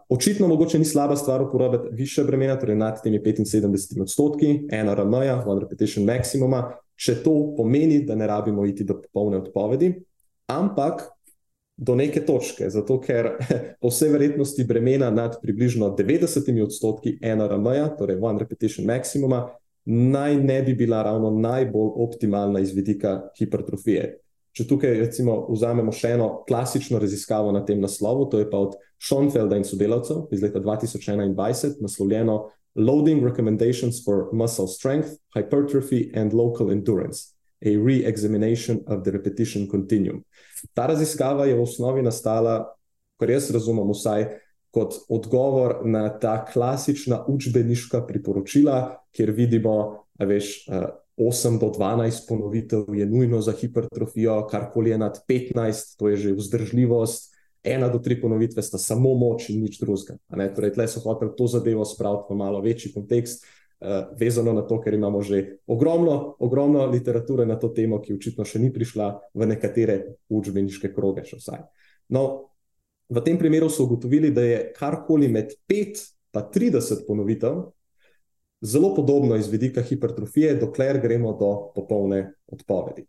očitno 0.10 0.47
mogoče 0.47 0.80
ni 0.80 0.86
slaba 0.86 1.16
stvar 1.16 1.41
uporabiti 1.41 1.95
više 1.95 2.24
bremena, 2.24 2.60
torej 2.60 2.76
nad 2.76 3.03
temi 3.03 3.20
75 3.20 4.01
odstotki, 4.01 4.68
ena 4.72 4.93
RMA, 4.93 5.43
one 5.45 5.62
repetition 5.62 6.05
maximuma, 6.05 6.74
če 6.95 7.16
to 7.24 7.34
pomeni, 7.57 8.03
da 8.05 8.16
ne 8.16 8.28
rabimo 8.28 8.66
iti 8.66 8.84
do 8.84 8.99
popolne 9.01 9.38
odpovedi, 9.38 9.93
ampak 10.47 11.07
do 11.78 11.95
neke 11.95 12.22
točke, 12.26 12.70
zato 12.70 12.99
ker 13.01 13.32
po 13.82 13.89
vsej 13.89 14.12
verjetnosti 14.12 14.64
bremena 14.68 15.10
nad 15.10 15.39
približno 15.41 15.95
90 15.97 16.64
odstotki 16.64 17.18
ena 17.22 17.47
RMA, 17.47 17.95
torej 17.97 18.20
one 18.22 18.39
repetition 18.39 18.86
maximuma, 18.86 19.47
naj 19.90 20.36
ne 20.38 20.62
bi 20.64 20.74
bila 20.74 21.04
ravno 21.04 21.32
najbolj 21.32 21.92
optimalna 21.96 22.60
iz 22.60 22.74
vidika 22.78 23.30
hipertrofije. 23.40 24.20
Če 24.54 24.66
tukaj 24.70 24.94
recimo 25.00 25.48
vzamemo 25.50 25.92
še 25.96 26.12
eno 26.14 26.28
klasično 26.46 27.00
raziskavo 27.02 27.52
na 27.56 27.64
tem 27.66 27.82
naslovu, 27.82 28.28
to 28.30 28.42
je 28.42 28.50
pa 28.50 28.60
od 28.62 28.76
Schoenfelda 29.02 29.58
in 29.58 29.66
sodelavcev 29.66 30.28
iz 30.36 30.44
leta 30.46 30.62
2021, 30.62 31.80
naslovljeno 31.82 32.38
Loading 32.76 33.26
Recommendations 33.26 34.04
for 34.06 34.30
Muscle 34.34 34.68
Strength, 34.68 35.18
Hypertrophy 35.34 36.12
and 36.14 36.34
Local 36.38 36.70
Endurance, 36.72 37.34
a 37.66 37.74
re-examination 37.78 38.84
of 38.86 39.02
the 39.04 39.12
repetition 39.16 39.66
continuum. 39.68 40.22
Ta 40.74 40.86
raziskava 40.92 41.48
je 41.50 41.58
v 41.58 41.66
osnovi 41.66 42.06
nastala, 42.06 42.60
kar 43.18 43.34
jaz 43.34 43.50
razumem, 43.52 43.90
vsaj 43.90 44.28
kot 44.72 44.94
odgovor 45.10 45.80
na 45.86 46.10
ta 46.20 46.46
klasična 46.46 47.24
učbeniška 47.28 48.04
priporočila, 48.08 49.00
kjer 49.12 49.32
vidimo, 49.32 50.06
da 50.14 50.26
veš. 50.30 50.68
8 51.20 51.58
do 51.60 51.68
12 51.68 52.30
ponovitev 52.30 52.96
je 52.96 53.06
nujno 53.06 53.42
za 53.42 53.52
hipertrofijo, 53.52 54.48
karkoli 54.48 54.90
je 54.90 54.98
nad 54.98 55.20
15, 55.28 55.98
to 56.00 56.08
je 56.10 56.16
že 56.18 56.34
vzdržljivost, 56.34 57.36
1 57.64 57.92
do 57.92 58.00
3 58.00 58.22
ponovitve 58.22 58.64
sta 58.64 58.78
samo 58.78 59.14
moč 59.14 59.50
in 59.50 59.62
nič 59.62 59.80
drugega. 59.80 60.16
Torej, 60.56 60.74
tle 60.74 60.88
so 60.88 61.04
hoteli 61.04 61.36
to 61.36 61.48
zadevo 61.48 61.86
spraviti 61.86 62.32
v 62.32 62.38
malo 62.38 62.62
večji 62.62 62.94
kontekst, 62.94 63.44
uh, 63.44 64.16
vezano 64.20 64.54
na 64.54 64.62
to, 64.62 64.80
ker 64.80 64.94
imamo 64.94 65.22
že 65.22 65.60
ogromno, 65.68 66.36
ogromno 66.40 66.86
literature 66.86 67.46
na 67.46 67.60
to 67.60 67.70
temo, 67.76 68.00
ki 68.00 68.16
očitno 68.16 68.46
še 68.46 68.60
ni 68.60 68.72
prišla 68.72 69.36
v 69.36 69.46
nekatere 69.46 70.24
učbeniške 70.30 70.94
kroge. 70.96 71.28
No, 72.10 72.49
V 73.10 73.22
tem 73.26 73.38
primeru 73.38 73.70
so 73.70 73.84
ugotovili, 73.84 74.30
da 74.32 74.41
je 74.45 74.64
karkoli 74.78 75.28
med 75.28 75.53
5 75.68 76.07
in 76.36 76.41
30 76.53 77.07
ponovitev 77.07 77.64
zelo 78.62 78.95
podobno 78.95 79.36
iz 79.36 79.47
vidika 79.47 79.82
hipertrofije, 79.82 80.55
dokler 80.55 80.99
gremo 81.01 81.34
do 81.38 81.72
popolne 81.76 82.34
odpovedi. 82.47 83.07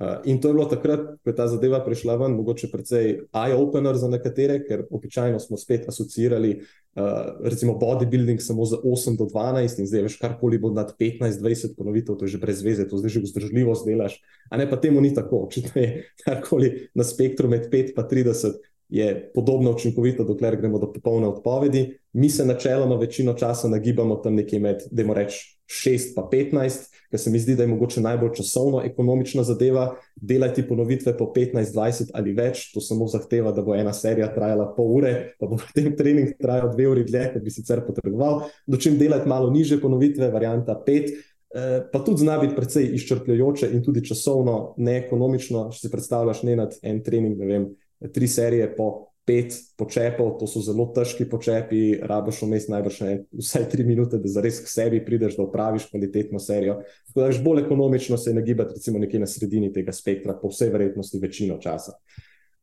Uh, 0.00 0.06
in 0.24 0.40
to 0.40 0.48
je 0.48 0.54
bilo 0.54 0.64
takrat, 0.70 1.00
ko 1.24 1.30
je 1.30 1.34
ta 1.34 1.48
zadeva 1.50 1.80
prišla 1.82 2.14
ven, 2.20 2.36
mogoče 2.38 2.68
precej 2.70 3.08
eye-opener 3.34 3.96
za 3.98 4.06
nekatere, 4.08 4.60
ker 4.62 4.84
običajno 4.94 5.40
smo 5.42 5.56
spet 5.58 5.88
asociirali, 5.90 6.52
uh, 6.94 7.40
recimo, 7.42 7.74
bodybuilding 7.80 8.38
samo 8.38 8.64
za 8.64 8.78
8 8.78 9.16
do 9.18 9.26
12 9.26 9.80
in 9.82 9.90
zdaj 9.90 10.06
veš, 10.06 10.18
karkoli 10.20 10.60
bo 10.62 10.70
nad 10.70 10.92
15-20 11.00 11.74
ponovitev, 11.74 12.14
to 12.14 12.28
je 12.28 12.36
že 12.36 12.38
brez 12.38 12.62
veze, 12.62 12.86
to 12.88 13.00
zdaj 13.02 13.16
že 13.16 13.24
vzdržljivost 13.26 13.86
delaš. 13.90 14.20
A 14.50 14.56
ne 14.56 14.70
pa 14.70 14.78
temu 14.78 15.00
ni 15.00 15.10
tako, 15.14 15.48
očitno 15.48 15.82
je 15.82 16.06
karkoli 16.24 16.88
na 16.94 17.04
spektru 17.04 17.50
med 17.50 17.66
5 17.66 17.90
in 17.96 18.08
30 18.12 18.67
je 18.88 19.30
podobno 19.34 19.70
učinkovito, 19.70 20.24
dokler 20.24 20.56
gremo 20.56 20.78
do 20.78 20.92
popolne 20.92 21.28
odpovedi. 21.28 21.98
Mi 22.12 22.30
se 22.30 22.46
načeloma 22.46 22.96
večino 22.96 23.34
časa 23.34 23.68
nagibamo 23.68 24.16
tam 24.16 24.34
nekje 24.34 24.58
med, 24.60 24.82
da 24.90 25.02
imamo 25.02 25.14
reči, 25.14 25.58
6 25.68 26.14
pa 26.16 26.28
15, 26.32 26.88
ker 27.10 27.20
se 27.20 27.30
mi 27.30 27.38
zdi, 27.38 27.56
da 27.56 27.62
je 27.62 27.68
mogoče 27.68 28.00
najbolj 28.00 28.30
časovno 28.36 28.80
ekonomična 28.84 29.42
zadeva. 29.42 29.94
Delati 30.16 30.64
ponovitve 30.68 31.16
po 31.18 31.32
15, 31.36 31.74
20 31.74 32.10
ali 32.14 32.32
več, 32.32 32.70
to 32.72 32.80
samo 32.80 33.06
zahteva, 33.08 33.52
da 33.52 33.62
bo 33.62 33.74
ena 33.76 33.92
serija 33.92 34.30
trajala 34.34 34.70
pol 34.76 34.94
ure, 34.96 35.14
pa 35.40 35.46
bo 35.46 35.58
potem 35.64 35.92
trening 35.96 36.36
trajal 36.40 36.72
dve 36.72 36.88
uri 36.88 37.04
dlje, 37.04 37.26
kot 37.34 37.44
bi 37.44 37.52
sicer 37.52 37.84
potreboval. 37.86 38.46
Dočim 38.66 38.96
delati 38.98 39.28
malo 39.28 39.50
niže 39.50 39.80
ponovitve, 39.80 40.30
varianta 40.32 40.76
5. 40.86 41.12
Eh, 41.48 41.80
pa 41.92 42.00
tudi 42.04 42.20
zna 42.24 42.38
biti 42.38 42.56
precej 42.56 42.90
izčrpljujoče 42.94 43.70
in 43.72 43.84
tudi 43.84 44.04
časovno 44.04 44.74
neekonomično. 44.76 45.68
Če 45.72 45.80
si 45.80 45.92
predstavljaš 45.92 46.42
ne 46.44 46.56
nad 46.56 46.74
en 46.82 47.02
trening, 47.04 47.38
ne 47.40 47.46
vem, 47.48 47.68
tri 48.12 48.28
serije 48.28 48.70
po 48.76 49.08
pet 49.28 49.52
počepov, 49.76 50.38
to 50.40 50.46
so 50.48 50.62
zelo 50.64 50.86
težki 50.96 51.26
počepi, 51.28 51.98
rabiš 52.00 52.40
vmes 52.46 52.68
najbrž 52.72 53.00
ne, 53.04 53.10
vsaj 53.36 53.66
tri 53.68 53.84
minute, 53.84 54.16
da 54.16 54.30
zares 54.32 54.62
k 54.64 54.70
sebi 54.72 55.02
prideš, 55.04 55.36
da 55.36 55.44
upraviš 55.44 55.90
kvalitetno 55.90 56.40
serijo. 56.40 56.78
Tako 57.10 57.20
da 57.20 57.26
je 57.26 57.42
bolj 57.44 57.60
ekonomično 57.66 58.16
se 58.16 58.32
nagibati, 58.34 58.78
recimo, 58.78 59.02
nekje 59.02 59.20
na 59.20 59.28
sredini 59.28 59.68
tega 59.72 59.92
spektra, 59.92 60.38
po 60.40 60.48
vsej 60.48 60.72
verjetnosti, 60.72 61.20
večino 61.20 61.58
časa. 61.60 61.98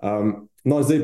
Um, 0.01 0.33
no, 0.65 0.81
zdaj, 0.81 1.03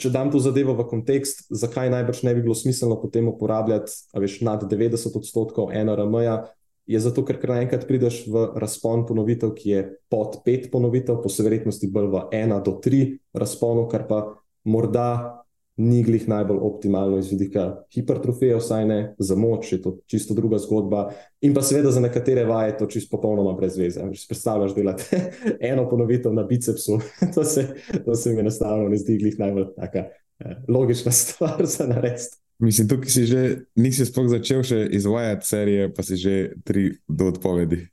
če 0.00 0.10
dam 0.14 0.32
to 0.32 0.40
zadevo 0.40 0.72
v 0.80 0.88
kontekst, 0.88 1.44
zakaj 1.52 1.92
najbrž 1.92 2.24
ne 2.24 2.34
bi 2.38 2.46
bilo 2.48 2.56
smiselno 2.56 2.96
potem 3.02 3.28
uporabljati, 3.28 3.92
veš, 4.16 4.40
nad 4.48 4.64
90 4.64 5.20
odstotkov 5.20 5.74
NRM-ja, 5.76 6.38
je 6.86 7.00
zato, 7.00 7.24
ker 7.24 7.38
naenkrat 7.48 7.86
prideš 7.88 8.24
v 8.30 8.46
razpon 8.60 9.06
ponovitev, 9.06 9.54
ki 9.54 9.70
je 9.70 9.82
pod 10.10 10.40
pet 10.44 10.68
ponovitev, 10.72 11.20
po 11.22 11.30
vsej 11.30 11.46
verjetnosti 11.46 11.90
bolj 11.92 12.10
v 12.12 12.24
ena 12.42 12.58
do 12.60 12.78
tri 12.82 13.18
razponu, 13.34 13.86
kar 13.90 14.08
pa 14.08 14.24
morda 14.64 15.42
ni 15.76 16.02
glih 16.04 16.28
najbolj 16.28 16.58
optimalno 16.60 17.18
iz 17.18 17.30
vidika 17.30 17.84
hipertrofije, 17.94 18.56
vsaj 18.56 18.84
ne 18.86 18.98
za 19.18 19.36
moč, 19.36 19.72
je 19.72 19.80
to 19.82 19.96
čisto 20.06 20.34
druga 20.34 20.58
zgodba. 20.58 21.06
In 21.40 21.54
pa 21.54 21.62
seveda 21.62 21.90
za 21.90 22.00
nekatere 22.00 22.44
vaje 22.44 22.76
to 22.78 22.86
čisto 22.86 23.16
popolnoma 23.16 23.54
brez 23.56 23.78
veze. 23.78 24.04
Če 24.12 24.20
si 24.20 24.28
predstavljaš 24.28 24.74
delati 24.76 25.22
eno 25.72 25.88
ponovitev 25.88 26.34
na 26.34 26.44
bicepsu, 26.44 27.00
to 27.34 27.44
se, 27.44 27.66
to 28.04 28.14
se 28.14 28.32
mi 28.32 28.44
enostavno 28.44 28.88
ne 28.88 29.00
zdi 29.00 29.18
glih 29.18 29.38
najbolj 29.38 29.72
taka 29.76 30.06
eh, 30.38 30.62
logična 30.68 31.12
stvar 31.22 31.66
za 31.66 31.88
narediti. 31.88 32.41
Mislim, 32.62 32.88
tukaj 32.88 33.10
si 33.10 33.26
že 33.26 33.40
nisi 33.74 34.06
sploh 34.06 34.28
začel 34.30 34.62
še 34.62 34.84
izvajati 34.94 35.46
serije, 35.46 35.88
pa 35.94 36.02
si 36.06 36.16
že 36.16 36.34
tri 36.64 36.92
do 37.08 37.32
odpovedi. 37.34 37.86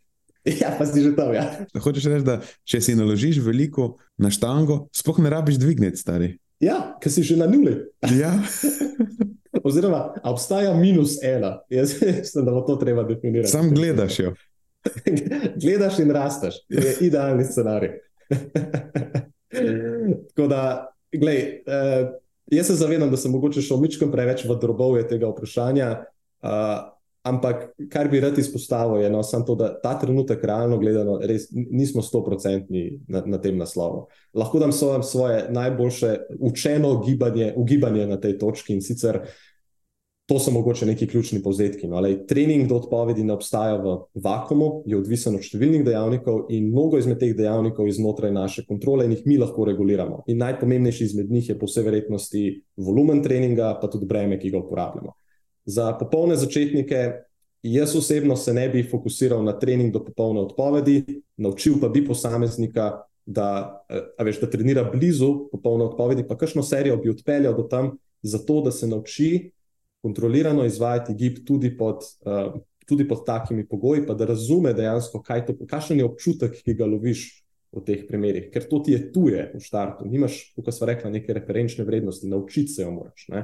Ja, 0.62 0.72
pa 0.78 0.86
si 0.88 1.04
že 1.04 1.12
tam. 1.14 1.34
Ja. 1.36 1.46
Hočeš 1.76 2.06
reči, 2.10 2.26
da 2.26 2.40
če 2.66 2.80
si 2.82 2.96
naložiš 2.98 3.42
veliko 3.44 4.00
na 4.18 4.32
štango, 4.34 4.88
sploh 4.96 5.20
ne 5.22 5.30
rabiš 5.30 5.60
dvigniti, 5.62 6.00
stari. 6.00 6.30
Ja, 6.64 6.96
ker 7.04 7.12
si 7.12 7.26
že 7.28 7.36
na 7.38 7.46
nuli. 7.46 7.76
Ja. 8.16 8.32
Oziroma, 9.68 10.16
obstaja 10.24 10.72
minus 10.80 11.20
ena. 11.22 11.60
Jaz 11.70 12.00
mislim, 12.02 12.48
da 12.48 12.56
bo 12.56 12.64
to 12.66 12.80
treba 12.80 13.04
definirati. 13.04 13.52
Sam 13.52 13.70
gledaš 13.76 14.20
jo. 14.20 14.34
gledaš 15.62 16.00
in 16.00 16.16
rasteš. 16.16 16.64
To 16.72 16.82
je 16.88 16.96
idealni 17.10 17.46
scenarij. 17.46 18.00
Tako 20.32 20.48
da, 20.48 20.64
gledaj. 21.12 21.44
Uh, 21.68 22.16
Jaz 22.52 22.68
se 22.68 22.76
zavedam, 22.76 23.12
da 23.12 23.18
sem 23.18 23.32
mogoče 23.32 23.62
šel 23.62 23.78
mičkom 23.78 24.12
preveč 24.12 24.46
v 24.46 24.56
drobove 24.62 25.04
tega 25.08 25.30
vprašanja, 25.30 25.90
uh, 26.42 26.50
ampak 27.30 27.66
kar 27.92 28.08
bi 28.10 28.22
rad 28.24 28.38
izpostavil, 28.40 29.02
je 29.04 29.10
no, 29.10 29.22
to, 29.24 29.56
da 29.56 29.70
ta 29.82 29.94
trenutek, 30.00 30.44
realno 30.44 30.80
gledano, 30.80 31.20
res 31.22 31.50
nismo 31.52 32.02
stoprocentni 32.02 33.02
na, 33.08 33.22
na 33.26 33.38
tem 33.42 33.58
naslovu. 33.58 34.08
Lahko 34.34 34.60
dam 34.60 34.72
svoje 34.72 35.46
najboljše 35.50 36.16
učeno 36.40 36.96
gibanje, 37.06 37.54
ugibanje 37.58 38.08
na 38.08 38.18
tej 38.18 38.38
točki 38.40 38.74
in 38.74 38.82
sicer 38.82 39.22
To 40.30 40.38
so 40.40 40.52
mogoče 40.52 40.86
neki 40.86 41.08
ključni 41.08 41.40
povzetki. 41.42 41.88
No, 41.88 42.00
lej, 42.00 42.20
trening 42.30 42.68
do 42.70 42.76
odpovedi 42.78 43.24
ne 43.26 43.34
obstaja 43.34 43.80
v 43.82 43.96
vakumu, 44.14 44.84
je 44.86 44.98
odvisen 45.00 45.34
od 45.40 45.42
številnih 45.42 45.82
dejavnikov 45.88 46.52
in 46.54 46.68
mnogo 46.70 47.00
izmed 47.02 47.18
teh 47.18 47.34
dejavnikov 47.34 47.90
je 47.90 47.96
znotraj 47.98 48.30
naše 48.36 48.66
kontrole 48.68 49.08
in 49.08 49.16
jih 49.16 49.26
mi 49.26 49.40
lahko 49.42 49.66
reguliramo. 49.66 50.22
In 50.30 50.38
najpomembnejši 50.44 51.10
izmed 51.10 51.34
njih 51.34 51.50
je 51.50 51.58
po 51.58 51.66
vsej 51.66 51.88
verjetnosti 51.90 52.44
volumen 52.78 53.24
treninga, 53.26 53.74
pa 53.82 53.90
tudi 53.90 54.06
breme, 54.06 54.38
ki 54.38 54.54
ga 54.54 54.62
uporabljamo. 54.62 55.18
Za 55.66 55.90
popolne 55.98 56.38
začetnike, 56.38 57.04
jaz 57.66 57.98
osebno 57.98 58.38
se 58.38 58.54
ne 58.54 58.70
bi 58.70 58.86
fokusiral 58.86 59.42
na 59.44 59.58
trening 59.58 59.90
do 59.94 60.06
popolne 60.06 60.46
odpovedi, 60.46 61.24
naučil 61.42 61.82
pa 61.82 61.90
bi 61.90 62.06
posameznika, 62.06 63.00
da, 63.26 63.82
veš, 64.22 64.46
da 64.46 64.50
trenira 64.50 64.86
blizu 64.94 65.50
popolne 65.50 65.90
odpovedi, 65.90 66.30
pa 66.30 66.38
kakšno 66.38 66.62
serijo 66.62 67.02
bi 67.02 67.10
odpeljal 67.18 67.58
do 67.58 67.66
tam, 67.66 67.96
zato 68.22 68.62
da 68.62 68.72
se 68.72 68.88
nauči 68.88 69.50
kontrolirano 70.02 70.66
izvajati 70.66 71.14
gib 71.14 71.44
tudi 71.48 71.72
pod, 71.78 72.04
uh, 72.26 72.54
tudi 72.88 73.08
pod 73.08 73.26
takimi 73.26 73.68
pogoji, 73.68 74.06
pa 74.08 74.14
da 74.14 74.26
razume 74.26 74.74
dejansko, 74.74 75.22
kaj 75.24 75.46
to, 75.46 75.56
kakšen 75.68 76.00
je 76.00 76.08
občutek, 76.08 76.62
ki 76.64 76.76
ga 76.80 76.88
loviš 76.90 77.28
v 77.76 77.84
teh 77.86 78.06
primerih, 78.08 78.48
ker 78.54 78.66
to 78.66 78.80
ti 78.86 78.96
je 78.96 79.02
tuje 79.14 79.44
v 79.54 79.62
štartu. 79.62 80.08
Nimaš, 80.10 80.40
kot 80.58 80.72
smo 80.74 80.90
rekli, 80.90 81.12
neke 81.20 81.36
referenčne 81.38 81.86
vrednosti, 81.86 82.30
naučiti 82.30 82.74
se 82.74 82.82
jo 82.82 82.92
moraš. 82.96 83.28
Uh, 83.30 83.44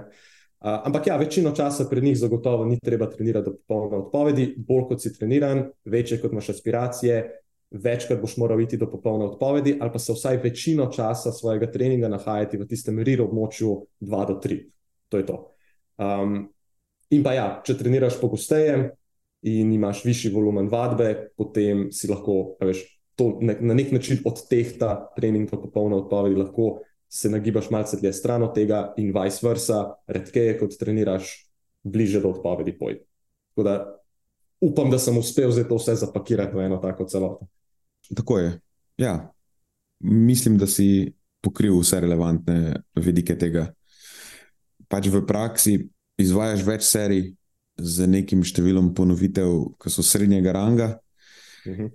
ampak 0.87 1.07
ja, 1.07 1.17
večino 1.21 1.51
časa 1.51 1.85
pri 1.89 2.01
njih 2.01 2.17
zagotovo 2.17 2.65
ni 2.65 2.79
treba 2.79 3.09
trenirati 3.09 3.51
do 3.51 3.57
popolne 3.57 3.97
odpovedi, 4.05 4.53
bolj 4.57 4.87
kot 4.89 5.01
si 5.01 5.13
treniran, 5.13 5.67
večje 5.85 6.21
kot 6.21 6.31
imaš 6.31 6.55
aspiracije. 6.55 7.41
Večkrat 7.75 8.21
boš 8.21 8.37
moral 8.37 8.61
iti 8.61 8.77
do 8.77 8.87
popolne 8.87 9.25
odpovedi, 9.25 9.73
ali 9.81 9.91
pa 9.91 9.99
se 9.99 10.13
vsaj 10.13 10.37
večino 10.37 10.85
časa 10.93 11.31
svojega 11.31 11.67
treninga 11.71 12.07
nahajati 12.07 12.57
v 12.57 12.67
tistem 12.69 13.01
RIR 13.03 13.25
območju 13.25 13.73
2 13.99 14.27
do 14.27 14.37
3. 14.39 14.59
To 15.09 15.17
je 15.17 15.25
to. 15.25 15.54
Um, 15.97 16.37
in 17.13 17.23
pa 17.23 17.35
ja, 17.35 17.47
če 17.65 17.77
treniraš 17.79 18.19
pogosteje 18.21 18.91
in 19.45 19.71
imaš 19.73 20.03
višji 20.05 20.33
volumen 20.33 20.67
vadbe, 20.71 21.31
potem 21.37 21.87
si 21.93 22.09
lahko, 22.09 22.55
veš, 22.61 22.81
to 23.15 23.37
na, 23.45 23.55
na 23.61 23.75
nek 23.77 23.93
način 23.95 24.19
odtehta 24.25 25.11
trening 25.15 25.51
do 25.51 25.59
popolne 25.61 25.99
odpovedi, 26.01 26.35
lahko 26.39 26.79
se 27.09 27.29
nagibaš 27.29 27.69
malce 27.71 27.99
dlje 28.01 28.13
stran 28.13 28.43
od 28.43 28.55
tega 28.55 28.93
in 28.97 29.13
vice 29.15 29.45
versa, 29.47 29.83
redkeje 30.07 30.57
kot 30.59 30.75
treniraš, 30.79 31.37
bliže 31.83 32.19
do 32.21 32.33
odpovedi 32.33 32.73
poj. 32.77 32.97
Tako 33.53 33.63
da 33.63 33.75
upam, 34.61 34.89
da 34.91 34.99
sem 34.99 35.17
uspel 35.17 35.51
zdaj 35.51 35.67
to 35.69 35.77
vse 35.79 35.95
zapakirati 36.01 36.57
v 36.57 36.65
eno 36.65 36.81
tako 36.81 37.05
celoto. 37.05 37.47
Tako 38.15 38.39
je. 38.39 38.59
Ja, 38.97 39.31
mislim, 39.99 40.57
da 40.57 40.67
si 40.67 41.13
pokril 41.41 41.77
vse 41.79 41.99
relevantne 41.99 42.81
vidike 42.95 43.37
tega 43.37 43.67
pač 44.87 45.07
v 45.07 45.21
praksi 45.25 45.77
izvajaš 46.17 46.63
več 46.63 46.87
serij 46.87 47.33
z 47.77 48.07
nekim 48.07 48.43
številom 48.43 48.93
ponovitev, 48.95 49.75
ki 49.79 49.91
so 49.91 50.03
srednjega 50.03 50.53
ranga. 50.55 50.99
Uh 51.65 51.71
mhm. 51.71 51.85
-huh. 51.85 51.91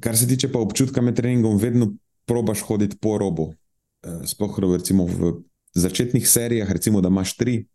Kar 0.00 0.16
se 0.16 0.26
tiče 0.26 0.48
pa 0.52 0.58
občutka 0.58 1.00
med 1.00 1.14
treningom, 1.16 1.58
vedno 1.58 1.94
probaš 2.26 2.60
hoditi 2.60 2.96
po 3.00 3.18
robu. 3.18 3.54
Eh, 4.02 4.26
sploh 4.26 4.58
recimo 4.58 5.06
v 5.06 5.44
začetnih 5.74 6.28
serijah, 6.28 6.70
recimo, 6.70 7.00
da 7.00 7.08
imaš 7.08 7.36
tri, 7.36 7.66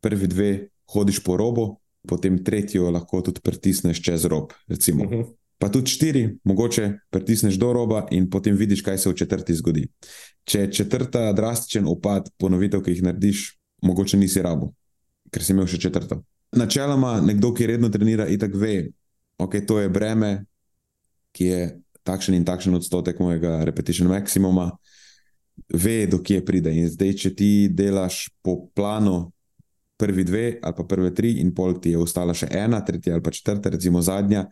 prvi 0.00 0.26
dve 0.26 0.68
hodiš 0.90 1.22
po 1.22 1.36
robu, 1.36 1.80
potem 2.08 2.44
tretjo 2.44 2.90
lahko 2.90 3.20
tudi 3.20 3.40
pritisneš 3.40 4.02
čez 4.02 4.24
rob. 4.24 4.52
Recimo. 4.68 5.04
Uh 5.04 5.10
mhm. 5.10 5.20
-huh. 5.20 5.34
Pa 5.58 5.68
tudi 5.68 5.90
štiri, 5.90 6.38
mogoče 6.44 6.92
pritisneš 7.10 7.54
do 7.58 7.72
roba 7.72 8.06
in 8.10 8.30
potem 8.30 8.56
vidiš, 8.56 8.82
kaj 8.82 8.98
se 8.98 9.10
v 9.10 9.14
četrti 9.14 9.54
zgodi. 9.54 9.88
Če 10.44 10.60
je 10.60 10.72
četrta 10.72 11.32
drastičen 11.32 11.86
upad 11.86 12.30
ponovitev, 12.38 12.82
ki 12.82 12.90
jih 12.90 13.02
narediš, 13.02 13.57
mogoče 13.82 14.18
nisi 14.18 14.42
rabo, 14.42 14.72
ker 15.30 15.44
si 15.44 15.54
imel 15.54 15.68
še 15.70 15.80
četrto. 15.82 16.22
Načeloma, 16.56 17.18
nekdo, 17.20 17.52
ki 17.54 17.66
redno 17.68 17.90
trenira, 17.92 18.26
itak 18.28 18.54
ve, 18.56 18.88
okay, 19.38 19.66
to 19.66 19.78
je 19.82 19.90
breme, 19.92 20.32
ki 21.36 21.44
je 21.44 21.60
takšen 22.08 22.38
in 22.38 22.46
takšen 22.48 22.74
odstotek 22.78 23.20
mojega 23.20 23.60
repetition 23.68 24.08
maksimuma, 24.08 24.70
ve, 25.68 26.06
do 26.06 26.22
kje 26.22 26.40
pride. 26.46 26.72
In 26.72 26.88
zdaj, 26.88 27.14
če 27.22 27.34
ti 27.36 27.50
delaš 27.68 28.28
po 28.42 28.70
planu, 28.74 29.28
prvi 29.98 30.24
dve 30.24 30.58
ali 30.62 30.74
pa 30.76 30.84
prve 30.86 31.10
tri, 31.14 31.36
in 31.42 31.50
pol 31.54 31.80
ti 31.82 31.90
je 31.90 31.98
ostala 31.98 32.34
še 32.34 32.46
ena, 32.54 32.80
tretja 32.86 33.16
ali 33.16 33.22
pa 33.22 33.34
četrta, 33.34 33.72
recimo 33.74 34.02
zadnja. 34.02 34.46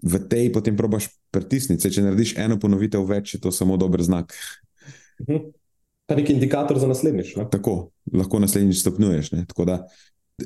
V 0.00 0.22
tej 0.30 0.48
potem 0.54 0.78
probaš 0.78 1.10
pritisniti. 1.34 1.90
Če 1.90 2.06
narediš 2.06 2.38
eno 2.40 2.56
ponovitev 2.56 3.04
več, 3.04 3.34
je 3.34 3.42
to 3.42 3.52
samo 3.52 3.76
dober 3.76 4.00
znak. 4.06 4.32
Nek 6.16 6.30
indikator 6.30 6.78
za 6.78 6.88
naslednjič. 6.90 7.36
Ne? 7.36 7.46
Tako, 7.50 7.90
lahko 8.12 8.40
naslednjič 8.42 8.80
stopnjuješ. 8.80 9.30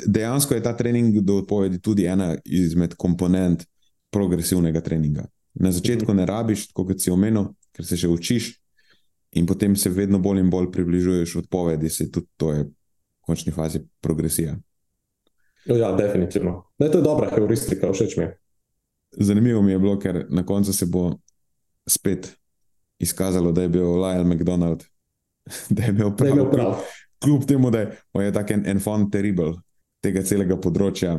Dejansko 0.07 0.55
je 0.55 0.62
ta 0.62 0.75
trening 0.77 1.21
do 1.21 1.39
odpovedi 1.41 1.81
tudi 1.81 2.05
ena 2.11 2.35
izmed 2.45 2.95
komponent 2.95 3.65
progresivnega 4.11 4.81
treninga. 4.81 5.25
Na 5.55 5.73
začetku 5.73 6.15
ne 6.15 6.27
rabiš, 6.27 6.67
kot 6.75 7.01
si 7.01 7.11
omenil, 7.11 7.53
ker 7.73 7.87
se 7.87 7.97
še 7.97 8.11
učiš, 8.11 8.51
in 9.35 9.47
potem 9.47 9.77
se 9.77 9.91
vedno 9.91 10.19
bolj 10.19 10.43
in 10.43 10.51
bolj 10.51 10.71
približuješ 10.73 11.37
odpovedi, 11.37 11.91
se 11.91 12.11
tudi 12.11 12.27
to 12.37 12.53
je 12.53 12.65
v 12.65 12.71
končni 13.27 13.53
fazi 13.53 13.81
progresija. 14.01 14.57
Ja, 15.67 15.93
definitivno. 15.97 16.62
Ne, 16.79 16.91
to 16.91 16.99
je 16.99 17.07
dobra 17.07 17.31
heuristika, 17.33 17.93
všeč 17.93 18.17
mi 18.17 18.25
je. 18.25 18.39
Zanimivo 19.12 19.62
mi 19.62 19.73
je 19.73 19.79
bilo, 19.79 19.99
ker 19.99 20.27
na 20.29 20.45
koncu 20.47 20.73
se 20.73 20.87
bo 20.87 21.15
spet 21.87 22.35
izkazalo, 22.99 23.53
da 23.53 23.62
je 23.62 23.69
bil 23.69 23.87
Lyle 23.87 24.25
McDonald 24.25 24.85
da 25.74 25.82
je 25.82 25.95
imel 25.95 26.11
Da 26.11 26.11
je 26.11 26.16
prav. 26.16 26.32
imel 26.32 26.51
prav. 26.51 26.82
Kljub 27.24 27.45
temu, 27.49 27.70
da 27.70 27.84
je, 27.84 27.99
on 28.12 28.24
je 28.24 28.32
tak 28.32 28.51
en, 28.51 28.66
en 28.66 28.80
fond 28.80 29.12
terrible 29.12 29.55
tega 30.05 30.22
celega 30.26 30.57
področja, 30.61 31.16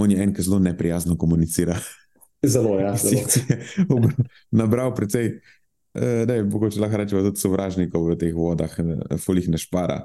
on 0.00 0.12
je 0.12 0.20
en, 0.20 0.32
ki 0.34 0.44
zelo 0.44 0.60
neprijazno 0.62 1.16
komunicira. 1.20 1.78
Zelo, 2.54 2.76
ja. 2.76 2.92
Zelo. 3.00 3.22
Je 3.24 4.10
nabral 4.52 4.92
precej, 4.92 5.38
eh, 5.96 6.24
ne, 6.28 6.42
mogoče 6.44 6.82
lahko 6.82 7.00
rečemo, 7.00 7.22
tudi 7.24 7.40
sovražnikov 7.40 8.10
v 8.10 8.18
teh 8.20 8.34
vodah, 8.36 8.74
eh, 8.82 9.16
folih 9.22 9.48
ne 9.48 9.60
špara. 9.60 10.02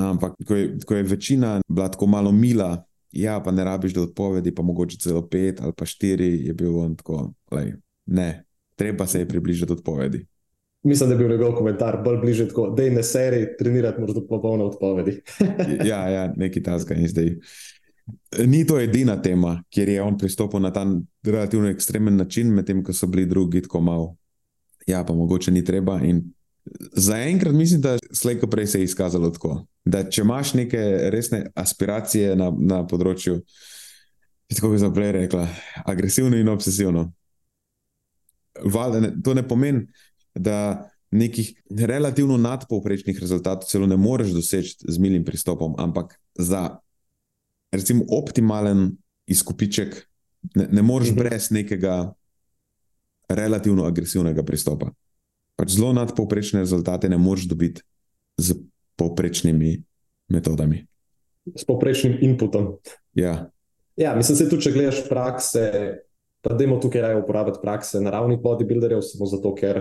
Ampak, 0.00 0.36
ko 0.46 0.56
je, 0.58 0.66
ko 0.84 0.98
je 0.98 1.06
večina 1.08 1.54
bila 1.68 1.88
tako 1.88 2.06
malo 2.06 2.32
mila, 2.36 2.84
ja, 3.16 3.38
pa 3.42 3.50
ne 3.50 3.64
rabiš 3.64 3.96
do 3.96 4.04
odpovedi, 4.06 4.52
pa 4.54 4.62
mogoče 4.62 5.00
celo 5.00 5.24
pet 5.26 5.60
ali 5.64 5.72
pa 5.76 5.88
štiri, 5.88 6.28
je 6.46 6.54
bil 6.54 6.76
on 6.78 6.94
tako, 7.00 7.32
lej, 7.52 7.72
ne, 8.06 8.44
treba 8.76 9.08
se 9.08 9.24
je 9.24 9.28
približati 9.28 9.72
odpovedi. 9.72 10.22
Mislim, 10.82 11.08
da 11.08 11.14
je 11.14 11.18
bil 11.18 11.30
njegov 11.30 11.52
komentar 11.52 11.98
bolj 12.04 12.48
tako, 12.48 12.70
da 12.76 12.82
je 12.82 12.90
ne 12.90 13.02
seri, 13.02 13.46
trenirati 13.58 14.00
moraš 14.00 14.14
do 14.14 14.26
popolne 14.28 14.64
odpovedi. 14.64 15.20
Ja, 15.90 16.08
ja 16.08 16.32
neki 16.36 16.62
taska 16.62 16.94
in 16.94 17.08
zdaj. 17.08 17.36
Ni 18.46 18.66
to 18.66 18.80
edina 18.80 19.22
tema, 19.22 19.62
kjer 19.70 19.88
je 19.88 20.02
on 20.02 20.18
pristopil 20.18 20.60
na 20.60 20.72
ta 20.72 20.86
relativno 21.22 21.68
ekstremen 21.68 22.16
način, 22.16 22.54
medtem 22.54 22.84
ko 22.84 22.92
so 22.92 23.06
bili 23.06 23.26
drugi 23.26 23.62
tako 23.62 23.80
malo. 23.80 24.16
Ja, 24.86 25.04
pa 25.04 25.12
mogoče 25.12 25.50
ni 25.50 25.64
treba. 25.64 26.00
In 26.02 26.32
zaenkrat 26.92 27.54
mislim, 27.54 27.80
da 27.80 27.98
slejko 28.12 28.46
prej 28.46 28.66
se 28.66 28.80
je 28.80 28.84
izkazalo 28.84 29.30
tako. 29.30 29.66
Da 29.84 30.04
če 30.10 30.22
imaš 30.22 30.54
neke 30.54 30.78
resne 31.10 31.50
aspiracije 31.54 32.36
na, 32.36 32.52
na 32.58 32.86
področju, 32.86 33.40
tako 34.56 34.72
kot 34.72 34.80
sem 34.80 34.94
prej 34.94 35.12
rekla, 35.12 35.46
agresivno 35.84 36.36
in 36.36 36.48
obsesivno. 36.48 37.10
Valjda, 38.64 39.00
ne, 39.00 39.10
to 39.24 39.34
ne 39.34 39.46
pomeni, 39.48 39.86
da 40.34 40.90
nekih 41.10 41.62
relativno 41.70 42.36
nadpovprečnih 42.36 43.18
rezultatov 43.20 43.68
celo 43.68 43.86
ne 43.86 43.96
moreš 43.96 44.30
doseči 44.30 44.76
z 44.88 44.98
milim 44.98 45.24
pristopom, 45.24 45.74
ampak 45.78 46.20
za 46.38 46.78
recimo 47.72 48.04
optimalen 48.08 48.96
izkupiček 49.26 50.06
ne, 50.54 50.68
ne 50.70 50.82
moreš 50.82 51.10
Mhm. 51.10 51.18
brez 51.18 51.50
nekega 51.50 52.14
relativno 53.28 53.84
agresivnega 53.84 54.42
pristopa. 54.42 54.90
Pač 55.56 55.76
zelo 55.76 55.92
nadpovprečne 55.92 56.60
rezultate 56.60 57.08
ne 57.08 57.18
moreš 57.18 57.44
dobiti 57.44 57.82
z 58.38 58.54
povprečnimi 58.96 59.82
metodami. 60.28 60.86
S 61.56 61.64
poprečnim 61.64 62.18
inputom. 62.20 62.78
Ja, 63.14 63.50
Ja, 63.96 64.14
mislim, 64.16 64.38
da 64.38 64.48
tudi 64.48 64.62
če 64.64 64.70
gledaš 64.72 65.00
prakse, 65.08 65.62
pa 66.40 66.54
dajmo 66.56 66.78
tukaj 66.80 67.02
raje 67.02 67.16
uporabiti 67.20 67.58
prakse 67.60 68.00
naravnih 68.00 68.38
bodybuilderjev, 68.40 69.02
samo 69.04 69.26
zato, 69.28 69.50
ker 69.54 69.80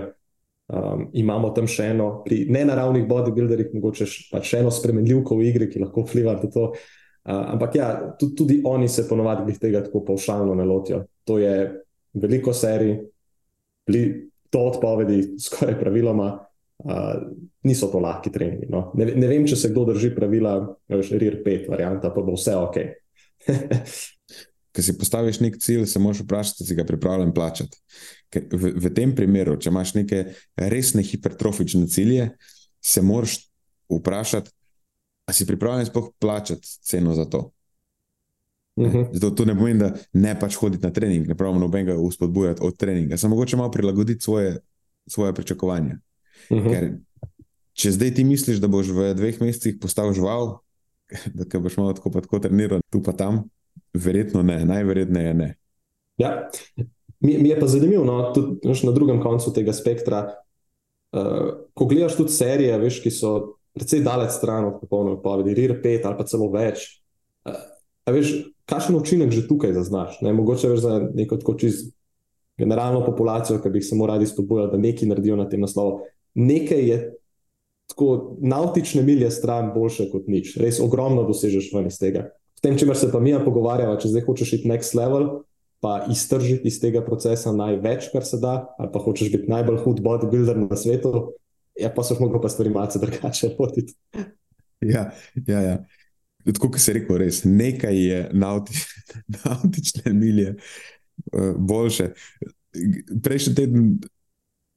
um, 0.70 1.10
imamo 1.14 1.52
tam 1.56 1.68
še 1.70 1.90
eno, 1.94 2.10
pri 2.26 2.44
nenaravnih 2.52 3.06
bodybuilderjih, 3.10 3.74
mogoče 3.78 4.08
pač 4.32 4.52
še 4.52 4.64
eno 4.64 4.74
spremenljivko 4.74 5.38
v 5.40 5.50
igri, 5.50 5.70
ki 5.72 5.84
lahko 5.84 6.06
vpliva 6.06 6.38
na 6.38 6.50
to. 6.50 6.70
Uh, 6.70 7.44
ampak 7.56 7.78
ja, 7.78 7.90
tudi, 8.20 8.36
tudi 8.38 8.60
oni 8.66 8.90
se 8.90 9.08
ponovadi 9.10 9.48
glih 9.48 9.62
tega 9.62 9.84
tako 9.86 10.04
pavšalno 10.08 10.56
ne 10.58 10.68
lotijo. 10.70 11.04
To 11.30 11.38
je 11.42 11.56
veliko 12.20 12.54
serij, 12.56 12.96
bili 13.90 14.06
to 14.50 14.64
odpovedi, 14.72 15.24
skoraj 15.42 15.78
praviloma. 15.82 16.32
Uh, 16.80 17.28
niso 17.68 17.90
to 17.92 18.00
lahki 18.00 18.32
treningi. 18.32 18.70
No. 18.72 18.86
Ne, 18.96 19.10
ne 19.20 19.28
vem, 19.28 19.44
če 19.44 19.58
se 19.60 19.72
kdo 19.74 19.84
drži 19.90 20.14
pravila, 20.16 20.54
veš, 20.88 21.12
RIR 21.20 21.42
5 21.44 21.68
varianta, 21.74 22.14
pa 22.16 22.24
bo 22.24 22.38
vse 22.38 22.56
ok. 22.56 22.80
Ker 24.76 24.86
si 24.86 24.94
postaviš 24.98 25.40
nek 25.42 25.58
cilj, 25.58 25.88
se 25.90 26.00
moraš 26.00 26.22
vprašati, 26.24 26.66
si 26.66 26.76
ga 26.78 26.86
pripravljen 26.86 27.34
plačati. 27.34 27.78
Ker 28.30 28.46
v, 28.52 28.74
v 28.78 28.92
tem 28.94 29.16
primeru, 29.18 29.58
če 29.58 29.72
imaš 29.72 29.96
neke 29.98 30.26
resne 30.58 31.04
hipertrofične 31.04 31.88
cilje, 31.90 32.30
se 32.82 33.02
moraš 33.02 33.40
vprašati, 33.90 34.54
ali 35.26 35.36
si 35.36 35.48
pripravljen 35.50 35.90
sploh 35.90 36.12
plačati 36.20 36.78
ceno 36.86 37.16
za 37.18 37.26
to. 37.26 37.50
Mhm. 38.80 39.02
Zato 39.14 39.30
to 39.30 39.46
ne 39.46 39.58
pomeni, 39.58 39.80
da 39.80 39.92
ne 40.14 40.40
pač 40.40 40.56
hoditi 40.56 40.86
na 40.86 40.94
trening, 40.94 41.28
ne 41.28 41.36
pravimo 41.36 41.60
nobenega 41.60 41.98
uspodbujati 41.98 42.62
od 42.64 42.78
treninga, 42.78 43.18
samo 43.18 43.36
mogoče 43.36 43.58
malo 43.58 43.72
prilagoditi 43.72 44.24
svoje, 44.24 44.58
svoje 45.08 45.34
pričakovanja. 45.36 46.00
Mhm. 46.52 46.70
Ker 46.70 46.92
če 47.74 47.92
zdaj 47.92 48.14
ti 48.16 48.24
misliš, 48.24 48.62
da 48.64 48.68
boš 48.68 48.94
v 48.96 49.14
dveh 49.16 49.42
mesecih 49.42 49.78
postal 49.82 50.14
žival, 50.14 50.60
da 51.38 51.60
boš 51.60 51.78
malo 51.78 51.94
tako, 51.94 52.14
tako 52.22 52.40
treniral, 52.40 52.84
tu 52.92 53.04
pa 53.04 53.14
tam, 53.14 53.44
verjetno 53.94 54.44
ne, 54.44 54.62
najverjetneje 54.66 55.34
ne. 55.34 55.50
Ja. 56.20 56.50
Mi, 57.20 57.38
mi 57.38 57.50
je 57.50 57.60
pa 57.60 57.68
zanimivo, 57.68 58.06
no, 58.08 58.32
tudi 58.36 58.68
veš, 58.68 58.84
na 58.88 58.92
drugem 58.96 59.22
koncu 59.24 59.54
tega 59.56 59.74
spektra. 59.76 60.24
Uh, 61.12 61.66
ko 61.74 61.88
gledaš 61.90 62.16
tudi 62.20 62.32
serije, 62.32 62.78
veš, 62.80 63.02
ki 63.04 63.12
so 63.12 63.34
precej 63.76 64.04
daleč 64.06 64.36
stran 64.38 64.68
od 64.70 64.80
popolne 64.82 65.18
odpovedi, 65.18 65.56
RIR 65.58 65.80
5 65.84 66.08
ali 66.08 66.18
pa 66.20 66.28
celo 66.30 66.50
več. 66.54 66.86
Uh, 67.48 67.58
veš, 68.14 68.34
kakšen 68.70 69.00
učinek 69.00 69.34
že 69.36 69.48
tukaj 69.50 69.74
zaznaš? 69.76 70.20
Ne? 70.22 70.34
Mogoče 70.38 70.72
veš 70.72 70.84
za 70.86 71.00
neko 71.16 71.40
tako 71.42 71.58
čist 71.60 71.92
generalno 72.60 73.02
populacijo, 73.06 73.60
ki 73.64 73.72
bi 73.72 73.80
jih 73.80 73.88
samo 73.88 74.08
radi 74.08 74.28
spodbujali, 74.28 74.72
da 74.72 74.78
nekaj 74.78 75.10
naredijo 75.10 75.38
na 75.40 75.48
tem 75.50 75.64
naslovu. 75.64 76.04
Nekaj 76.36 76.84
je 76.90 76.98
tako 77.90 78.38
nautične 78.42 79.02
milje 79.04 79.32
stran 79.32 79.72
boljše 79.74 80.10
kot 80.12 80.28
nič. 80.28 80.58
Res 80.62 80.80
ogromno 80.84 81.24
dosežeš 81.28 81.72
ven 81.74 81.88
iz 81.90 81.98
tega. 82.00 82.30
V 82.60 82.62
tem, 82.62 82.76
čemer 82.76 82.98
se 83.00 83.08
pa 83.08 83.22
mi 83.24 83.32
pogovarjava, 83.32 83.96
če 84.04 84.10
zdaj 84.12 84.26
hočeš 84.28 84.50
iti 84.58 84.68
next 84.68 84.92
level, 85.00 85.46
pa 85.80 86.04
iztržiti 86.12 86.68
iz 86.68 86.82
tega 86.84 87.00
procesa 87.06 87.54
največ, 87.56 88.10
kar 88.12 88.26
se 88.28 88.36
da, 88.42 88.74
ali 88.76 88.92
pa 88.92 89.00
hočeš 89.00 89.32
biti 89.32 89.48
najbolj 89.48 89.80
hud 89.86 90.02
bodybuilder 90.04 90.60
na 90.60 90.76
svetu, 90.76 91.32
ja, 91.80 91.88
pa 91.88 92.04
so 92.04 92.18
lahko 92.20 92.42
pa 92.44 92.52
stvari 92.52 92.74
malce 92.76 93.00
drugače 93.00 93.54
lotiti. 93.56 93.96
Ja, 94.84 95.06
ja, 95.48 95.62
ja. 95.64 95.78
Tako 96.44 96.74
kot 96.74 96.84
si 96.84 96.98
rekel, 97.00 97.16
res 97.24 97.46
nekaj 97.48 97.96
je 97.96 98.20
nauti, 98.36 98.76
nautične 99.46 100.12
milje 100.14 100.58
uh, 101.32 101.56
boljše. 101.56 102.12
Prejšnji 103.24 103.56
teden 103.56 103.88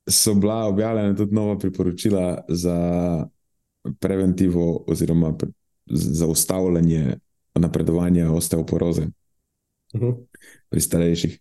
so 0.06 0.34
bila 0.38 0.68
objavljena 0.70 1.16
tudi 1.18 1.34
nova 1.34 1.58
priporočila 1.58 2.44
za 2.48 2.78
preventivo 3.98 4.84
oziroma 4.86 5.34
pre, 5.36 5.50
za 5.90 6.26
ustavljanje 6.26 7.18
napredovanja 7.54 8.30
osteoporoze 8.30 9.06
Mhm. 9.94 10.10
pri 10.70 10.80
starejših. 10.80 11.38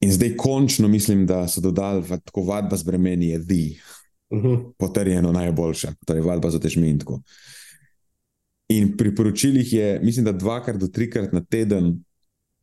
In 0.00 0.12
zdaj 0.12 0.36
končno 0.36 0.88
mislim, 0.88 1.26
da 1.26 1.48
so 1.48 1.60
dodali, 1.60 2.02
da 2.02 2.16
tako 2.18 2.42
vadba 2.42 2.76
z 2.76 2.82
bremeni 2.82 3.28
je 3.28 3.38
the, 3.40 3.80
Mhm. 4.32 4.54
potrjeno 4.78 5.32
najboljša, 5.32 5.92
torej 6.04 6.22
vadba 6.22 6.50
z 6.50 6.56
otežmi 6.56 6.88
in 6.88 6.98
tako. 6.98 7.22
In 8.68 8.96
pri 8.96 9.14
poročilih 9.14 9.72
je, 9.72 10.00
mislim, 10.02 10.24
da 10.24 10.32
dvakrat 10.32 10.76
do 10.76 10.86
trikrat 10.88 11.32
na 11.32 11.40
teden, 11.40 12.02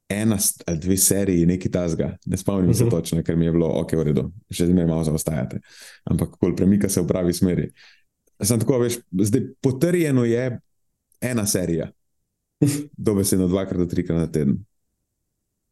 ena 0.09 0.37
ali 0.65 0.77
dve 0.79 0.97
seriji, 0.97 1.45
nekaj 1.45 1.71
tasga. 1.71 2.17
Ne 2.25 2.37
spomnim 2.37 2.73
se 2.73 2.83
Mhm. 2.83 2.91
točno, 2.91 3.23
ker 3.23 3.35
mi 3.35 3.45
je 3.45 3.51
bilo 3.51 3.67
ok, 3.71 3.93
v 3.93 4.03
redu, 4.03 4.31
še 4.51 4.65
zmeraj 4.65 4.87
malo 4.87 5.03
zaostajate. 5.03 5.59
Ampak 6.03 6.29
kol 6.31 6.55
premika 6.55 6.89
se 6.89 7.01
v 7.01 7.07
pravi 7.07 7.33
smeri. 7.33 7.71
Sem 8.41 8.59
tako, 8.59 8.79
veš, 8.79 8.97
zdaj 9.13 9.41
potrjeno 9.61 10.25
je 10.25 10.59
ena 11.21 11.45
serija, 11.45 11.91
dobesedno 12.97 13.47
dvakrat 13.47 13.79
do 13.79 13.85
trikrat 13.85 14.17
na 14.17 14.31
teden. 14.31 14.57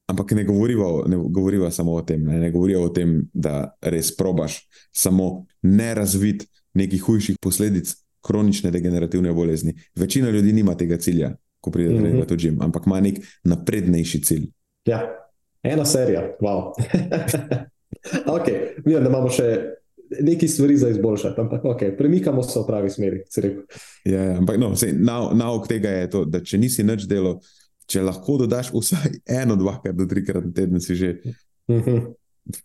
Ampak 0.07 0.31
ne 0.31 0.43
govoriva, 0.43 1.03
ne 1.07 1.17
govoriva 1.17 1.71
samo 1.71 1.93
o 1.95 2.01
tem, 2.01 2.23
ne, 2.23 2.39
ne 2.39 2.51
govoriva 2.51 2.81
o 2.83 2.89
tem, 2.89 3.21
da 3.33 3.77
res 3.81 4.11
probaš 4.17 4.67
samo 4.91 5.45
ne 5.61 5.93
razviti 5.95 6.47
nekih 6.73 7.03
hujših 7.03 7.37
posledic 7.41 7.93
kronične 8.21 8.71
degenerativne 8.71 9.33
bolezni. 9.33 9.73
Večina 9.95 10.29
ljudi 10.29 10.53
nima 10.53 10.75
tega 10.77 10.97
cilja, 10.97 11.35
ko 11.59 11.71
pride 11.71 11.93
Mhm. 11.93 12.03
mm 12.03 12.11
-hmm. 12.11 12.31
v 12.31 12.37
gim, 12.37 12.61
ampak 12.61 12.85
ima 12.85 12.99
nek 12.99 13.19
naprednejši 13.43 14.21
cilj. 14.21 14.51
Ja, 14.85 15.01
ena 15.63 15.85
serija, 15.85 16.37
wow. 16.41 16.71
ok, 18.35 18.47
vidim, 18.85 19.03
da 19.03 19.09
imamo 19.09 19.29
še 19.29 19.75
nekaj 20.19 20.49
stvari 20.49 20.77
za 20.77 20.89
izboljšati, 20.89 21.41
ampak 21.41 21.65
ok, 21.65 21.81
premikamo 21.97 22.43
se 22.43 22.59
v 22.59 22.65
pravi 22.67 22.89
smeri. 22.89 23.23
Ja, 24.05 24.23
ja, 24.23 24.37
ampak 24.37 24.59
no, 24.59 24.73
sej, 24.75 24.93
nau, 24.97 25.29
nauk 25.37 25.67
tega 25.71 25.89
je 25.89 26.09
to, 26.09 26.25
da 26.25 26.41
če 26.43 26.57
nisi 26.57 26.83
nič 26.83 27.07
delo, 27.07 27.39
če 27.87 28.03
lahko 28.03 28.37
dodaš 28.43 28.71
vsaj 28.75 29.21
eno, 29.25 29.55
dvakrat 29.55 29.95
do 29.95 30.07
trikrat 30.09 30.45
na 30.45 30.53
teden, 30.53 30.81
si 30.81 30.95
že 30.95 31.15
Mhm. 31.69 32.11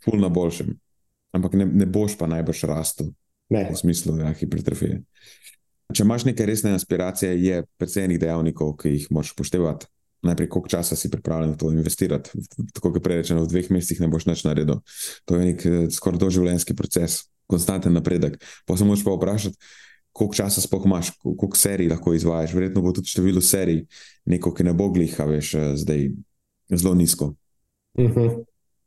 ful 0.02 0.18
na 0.18 0.28
boljšem. 0.28 0.72
Ampak 1.36 1.52
ne, 1.54 1.66
ne 1.68 1.86
boš 1.86 2.16
pa 2.18 2.26
najbrž 2.26 2.64
rastel. 2.66 3.12
Ne, 3.52 3.68
v 3.70 3.76
smislu 3.78 4.16
ja, 4.18 4.32
hipertrofije. 4.34 5.02
Če 5.94 6.02
imaš 6.02 6.24
neke 6.26 6.46
resne 6.48 6.72
aspiracije, 6.74 7.30
je 7.38 7.60
precej 7.78 8.08
enih 8.08 8.18
dejavnikov, 8.18 8.72
ki 8.80 8.96
jih 8.96 9.04
moraš 9.14 9.36
upoštevati. 9.36 9.86
Najprej, 10.26 10.48
koliko 10.50 10.72
časa 10.72 10.96
si 10.98 11.10
pripravljen 11.12 11.52
v 11.54 11.60
to 11.60 11.70
investirati. 11.70 12.32
Tako 12.74 12.96
kot 12.96 13.04
prej 13.04 13.20
rečeno, 13.22 13.44
v 13.44 13.52
dveh 13.52 13.68
mesecih 13.70 14.00
ne 14.02 14.08
boš 14.10 14.26
nič 14.26 14.42
naredil. 14.48 14.80
To 15.30 15.38
je 15.38 15.52
nek 15.52 15.60
eh, 15.62 15.86
skoraj 15.94 16.18
doživljenjski 16.24 16.74
proces, 16.74 17.28
konstanten 17.46 17.92
napredek. 17.92 18.38
Pa 18.66 18.76
se 18.76 18.84
moraš 18.84 19.04
pa 19.04 19.14
vprašati, 19.14 19.56
koliko 20.12 20.34
časa 20.34 20.60
sploh 20.60 20.84
imaš, 20.86 21.10
kol- 21.18 21.36
koliko 21.36 21.56
serij 21.56 21.88
lahko 21.88 22.14
izvajaš. 22.14 22.54
Verjetno 22.54 22.82
bo 22.82 22.92
tudi 22.92 23.08
število 23.08 23.40
serij, 23.40 23.84
neko, 24.24 24.54
ki 24.54 24.64
ne 24.64 24.72
bo 24.74 24.88
gliha, 24.90 25.24
veš, 25.24 25.54
eh, 25.54 25.76
zdaj 25.76 26.10
zelo 26.70 26.94
nizko. 26.94 27.34
Mhm. 27.98 28.28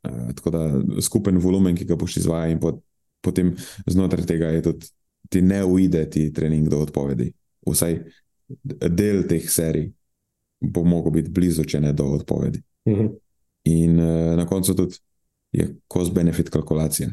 Eh, 0.04 0.34
Tako 0.36 0.50
da 0.50 0.82
skupen 1.02 1.38
volumen, 1.38 1.76
ki 1.76 1.86
ga 1.86 1.96
boš 1.96 2.18
izvajal, 2.18 2.52
in 2.52 2.60
po 2.60 2.80
potem 3.22 3.56
znotraj 3.86 4.26
tega 4.26 4.48
je 4.48 4.62
tudi 4.62 4.88
ti 5.30 5.42
ne 5.42 5.64
uide 5.66 6.10
ti 6.10 6.34
trening 6.34 6.70
do 6.70 6.80
odpovedi. 6.80 7.34
Vsaj 7.68 8.00
del 8.90 9.28
teh 9.28 9.50
serij 9.50 9.92
bo 10.60 10.84
mogel 10.84 11.12
biti 11.12 11.30
blizu, 11.30 11.64
če 11.64 11.80
ne 11.80 11.94
do 11.94 12.06
odpovedi. 12.16 12.62
Mhm. 12.90 13.08
In 13.64 14.00
uh, 14.00 14.36
na 14.36 14.46
koncu 14.48 14.74
tudi 14.76 14.96
je 15.52 15.76
cost-benefit 15.94 16.50
kalkulacija. 16.50 17.10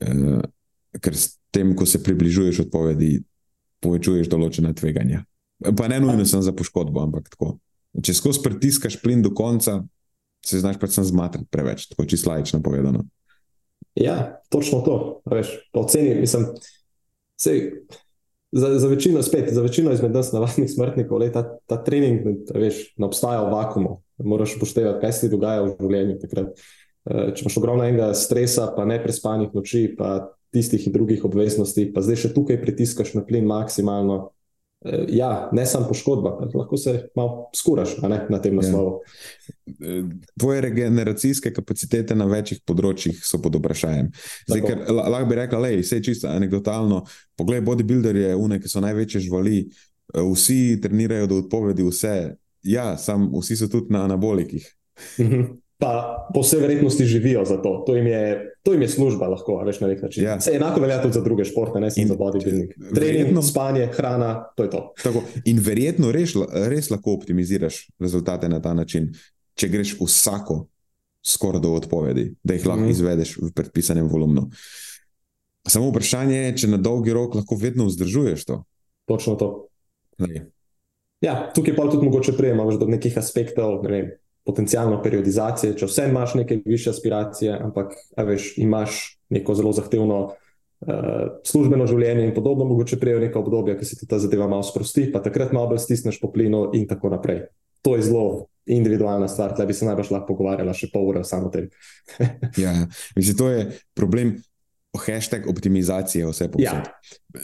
Uh, 0.00 0.40
ker 1.00 1.16
s 1.16 1.36
tem, 1.52 1.74
ko 1.76 1.86
se 1.88 2.00
približuješ 2.02 2.64
odpovedi, 2.66 3.20
povečuješ 3.82 4.30
določena 4.32 4.72
tveganja. 4.76 5.24
Pa 5.62 5.88
ne 5.90 6.00
nujno 6.02 6.24
samo 6.26 6.42
za 6.42 6.54
poškodbo, 6.56 7.02
ampak 7.04 7.28
tako. 7.32 7.56
Če 7.92 8.16
skozi 8.16 8.40
pritiskaš 8.44 8.96
plin 9.02 9.22
do 9.22 9.32
konca, 9.36 9.82
se 10.42 10.62
znaš 10.62 10.78
predvsem 10.80 11.04
zmatrati 11.06 11.46
preveč, 11.50 11.86
tako 11.90 12.06
čisto 12.08 12.32
lajično 12.32 12.62
povedano. 12.64 13.04
Ja, 13.94 14.40
točno 14.50 14.80
to. 14.80 14.96
Veš, 15.28 15.52
po 15.72 15.84
oceni, 15.84 16.16
mislim, 16.20 16.48
sej, 17.40 17.84
za, 18.52 18.78
za, 18.78 18.88
večino, 18.88 19.22
spet, 19.22 19.52
za 19.52 19.62
večino 19.62 19.92
izmed 19.92 20.12
nas, 20.12 20.32
navadnih 20.32 20.70
smrtnikov, 20.70 21.20
lej, 21.20 21.32
ta, 21.32 21.44
ta 21.66 21.78
trening 21.84 22.48
veš, 22.54 22.84
ne 22.96 23.08
obstaja 23.08 23.44
v 23.44 23.52
vakumu. 23.52 24.00
Moraš 24.22 24.56
upoštevati, 24.56 25.00
kaj 25.00 25.12
se 25.12 25.26
ti 25.26 25.32
dogaja 25.32 25.64
v 25.64 25.76
življenju. 25.80 26.18
Takrat. 26.22 26.64
Eh, 27.02 27.32
Če 27.34 27.42
imaš 27.42 27.56
ogromno 27.58 27.82
enega 27.84 28.12
stresa, 28.14 28.68
pa 28.76 28.84
ne 28.86 29.00
prespanih 29.02 29.50
noči, 29.54 29.88
pa 29.98 30.30
tistih 30.52 30.84
in 30.86 30.92
drugih 30.92 31.24
obveznosti, 31.24 31.88
pa 31.94 32.02
zdaj 32.04 32.20
še 32.26 32.30
tukaj 32.36 32.60
pritiskaš 32.62 33.14
na 33.16 33.24
plin 33.26 33.46
maksimalno. 33.48 34.30
eh, 34.84 35.06
Ja, 35.08 35.48
ne 35.52 35.66
samo 35.66 35.88
poškodba, 35.88 36.36
lahko 36.54 36.76
se 36.76 37.08
malo 37.16 37.48
skuraš 37.54 37.96
ne, 38.02 38.26
na 38.30 38.38
tem 38.38 38.54
naslovu. 38.54 39.00
Eh, 39.80 40.02
Tvoje 40.38 40.60
regeneracijske 40.60 41.52
kapacitete 41.54 42.14
na 42.14 42.26
večjih 42.30 42.60
področjih 42.66 43.18
so 43.24 43.40
pod 43.42 43.58
vprašanjem. 43.58 44.12
Zdaj, 44.46 44.62
ker 44.66 44.84
lahko 44.94 45.26
bi 45.30 45.38
rekla, 45.38 45.60
da 45.60 45.72
je 45.72 45.82
vse 45.82 46.02
čisto 46.02 46.28
anegdotalno. 46.28 47.02
Poglej, 47.38 47.64
bodybuilderje, 47.66 48.36
une, 48.36 48.60
ki 48.62 48.68
so 48.70 48.82
največje 48.84 49.24
živali, 49.26 49.64
eh, 50.14 50.22
vsi 50.22 50.78
trenirajo 50.82 51.26
do 51.26 51.42
odpovedi, 51.42 51.82
vse. 51.82 52.36
Ja, 52.62 52.92
sam 52.98 53.26
vsi 53.34 53.56
so 53.58 53.66
tudi 53.66 53.90
na 53.90 54.04
anabolikih. 54.06 54.70
Pa 55.82 55.92
po 56.30 56.40
vsej 56.40 56.60
verjetnosti 56.60 57.04
živijo 57.04 57.42
za 57.44 57.56
to. 57.58 57.82
To 57.82 57.96
jim 57.96 58.06
je, 58.06 58.22
to 58.62 58.72
jim 58.72 58.82
je 58.82 58.88
služba, 58.88 59.26
lahko 59.26 59.56
veš 59.58 59.80
na 59.80 59.88
nek 59.88 60.02
način. 60.02 60.24
Ja. 60.24 60.36
Se 60.40 60.52
enako 60.52 60.80
velja 60.80 61.00
tudi 61.02 61.14
za 61.14 61.20
druge 61.20 61.44
športe, 61.44 61.80
ne 61.80 61.90
samo 61.90 62.06
za 62.06 62.14
bodybuilding. 62.14 62.70
Trening, 62.94 63.26
verjetno- 63.26 63.42
spanje, 63.42 63.88
hrana, 63.88 64.44
to 64.54 64.62
je 64.62 64.70
to. 64.70 64.92
Tako, 65.02 65.22
in 65.44 65.58
verjetno 65.58 66.12
res, 66.12 66.36
res 66.68 66.90
lahko 66.90 67.12
optimiziraš 67.12 67.88
rezultate 67.98 68.48
na 68.48 68.60
ta 68.60 68.74
način, 68.74 69.10
če 69.54 69.68
greš 69.68 69.96
vsako 69.98 70.68
skoraj 71.20 71.60
do 71.60 71.72
odpovedi, 71.72 72.34
da 72.42 72.54
jih 72.54 72.66
lahko 72.66 72.82
Mhm. 72.82 72.90
izvedeš 72.90 73.36
v 73.38 73.50
predpisanem 73.52 74.06
volumnu. 74.06 74.46
Samo 75.62 75.90
vprašanje 75.90 76.36
je, 76.36 76.56
če 76.56 76.68
na 76.68 76.76
dolgi 76.76 77.12
rok 77.12 77.34
lahko 77.34 77.54
vedno 77.56 77.84
vzdržuješ 77.86 78.44
to. 78.44 78.62
Točno 79.04 79.34
to. 79.34 79.66
Lej, 80.18 80.46
Ja, 81.20 81.52
tukaj 81.54 81.76
pa 81.76 81.86
tudi 81.86 82.02
mogoče 82.04 82.32
prejemaš 82.32 82.74
do 82.74 82.86
nekih 82.86 83.14
aspektov, 83.18 83.82
ne 83.82 83.90
vem, 83.90 84.06
potencijalno 84.46 85.02
periodizacije, 85.02 85.76
če 85.78 85.86
vse 85.86 86.06
imaš 86.08 86.34
neke 86.34 86.60
više 86.64 86.90
aspiracije, 86.90 87.52
ampak 87.62 87.92
veš, 88.16 88.52
imaš 88.58 89.02
neko 89.30 89.54
zelo 89.54 89.72
zahtevno 89.72 90.20
uh, 90.24 90.94
službeno 91.46 91.86
življenje 91.86 92.26
in 92.26 92.34
podobno, 92.34 92.64
mogoče 92.64 92.98
prejo 93.00 93.20
neko 93.22 93.40
obdobje, 93.44 93.78
ki 93.78 93.86
se 93.86 93.98
ti 94.00 94.08
ta 94.10 94.18
zadeva 94.18 94.48
malo 94.50 94.66
sprosti, 94.66 95.06
pa 95.12 95.22
takrat 95.22 95.52
malo 95.52 95.70
bolj 95.72 95.84
stisneš 95.86 96.20
po 96.20 96.32
plinu 96.32 96.70
in 96.74 96.88
tako 96.90 97.12
naprej. 97.14 97.46
To 97.82 97.96
je 97.96 98.06
zelo 98.06 98.46
individualna 98.66 99.28
stvar, 99.28 99.54
da 99.58 99.66
bi 99.66 99.74
se 99.74 99.86
najbrž 99.86 100.10
lahko 100.14 100.34
pogovarjala 100.34 100.74
še 100.74 100.90
pol 100.92 101.08
ure 101.10 101.24
samo 101.26 101.50
o 101.50 101.54
tem. 101.54 101.70
Ja, 102.62 102.74
mislim, 103.16 103.36
to 103.38 103.50
je 103.50 103.70
problem. 103.94 104.36
Hashtag 104.92 105.46
optimizacije 105.48 106.26
vse 106.28 106.50
povsod. 106.52 106.64
Ja, 106.64 106.84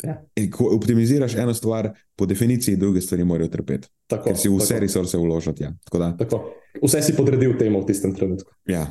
ja. 0.04 0.50
Ko 0.52 0.68
optimiziraš 0.76 1.34
eno 1.34 1.54
stvar, 1.54 1.90
po 2.16 2.26
definiciji 2.26 2.76
druge 2.76 3.00
stvari 3.00 3.24
morajo 3.24 3.48
trpeti, 3.48 3.88
tako. 4.06 4.24
ker 4.28 4.36
si 4.36 4.48
vse 4.48 4.74
tako, 4.74 4.80
resurse 4.80 5.18
vložiti. 5.18 5.62
Ja. 5.62 5.72
Tako 5.84 5.98
da, 5.98 6.16
tako. 6.16 6.42
Vse 6.82 7.02
si 7.02 7.16
podredil 7.16 7.56
temu 7.58 7.80
v 7.82 7.86
tistem 7.86 8.14
trenutku. 8.14 8.52
ja. 8.68 8.86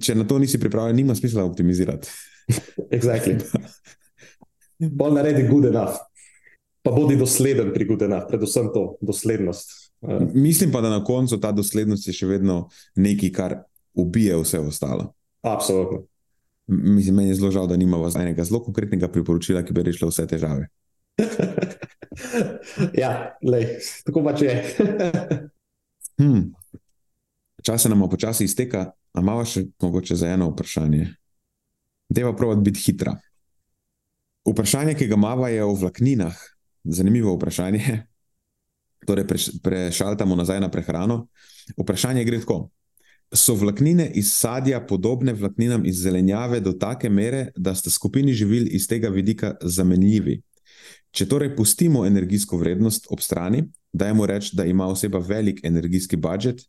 Če 0.00 0.14
na 0.14 0.26
to 0.28 0.36
nisi 0.38 0.60
pripravljen, 0.60 0.96
nima 0.96 1.14
smisla 1.16 1.44
optimizirati. 1.44 2.08
Exactly. 2.92 3.38
Bolj 4.98 5.14
naredi 5.16 5.46
good 5.48 5.64
enough. 5.64 5.96
Pa 6.84 6.92
bodi 6.92 7.16
dosleden 7.16 7.72
pri 7.74 7.84
good 7.88 8.02
enough, 8.02 8.26
predvsem 8.28 8.68
to 8.74 8.98
doslednost. 9.00 9.72
Uh, 10.00 10.20
Mislim 10.34 10.72
pa, 10.72 10.80
da 10.80 10.90
na 10.90 11.04
koncu 11.04 11.40
ta 11.40 11.48
doslednost 11.52 12.06
je 12.06 12.12
še 12.12 12.28
vedno 12.28 12.68
nekaj, 12.94 13.32
kar 13.32 13.56
ubije 13.94 14.36
vse 14.36 14.60
ostalo. 14.60 15.14
absolutno. 15.42 16.04
Mislim, 16.66 17.14
meni 17.14 17.28
je 17.30 17.34
zelo 17.38 17.50
žal, 17.50 17.66
da 17.66 17.76
nimamo 17.76 18.08
enega 18.18 18.44
zelo 18.44 18.62
konkretnega 18.64 19.08
priporočila, 19.08 19.62
ki 19.62 19.72
bi 19.72 19.82
rešilo 19.86 20.10
vse 20.10 20.26
težave. 20.26 20.66
ja, 23.02 23.12
lej, 23.42 23.78
tako 24.06 24.24
pač 24.26 24.42
je. 24.46 24.56
Hmm. 26.16 26.54
Čas 27.62 27.82
se 27.82 27.88
nam 27.88 28.06
počasi 28.08 28.46
izteka, 28.48 28.86
a 29.12 29.20
malo 29.20 29.44
še 29.44 29.66
mogoče 29.82 30.16
za 30.16 30.30
eno 30.32 30.46
vprašanje. 30.48 31.10
Deva 32.08 32.30
praviti 32.36 32.70
biti 32.70 32.84
hitra. 32.86 33.12
Vprašanje, 34.48 34.94
ki 34.96 35.10
ga 35.10 35.18
imamo, 35.18 35.48
je 35.52 35.64
o 35.64 35.74
vlakninah. 35.74 36.38
Zanimivo 36.84 37.34
vprašanje. 37.36 37.98
Torej, 39.08 39.26
preš, 39.28 39.50
prešaltamo 39.60 40.38
nazaj 40.40 40.62
na 40.64 40.70
prehrano. 40.72 41.26
Vprašanje 41.76 42.24
gre 42.24 42.40
tako. 42.40 42.70
So 43.34 43.54
vlaknine 43.54 44.10
iz 44.14 44.30
sadja 44.32 44.80
podobne 44.86 45.32
vlakninam 45.32 45.86
iz 45.86 46.02
zelenjave 46.02 46.60
do 46.60 46.72
take 46.72 47.08
mere, 47.10 47.48
da 47.56 47.74
sta 47.74 47.90
skupini 47.90 48.32
živil 48.32 48.68
iz 48.70 48.86
tega 48.88 49.08
vidika 49.08 49.54
zamenljivi? 49.62 50.40
Če 51.10 51.26
torej 51.28 51.54
pustimo 51.56 52.04
energijsko 52.06 52.58
vrednost 52.60 53.08
ob 53.10 53.20
strani, 53.20 53.64
dajmo 53.92 54.26
reči, 54.26 54.52
da 54.56 54.64
ima 54.64 54.86
oseba 54.86 55.18
velik 55.18 55.64
energijski 55.64 56.16
budžet 56.16 56.62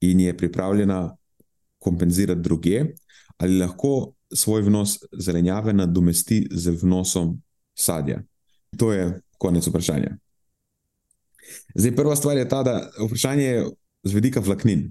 in 0.00 0.20
je 0.20 0.36
pripravljena 0.36 1.16
kompenzirati 1.78 2.40
druge, 2.40 2.84
ali 3.38 3.58
lahko 3.58 4.12
svoj 4.34 4.62
vnos 4.62 4.98
zelenjave 5.12 5.72
nadomesti 5.72 6.46
z 6.50 6.76
vnosom 6.82 7.38
sadja? 7.78 8.22
To 8.76 8.92
je 8.92 9.20
konec 9.38 9.66
vprašanja. 9.66 10.16
Zdaj, 11.74 11.96
prva 11.96 12.16
stvar 12.16 12.36
je 12.36 12.48
ta, 12.48 12.62
da 12.62 12.90
vprašanje 13.06 13.44
je 13.44 13.64
z 14.04 14.14
vidika 14.14 14.40
vlaknin. 14.40 14.90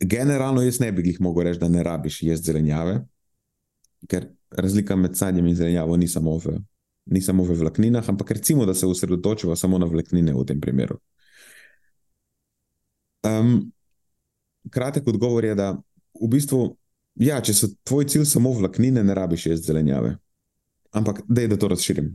Generalno 0.00 0.62
jaz 0.62 0.80
ne 0.80 0.92
bi 0.92 1.06
jih 1.08 1.20
mogel 1.20 1.48
reči, 1.48 1.60
da 1.60 1.68
ne 1.68 1.82
rabiš 1.82 2.22
jesti 2.22 2.52
zelenjave, 2.52 3.00
ker 4.08 4.28
razlika 4.50 4.96
med 4.96 5.16
sadjem 5.16 5.46
in 5.46 5.56
zelenjavo 5.56 5.96
ni 5.96 6.08
samo 6.08 6.36
v, 6.38 6.56
ni 7.06 7.20
samo 7.20 7.44
v 7.44 7.56
vlakninah, 7.60 8.08
ampak 8.08 8.30
recimo, 8.30 8.66
da 8.66 8.74
se 8.74 8.86
osredotočimo 8.86 9.56
samo 9.56 9.78
na 9.78 9.86
vlaknine 9.86 10.34
v 10.34 10.44
tem 10.46 10.60
primeru. 10.60 10.98
Um, 13.26 13.72
kratek 14.70 15.08
odgovor 15.08 15.44
je, 15.44 15.54
da 15.54 15.70
v 16.20 16.28
bistvu, 16.28 16.62
ja, 17.20 17.40
če 17.40 17.54
so 17.54 17.68
tvoj 17.84 18.08
cilj 18.08 18.26
samo 18.28 18.52
vlaknine, 18.56 19.04
ne 19.04 19.14
rabiš 19.14 19.46
jesti 19.46 19.72
zelenjave. 19.72 20.16
Ampak, 20.96 21.22
da 21.28 21.44
je 21.44 21.52
da 21.52 21.58
to 21.60 21.68
razširim. 21.68 22.10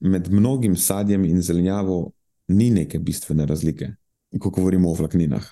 Med 0.00 0.32
mnogim 0.32 0.76
sadjem 0.76 1.24
in 1.24 1.42
zelenjavo 1.42 2.12
ni 2.48 2.70
neke 2.70 2.98
bistvene 2.98 3.46
razlike, 3.46 3.90
ko 4.40 4.50
govorimo 4.50 4.90
o 4.90 4.94
vlakninah. 4.94 5.46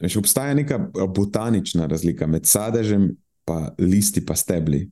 Veš, 0.00 0.16
obstaja 0.16 0.54
neka 0.54 0.78
botanična 1.14 1.86
razlika 1.86 2.26
med 2.26 2.46
sadežem, 2.46 3.10
pa 3.44 3.74
listi, 3.78 4.24
pa 4.26 4.36
stebli 4.36 4.86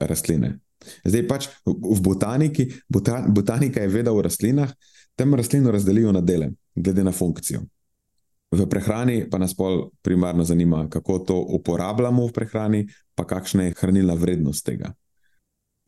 rastline. 0.00 0.58
Zdaj 1.04 1.24
pač 1.28 1.48
v 1.66 1.98
botaniki, 2.02 2.68
bota, 2.88 3.20
botanika 3.28 3.82
je 3.82 3.90
veda 3.92 4.12
o 4.14 4.22
rastlinah, 4.22 4.70
tam 5.18 5.34
rastlino 5.34 5.70
razdelijo 5.74 6.12
na 6.12 6.20
dele, 6.20 6.52
glede 6.74 7.04
na 7.04 7.12
funkcijo. 7.12 7.64
V 8.50 8.64
prehrani 8.70 9.26
pa 9.30 9.38
nas 9.38 9.52
pol 9.54 9.90
primarno 10.02 10.44
zanima, 10.44 10.86
kako 10.88 11.18
to 11.18 11.36
uporabljamo 11.58 12.26
v 12.26 12.32
prehrani, 12.32 12.86
pa 13.14 13.26
kakšna 13.26 13.68
je 13.68 13.74
hranilna 13.80 14.14
vrednost 14.14 14.64
tega. 14.66 14.94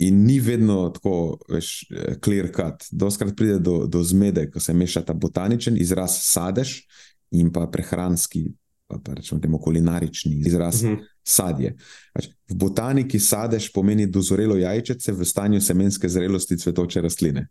In 0.01 0.25
ni 0.25 0.41
vedno 0.41 0.89
tako, 0.91 1.39
veš, 1.49 1.87
clear 2.25 2.49
cut. 2.53 2.87
Doskrat 2.91 3.37
pride 3.37 3.59
do, 3.59 3.87
do 3.87 4.03
zmede, 4.03 4.47
ko 4.51 4.61
se 4.61 4.75
mešata 4.75 5.15
botaničen 5.15 5.77
izraz 5.77 6.19
sadež 6.21 6.83
in 7.31 7.49
pa 7.49 7.67
prehranski, 7.67 8.53
pa, 8.87 8.99
pa 8.99 9.15
rečemo 9.15 9.41
temu 9.41 9.59
kulinarični 9.59 10.41
izraz 10.41 10.83
Mhm. 10.83 10.95
sadje. 11.23 11.77
Pač, 12.13 12.27
v 12.49 12.55
botaniki 12.57 13.19
sadež 13.19 13.71
pomeni 13.71 14.07
dozorelo 14.07 14.57
jajčece 14.57 15.13
v 15.13 15.25
stanju 15.25 15.61
semenske 15.61 16.09
zrelosti 16.09 16.57
cvetoče 16.57 17.01
rastline. 17.01 17.47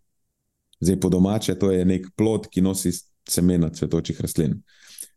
Zdaj, 0.80 0.98
po 0.98 1.10
domače, 1.10 1.56
to 1.56 1.72
je 1.72 1.86
nek 1.86 2.08
plod, 2.16 2.48
ki 2.48 2.62
nosi 2.62 2.92
semena 3.26 3.70
cvetočih 3.70 4.22
rastlin. 4.22 4.62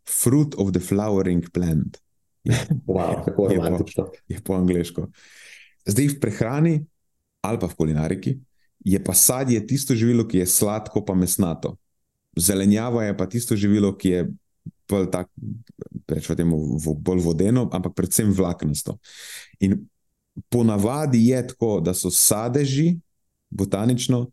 Fruit 0.05 0.55
of 0.55 0.71
the 0.71 0.79
flowering 0.81 1.49
plant 1.49 1.97
Wow, 2.85 3.23
kako 3.25 3.47
Je 3.47 3.55
romantično. 3.57 4.11
je 4.27 4.41
po 4.41 4.53
angliško. 4.53 5.07
Zdaj 5.85 6.07
v 6.07 6.19
prehrani 6.19 6.73
ali 7.41 7.57
pa 7.57 7.67
v 7.67 7.75
kulinariki 7.75 8.39
je 8.79 8.99
pa 8.99 9.13
sadje 9.13 9.59
tisto 9.61 9.95
živilo, 9.95 10.23
ki 10.23 10.37
je 10.37 10.45
sladko, 10.45 10.99
pa 10.99 11.13
mesnato. 11.13 11.77
Zelenjava 12.35 13.03
je 13.03 13.17
pa 13.17 13.25
tisto 13.25 13.55
živilo, 13.55 13.93
ki 13.93 14.09
je 14.09 14.21
bolj 14.89 15.09
tak, 15.11 15.29
rečemo 16.07 16.35
temu, 16.35 16.59
bolj 16.99 17.23
vodeno, 17.23 17.67
ampak 17.71 17.95
predvsem 17.95 18.31
vlaknasto. 18.33 18.97
In 19.59 19.85
ponavadi 20.49 21.27
je 21.27 21.41
tako, 21.47 21.79
da 21.81 21.93
so 21.93 22.11
sadeži, 22.11 22.99
botanično, 23.49 24.27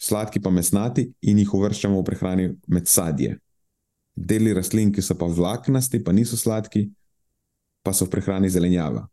sladki 0.00 0.40
pa 0.40 0.50
mesnati 0.50 1.10
in 1.20 1.38
jih 1.38 1.54
uvrščamo 1.54 2.00
v 2.00 2.04
prehrani 2.04 2.48
med 2.66 2.88
sadje. 2.88 3.36
Deli 4.16 4.54
rastlin, 4.56 4.92
ki 4.92 5.02
so 5.04 5.14
pa 5.14 5.28
vlaknasti, 5.28 6.00
pa 6.04 6.12
niso 6.12 6.36
sladki, 6.36 6.88
pa 7.84 7.92
so 7.92 8.08
v 8.08 8.14
prehrani 8.16 8.50
zelenjava. 8.50 9.06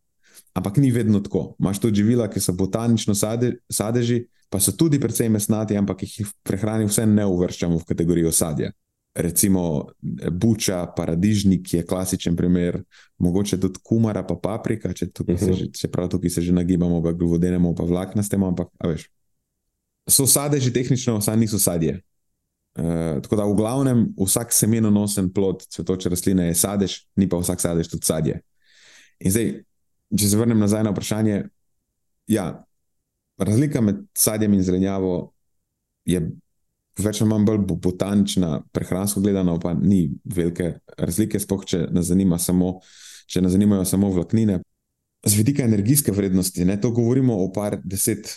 Ampak 0.58 0.80
ni 0.82 0.90
vedno 0.92 1.20
tako. 1.22 1.56
Imáš 1.60 1.80
tudi 1.84 2.02
živila, 2.02 2.28
ki 2.32 2.42
so 2.42 2.56
botanično 2.58 3.16
sade, 3.16 3.58
sadeži, 3.70 4.24
pa 4.50 4.60
so 4.64 4.72
tudi 4.72 5.00
precej 5.00 5.30
mesnati, 5.30 5.78
ampak 5.78 6.04
jih 6.04 6.26
v 6.26 6.34
prehrani 6.44 6.88
vse 6.88 7.06
ne 7.06 7.26
uvrščamo 7.28 7.78
v 7.78 7.88
kategorijo 7.88 8.32
sadja. 8.32 8.72
Recimo 9.18 9.88
buča, 10.32 10.84
paradižnik 10.96 11.74
je 11.74 11.86
klasičen 11.86 12.36
primer, 12.38 12.84
mogoče 13.18 13.58
tudi 13.60 13.80
kumara, 13.84 14.22
pa 14.24 14.36
paprika, 14.38 14.94
če, 14.94 15.06
uh 15.06 15.26
-huh. 15.26 15.40
se, 15.40 15.54
že, 15.54 15.72
če 15.74 15.88
prav 15.88 16.10
tukaj 16.10 16.30
se 16.30 16.42
že 16.42 16.54
nagibamo, 16.54 17.02
pa 17.04 17.12
glovodenemo, 17.12 17.76
pa 17.76 17.84
vlaknastemo, 17.84 18.48
ampak 18.48 18.68
veš. 18.84 19.08
So 20.10 20.28
sadeži 20.28 20.74
tehnično, 20.74 21.22
saj 21.22 21.38
niso 21.38 21.60
sadje. 21.60 22.02
Uh, 22.78 23.22
tako 23.22 23.36
da 23.36 23.46
v 23.46 23.56
glavnem 23.56 24.14
vsak 24.26 24.54
semenonosen 24.54 25.34
plod 25.34 25.66
cvetoče 25.70 26.10
rastline 26.10 26.48
je 26.48 26.56
sadež, 26.56 27.08
ni 27.16 27.30
pa 27.30 27.38
vsak 27.38 27.62
sadež 27.62 27.88
tudi 27.88 28.06
sadje. 28.06 28.42
In 29.20 29.32
zdaj, 29.32 29.64
če 30.18 30.30
se 30.30 30.38
vrnem 30.38 30.60
nazaj 30.60 30.84
na 30.84 30.92
vprašanje, 30.94 31.50
ja, 32.28 32.64
razlika 33.38 33.82
med 33.82 34.06
sadjem 34.14 34.54
in 34.54 34.64
zelenjavo 34.64 35.34
je 36.06 36.22
več 36.98 37.22
ali 37.22 37.30
manj 37.30 37.46
bolj 37.46 37.62
botanična, 37.84 38.62
prehransko 38.74 39.22
gledano, 39.22 39.58
pa 39.60 39.74
ni 39.78 40.08
velike 40.26 40.74
razlike, 40.98 41.40
spoh, 41.40 41.66
če 41.66 41.86
nas, 41.94 42.10
zanima 42.10 42.40
samo, 42.42 42.78
če 43.30 43.44
nas 43.46 43.54
zanimajo 43.54 43.86
samo 43.86 44.10
vlaknine. 44.16 44.62
Z 45.28 45.38
vidika 45.38 45.66
energijske 45.66 46.14
vrednosti, 46.14 46.66
ne, 46.66 46.78
to 46.82 46.92
govorimo 46.96 47.36
o 47.44 47.50
par 47.54 47.80
deset 47.84 48.32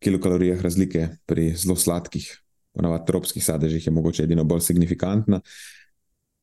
kilokalorijah 0.00 0.62
razlike 0.64 1.08
pri 1.28 1.50
zelo 1.58 1.76
sladkih, 1.76 2.26
ponavadi 2.74 3.06
tropskih 3.06 3.44
sadežih, 3.44 3.86
je 3.86 3.92
mogoče 3.92 4.24
edino 4.24 4.44
bolj 4.48 4.64
signifikantna. 4.70 5.40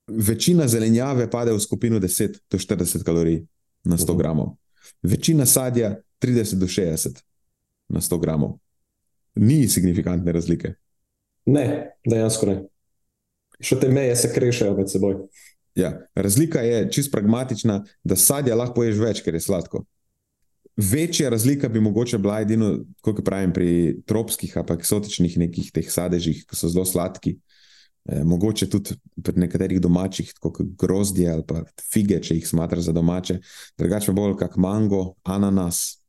Večina 0.07 0.68
zelenjave 0.68 1.30
pade 1.32 1.51
v 1.51 1.59
skupino 1.59 1.99
10 1.99 2.38
do 2.51 2.59
40 2.61 3.03
kalorij 3.03 3.41
na 3.84 3.97
100 3.97 4.18
gramov, 4.20 4.55
večina 5.03 5.45
sadja 5.45 5.97
30 6.24 6.61
do 6.61 6.68
60 6.68 7.24
na 7.89 8.01
100 8.01 8.20
gramov. 8.22 8.59
Ni 9.36 9.68
signifikantne 9.70 10.32
razlike. 10.32 10.74
Ne, 11.48 11.68
dejansko 12.08 12.50
ne. 12.50 12.58
Še 13.64 13.80
te 13.82 13.89
meje 13.89 14.16
se 14.20 14.32
krešajo 14.34 14.76
med 14.78 14.91
seboj. 14.91 15.22
Ja, 15.78 15.93
razlika 16.18 16.62
je 16.66 16.88
čist 16.91 17.12
pragmatična, 17.14 17.84
da 18.04 18.18
sadja 18.18 18.58
lahko 18.58 18.82
poješ 18.82 18.98
več, 19.02 19.22
ker 19.26 19.38
je 19.38 19.43
sladko. 19.45 19.84
Večja 20.78 21.30
razlika 21.30 21.70
bi 21.70 21.82
mogoče 21.82 22.18
bila 22.22 22.41
edino, 22.41 22.72
kot 23.02 23.24
pravim, 23.26 23.54
pri 23.54 23.98
tropskih 24.06 24.58
ali 24.58 24.78
eksotičnih 24.78 25.38
nekih 25.45 25.72
teh 25.74 25.88
sadežih, 25.89 26.43
ki 26.45 26.58
so 26.58 26.70
zelo 26.70 26.86
sladki. 26.86 27.38
E, 28.08 28.22
mogoče 28.24 28.70
tudi 28.70 28.98
pri 29.24 29.41
nekaterih 29.41 29.82
domačih, 29.82 30.34
kot 30.41 30.60
grozdje 30.78 31.32
ali 31.32 31.45
pa 31.48 31.64
fige, 31.82 32.20
če 32.22 32.38
jih 32.38 32.45
smatra 32.48 32.82
za 32.82 32.93
domače, 32.93 33.39
drugače 33.78 34.14
bolj 34.18 34.38
kot 34.41 34.60
mango, 34.62 35.02
ananas, 35.26 36.00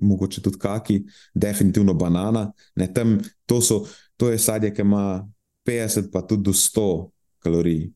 mogoče 0.00 0.42
tudi 0.42 0.58
kaki, 0.58 1.02
definitivno 1.34 1.94
banana. 1.94 2.52
Ne, 2.76 2.92
tam, 2.94 3.18
to, 3.46 3.60
so, 3.60 3.84
to 4.16 4.30
je 4.30 4.38
sadje, 4.38 4.72
ki 4.74 4.82
ima 4.82 5.28
50 5.68 6.10
pa 6.12 6.22
tudi 6.22 6.42
do 6.42 6.52
100 6.52 7.10
kalorij 7.38 7.90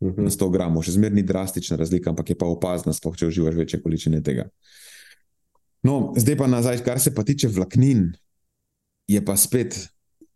uh 0.00 0.12
-huh. 0.12 0.24
na 0.24 0.30
100 0.30 0.50
gramov, 0.52 0.82
še 0.82 0.92
zmerni 0.92 1.22
drastična 1.22 1.76
razlika, 1.76 2.10
ampak 2.10 2.30
je 2.30 2.38
pa 2.38 2.46
opazna, 2.46 2.92
sploh 2.92 3.16
če 3.16 3.26
uživaš 3.26 3.54
večje 3.54 3.82
količine 3.82 4.22
tega. 4.22 4.48
No, 5.82 6.14
zdaj 6.16 6.36
pa 6.36 6.46
nazaj, 6.46 6.78
kar 6.84 7.00
se 7.00 7.14
pa 7.14 7.22
tiče 7.22 7.48
vlaknin, 7.48 8.12
je 9.08 9.24
pa 9.24 9.36
spet, 9.36 9.88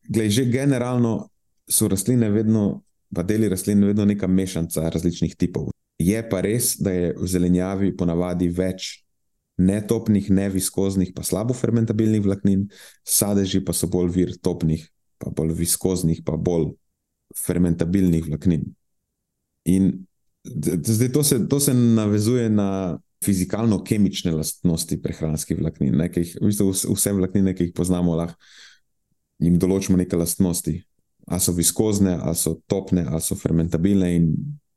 gledaj, 0.09 0.31
že 0.31 0.45
generalno 0.45 1.29
so 1.69 1.89
rastline 1.89 2.31
vedno, 2.31 2.83
pa 3.14 3.23
deli 3.23 3.49
rastlin 3.49 3.85
vedno 3.85 4.05
neka 4.05 4.27
mešanica 4.27 4.89
različnih 4.89 5.37
tipov. 5.37 5.71
Je 5.99 6.21
pa 6.31 6.41
res, 6.41 6.77
da 6.77 6.93
je 6.93 7.14
v 7.16 7.27
zelenjavi 7.27 7.97
ponavadi 7.97 8.49
več 8.49 9.05
netopnih, 9.59 10.31
neviskoznih, 10.31 11.13
pa 11.17 11.25
slabo 11.27 11.55
fermentabilnih 11.55 12.23
vlaknin, 12.25 12.69
sadeži 13.07 13.61
pa 13.65 13.75
so 13.75 13.89
bolj 13.91 14.13
vir 14.15 14.37
topnih, 14.43 14.85
pa 15.19 15.33
bolj 15.35 15.57
viskoznih, 15.59 16.23
pa 16.27 16.37
bolj 16.39 16.73
fermentabilnih 17.37 18.29
vlaknin. 18.31 18.69
In 19.69 19.91
zdaj 20.47 21.13
to 21.13 21.25
se, 21.27 21.43
to 21.49 21.61
se 21.61 21.75
navezuje 21.75 22.49
na 22.51 22.99
fizikalno-kemične 23.25 24.33
lastnosti 24.33 25.01
prehranskih 25.03 25.59
vlaknin. 25.59 25.97
Ne, 25.99 26.07
jih, 26.15 26.37
v 26.39 26.53
bistvu 26.53 26.95
vse 26.95 27.13
vlaknine, 27.19 27.55
ki 27.55 27.69
jih 27.69 27.75
poznamo, 27.77 28.15
lahko 28.17 28.39
jim 29.43 29.59
določimo 29.59 29.99
neke 29.99 30.19
lastnosti. 30.19 30.77
Ali 31.29 31.45
so 31.45 31.53
viskozne, 31.53 32.15
ali 32.17 32.39
so 32.39 32.55
topne, 32.71 33.05
ali 33.07 33.21
so 33.23 33.37
fermentabilne, 33.37 34.13
in 34.17 34.31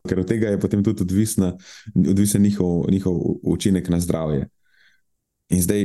ker 0.07 0.19
od 0.19 0.27
tega 0.27 0.51
je 0.51 0.59
potem 0.59 0.81
tudi 0.83 1.05
odvisna, 1.05 1.53
odvisen 1.95 2.43
njihov, 2.43 2.89
njihov 2.91 3.21
učinek 3.53 3.87
na 3.93 4.01
zdravje. 4.03 4.49
In 5.51 5.61
zdaj 5.61 5.83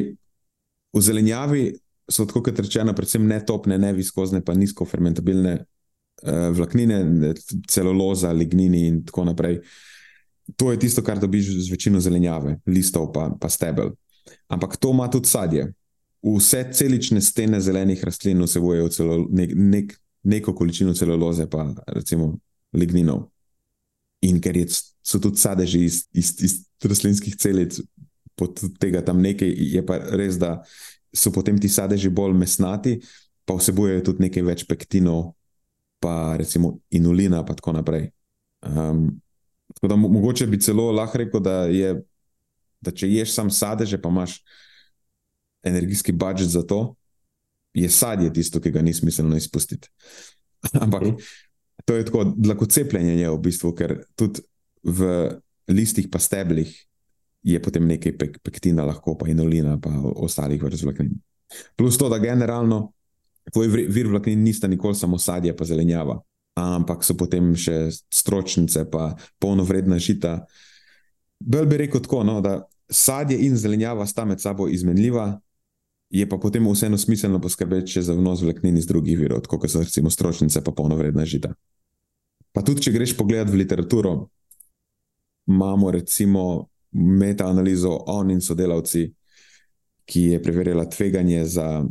v 0.96 1.02
zelenjavi 1.02 1.64
so, 2.08 2.26
tako 2.26 2.42
kot 2.46 2.60
rečeno, 2.62 2.94
predvsem 2.94 3.26
netopne, 3.26 3.78
neviskozne, 3.78 4.42
pa 4.44 4.54
nizko 4.54 4.86
fermentabilne 4.86 5.56
uh, 5.58 6.48
vlaknine, 6.54 7.34
celuloza, 7.68 8.32
lignini 8.32 8.86
in 8.86 9.02
tako 9.04 9.26
naprej. 9.30 9.60
To 10.56 10.70
je 10.70 10.78
tisto, 10.78 11.02
kar 11.02 11.18
dobiš 11.18 11.50
z 11.66 11.70
večino 11.72 12.00
zelenjave, 12.00 12.60
listov 12.70 13.10
pa, 13.12 13.28
pa 13.40 13.50
stebel. 13.50 13.90
Ampak 14.48 14.76
to 14.78 14.92
ima 14.94 15.10
tudi 15.10 15.28
sadje. 15.28 15.66
Vse 16.22 16.62
celične 16.72 17.20
stene 17.20 17.60
zelenih 17.60 18.04
rastlin 18.04 18.42
vsebujejo 18.46 18.88
celo, 18.94 19.18
nek, 19.30 19.50
nek, 19.54 19.96
neko 20.26 20.54
količino 20.54 20.94
celuloze, 20.94 21.48
pa 21.50 21.66
recimo 21.86 22.36
ligninov. 22.72 23.26
In 24.26 24.38
ker 24.42 24.56
je, 24.56 24.70
so 25.06 25.18
tudi 25.22 25.38
sadeži 25.42 25.84
iz, 25.86 26.00
iz, 26.14 26.32
iz 26.42 26.56
rastlinskih 26.82 27.36
celic 27.38 27.78
pod 28.36 28.60
tega 28.80 29.02
tam 29.04 29.20
nekaj, 29.24 29.48
je 29.48 29.82
pa 29.86 29.98
res, 30.16 30.36
da 30.40 30.60
so 31.16 31.32
potem 31.32 31.58
ti 31.60 31.68
sadeži 31.72 32.10
bolj 32.12 32.36
mesnati, 32.36 32.98
pa 33.48 33.56
vsebujejo 33.56 34.04
tudi 34.10 34.26
nekaj 34.26 34.44
več 34.44 34.64
pektinov, 34.68 35.32
pa 36.02 36.36
recimo 36.36 36.76
inulina, 36.92 37.40
in 37.40 37.56
tako 37.56 37.72
naprej. 37.78 38.10
Um, 38.66 39.08
tako 39.74 39.88
da 39.88 39.96
mogoče 39.96 40.46
bi 40.46 40.60
celo 40.60 40.90
lahko 40.92 41.22
rekel, 41.22 41.40
da, 41.40 41.56
je, 41.72 41.94
da 42.80 42.92
če 42.92 43.08
ješ 43.08 43.32
sam 43.34 43.50
sadeže, 43.50 44.00
pa 44.02 44.12
imaš 44.12 44.40
energijski 45.66 46.12
budžet 46.12 46.52
za 46.52 46.62
to, 46.62 46.94
je 47.76 47.88
sadje 47.92 48.32
tisto, 48.32 48.60
ki 48.60 48.72
ga 48.72 48.82
ni 48.82 48.94
smiselno 48.94 49.36
izpustiti. 49.36 49.88
Ampak 50.84 51.16
to 51.84 51.96
je 51.96 52.04
tako, 52.08 52.24
lahko 52.46 52.68
cepljenje 52.68 53.18
je 53.20 53.32
v 53.32 53.40
bistvu, 53.40 53.72
ker 53.76 53.98
tudi 54.16 54.44
v 54.84 55.08
listih, 55.68 56.08
pa 56.12 56.20
steblih 56.22 56.72
je 57.46 57.62
potem 57.62 57.86
nekaj 57.86 58.16
pek, 58.18 58.38
pektina, 58.42 58.84
lahko 58.86 59.14
pa 59.18 59.28
inulina, 59.30 59.76
pa 59.78 59.92
ostalih 60.18 60.62
vrst 60.62 60.82
vlaknin. 60.82 61.14
Plus 61.78 61.98
to, 61.98 62.08
da 62.10 62.18
generalno 62.18 62.90
tvoj 63.54 63.68
vir 63.70 64.10
vlaknin 64.10 64.42
nista 64.42 64.66
nikoli 64.66 64.98
samo 64.98 65.18
sadje, 65.18 65.54
pa 65.56 65.64
zelenjava, 65.64 66.18
ampak 66.58 67.06
so 67.06 67.14
potem 67.14 67.54
še 67.54 67.86
stročnice, 67.94 68.88
pa 68.90 69.12
polnovredna 69.38 70.00
žita. 70.02 70.40
Bel 71.38 71.70
bi 71.70 71.78
rekel 71.84 72.02
tako, 72.02 72.24
no, 72.26 72.40
da 72.42 72.64
sadje 72.90 73.38
in 73.46 73.54
zelenjava 73.56 74.06
sta 74.10 74.24
med 74.26 74.42
sabo 74.42 74.66
izmenljiva. 74.68 75.36
Je 76.10 76.22
pa 76.26 76.38
potem 76.38 76.66
vseeno 76.66 76.98
smiselno 76.98 77.40
poskrbeti 77.42 78.02
za 78.02 78.14
vnos 78.14 78.42
vlaknin 78.42 78.76
iz 78.78 78.86
drugih 78.86 79.18
virov, 79.18 79.46
kot 79.50 79.66
so 79.70 79.82
recimo 79.82 80.10
stročnice, 80.10 80.62
pa 80.62 80.74
polnovredna 80.74 81.26
žita. 81.26 81.50
Pa 82.54 82.62
tudi, 82.62 82.86
če 82.86 82.94
greš 82.94 83.16
pogledat 83.18 83.50
v 83.50 83.58
literaturo, 83.62 84.12
imamo 85.50 85.90
recimo 85.90 86.42
metaanalizo 86.96 87.98
on 88.06 88.30
in 88.30 88.40
sodelavci, 88.40 89.06
ki 90.06 90.22
je 90.22 90.42
preverjala 90.42 90.84
tveganje 90.90 91.44
za 91.44 91.84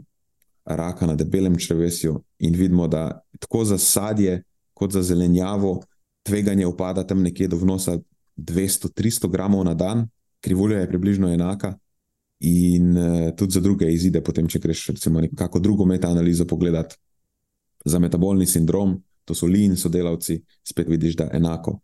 raka 0.65 1.05
na 1.05 1.15
debelem 1.15 1.57
črvesju, 1.57 2.23
in 2.39 2.55
vidimo, 2.55 2.87
da 2.87 3.21
tako 3.39 3.65
za 3.65 3.77
sadje, 3.77 4.43
kot 4.73 4.91
za 4.91 5.03
zelenjavo, 5.03 5.81
tveganje 6.23 6.65
upada 6.65 7.03
tam 7.03 7.21
nekje 7.21 7.47
do 7.47 7.57
vnosa 7.57 7.99
200-300 8.37 9.29
gramov 9.31 9.63
na 9.65 9.73
dan, 9.73 10.07
krivulja 10.41 10.79
je 10.79 10.89
približno 10.89 11.33
enaka. 11.33 11.75
In 12.39 12.97
uh, 12.97 13.31
tudi 13.37 13.53
za 13.53 13.59
druge 13.59 13.87
izide, 13.93 14.21
potem, 14.23 14.47
če 14.47 14.59
greš 14.59 14.87
recimo 14.87 15.21
neko 15.21 15.59
drugo 15.59 15.85
metaanalizo 15.85 16.45
pogledati 16.45 16.97
za 17.85 17.99
metabolni 17.99 18.45
sindrom, 18.45 18.97
to 19.25 19.33
so 19.33 19.47
li 19.47 19.63
in 19.65 19.77
sodelavci, 19.77 20.41
spet 20.63 20.89
vidiš, 20.89 21.15
da 21.15 21.29
je 21.29 21.37
enako. 21.39 21.79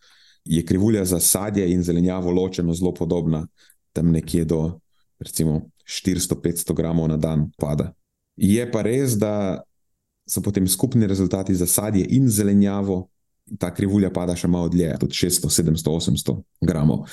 Je 0.46 0.66
krivulja 0.66 1.06
za 1.06 1.20
sadje 1.20 1.68
in 1.72 1.84
zelenjavo 1.84 2.32
ločeno 2.32 2.74
zelo 2.74 2.94
podobna, 2.94 3.48
tam 3.94 4.12
nekje 4.12 4.46
do 4.46 4.80
400-500 5.22 6.74
gramov 6.74 7.08
na 7.08 7.18
dan 7.18 7.52
pada. 7.58 7.94
Je 8.38 8.64
pa 8.72 8.82
res, 8.82 9.18
da 9.20 9.62
so 10.30 10.42
potem 10.42 10.68
skupni 10.68 11.08
rezultati 11.08 11.56
za 11.56 11.68
sadje 11.68 12.06
in 12.10 12.30
zelenjavo, 12.30 13.10
ta 13.60 13.74
krivulja 13.74 14.10
pada 14.10 14.36
še 14.38 14.48
malo 14.48 14.70
dlje, 14.72 14.96
tudi 15.02 15.18
600, 15.28 15.50
700, 15.50 15.92
800 15.92 16.38
gramov. 16.62 17.08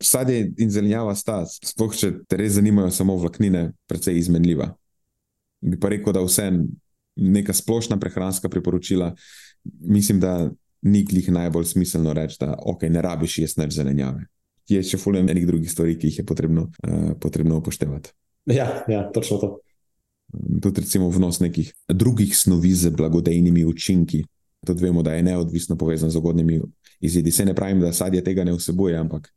sadje 0.00 0.52
in 0.56 0.70
zelenjava 0.70 1.14
sta, 1.14 1.42
sploh 1.44 1.92
če 1.92 2.12
te 2.28 2.38
res 2.40 2.54
zanimajo 2.56 2.88
samo 2.94 3.18
vlaknine, 3.20 3.72
precej 3.90 4.16
izmenljiva. 4.16 4.70
Bi 5.60 5.76
pa 5.76 5.90
rekel, 5.92 6.14
da 6.16 6.22
vse 6.24 6.46
neka 7.20 7.52
splošna 7.52 7.98
prehranska 8.00 8.48
priporočila, 8.48 9.10
mislim, 9.84 10.20
da 10.20 10.48
ni 10.82 11.02
glih 11.04 11.28
najbolj 11.32 11.64
smiselno 11.74 12.12
reči, 12.16 12.36
da 12.40 12.54
ok, 12.58 12.86
ne 12.88 13.02
rabiš 13.02 13.38
jesti 13.38 13.60
več 13.60 13.74
zelenjave. 13.76 14.26
Je 14.70 14.82
še 14.86 15.00
fulno 15.02 15.20
enih 15.20 15.46
drugih 15.46 15.70
stvari, 15.70 15.96
ki 15.98 16.10
jih 16.10 16.20
je 16.22 16.26
potrebno, 16.26 16.68
uh, 16.86 17.12
potrebno 17.20 17.58
upoštevati. 17.60 18.12
Ja, 18.50 18.84
ja, 18.88 19.04
točno 19.12 19.38
to. 19.42 19.50
Tudi 20.62 20.84
recimo 20.84 21.08
vnos 21.10 21.40
nekih 21.42 21.72
drugih 21.90 22.36
snovi 22.36 22.70
z 22.74 22.92
blagodejnimi 22.94 23.64
učinki. 23.66 24.22
Tudi 24.66 24.84
vemo, 24.84 25.02
da 25.02 25.16
je 25.16 25.24
neodvisno 25.26 25.76
povezan 25.76 26.10
z 26.10 26.20
ugodnimi 26.20 26.60
izidi. 27.00 27.32
Se 27.34 27.44
ne 27.44 27.54
pravim, 27.54 27.80
da 27.80 27.92
sadje 27.92 28.22
tega 28.24 28.44
ne 28.44 28.54
vsebuje, 28.54 28.96
ampak 29.00 29.30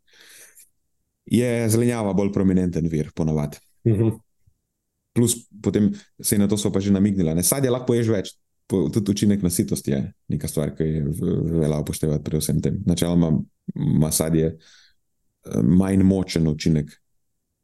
je 1.26 1.70
zelenjava 1.70 2.14
bolj 2.14 2.32
prominenten 2.36 2.88
vir, 2.92 3.12
ponavadi. 3.16 3.58
Uh 3.84 3.92
mhm. 3.92 4.04
-huh. 4.04 4.20
Plus, 5.14 5.48
potem 5.62 5.92
se 6.22 6.38
na 6.38 6.48
to 6.48 6.58
so 6.58 6.72
pa 6.72 6.80
že 6.80 6.92
namignila. 6.92 7.44
Sadje 7.44 7.70
lahko 7.70 7.94
ješ 7.94 8.08
več, 8.08 8.34
tudi 8.68 9.12
učinek 9.12 9.44
na 9.44 9.50
sitost 9.50 9.88
je 9.88 10.00
nekaj 10.28 10.50
stvar, 10.50 10.76
ki 10.76 10.84
je 10.84 11.06
velja 11.60 11.80
upoštevati 11.80 12.24
pri 12.24 12.40
vsem 12.40 12.62
tem. 12.62 12.80
Načeloma 12.86 13.32
ima 13.76 14.12
sadje 14.12 14.46
eh, 14.48 15.62
manj 15.64 16.04
močen 16.04 16.48
učinek 16.48 16.92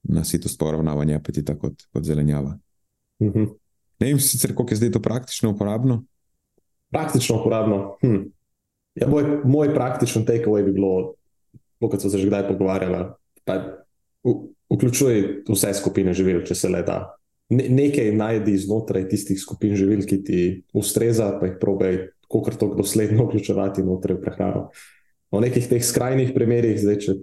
na 0.04 0.24
sitost 0.24 0.60
poravnavanja 0.60 1.18
apetita 1.20 1.58
kot, 1.60 1.84
kot 1.93 2.04
zelenjava. 2.04 2.58
Uh 3.20 3.34
-huh. 3.34 3.50
Ne 4.00 4.08
vem 4.08 4.20
sicer, 4.20 4.56
koliko 4.56 4.74
je 4.74 4.78
zdaj 4.78 4.91
to 4.91 5.02
praktično 5.02 5.50
uporabno. 5.52 6.04
Praktično 6.91 7.39
uporabno. 7.41 7.97
Hm. 8.02 8.30
Ja, 8.95 9.08
moj, 9.08 9.41
moj 9.45 9.74
praktičen 9.74 10.26
takeaway 10.26 10.64
bi 10.66 10.72
bilo, 10.72 11.14
kot 11.80 12.02
so 12.02 12.10
se 12.10 12.18
že 12.18 12.28
kdaj 12.28 12.47
pogovarjali, 12.47 13.06
da 13.45 13.86
vključuje 14.74 15.43
vse 15.50 15.74
skupine 15.74 16.14
živil, 16.14 16.43
če 16.45 16.56
se 16.56 16.70
le 16.70 16.84
da. 16.84 17.19
Ne, 17.50 17.66
nekaj 17.66 18.12
najdi 18.14 18.54
znotraj 18.62 19.08
tistih 19.10 19.39
skupin 19.41 19.74
živil, 19.78 20.04
ki 20.06 20.22
ti 20.24 20.39
ustreza, 20.78 21.32
pa 21.41 21.50
jih 21.50 21.58
probej, 21.62 21.97
kako 22.30 22.54
to 22.54 22.68
dosledno 22.78 23.26
vključevati 23.28 23.82
znotraj 23.82 24.22
prehrano. 24.22 24.70
V 25.34 25.41
nekih 25.41 25.66
teh 25.70 25.82
skrajnih 25.86 26.34
primerih, 26.34 26.78
zdaj, 26.78 26.97
če 27.06 27.16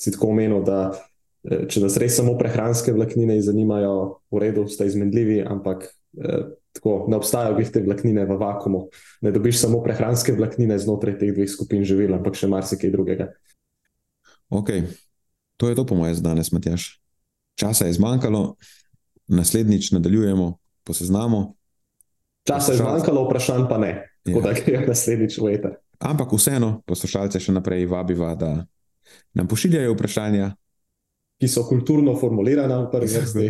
si 0.00 0.12
tako 0.12 0.32
omenil, 0.34 0.60
da 0.64 0.92
eh, 0.92 1.64
če 1.68 1.84
nas 1.84 1.96
res 2.00 2.16
samo 2.20 2.36
prehranske 2.40 2.92
vlaknine 2.96 3.40
zanimajo, 3.44 4.20
v 4.32 4.42
redu, 4.44 4.66
ste 4.68 4.88
izmenljivi, 4.88 5.40
ampak 5.48 5.88
eh, 5.88 6.52
tako, 6.76 7.06
ne 7.08 7.16
obstajajo 7.20 7.56
glih 7.56 7.72
te 7.72 7.82
vlaknine 7.84 8.24
v 8.28 8.38
vakumu. 8.40 8.86
Ne 9.24 9.32
dobiš 9.32 9.62
samo 9.64 9.82
prehranske 9.84 10.36
vlaknine 10.36 10.78
znotraj 10.80 11.18
teh 11.20 11.32
dveh 11.36 11.48
skupin 11.48 11.84
živil, 11.88 12.14
ampak 12.16 12.36
še 12.36 12.48
marsikaj 12.52 12.92
drugega. 12.92 13.30
Ok, 14.50 14.72
to 15.56 15.70
je 15.70 15.78
to 15.78 15.86
po 15.86 15.94
mojem 15.94 16.20
danes, 16.24 16.52
Matjaš. 16.52 16.98
Časa 17.60 17.86
je 17.86 17.96
zmanjkalo, 17.96 18.56
naslednjič 19.30 19.90
nadaljujemo 19.92 20.58
po 20.84 20.94
seznamu. 20.94 21.56
Časa 22.44 22.72
je 22.72 22.78
zmanjkalo, 22.78 23.24
vprašanj 23.24 23.68
pa 23.68 23.78
ne, 23.78 23.92
tako 24.22 24.38
ja. 24.38 24.42
da 24.42 24.52
gremo 24.66 24.86
naslednjič 24.86 25.38
v 25.38 25.52
eter. 25.54 25.76
Ampak 26.00 26.32
vseeno, 26.32 26.80
poslušalce 26.88 27.40
še 27.40 27.52
naprej 27.52 27.84
vabiva, 27.86 28.32
da 28.34 28.64
nam 29.36 29.48
pošiljajo 29.48 29.92
vprašanja. 29.94 30.54
Ki 31.40 31.48
so 31.48 31.64
kulturno 31.68 32.16
formulirana 32.20 32.80
v 32.82 32.88
prvi 32.92 33.12
vrsti, 33.12 33.46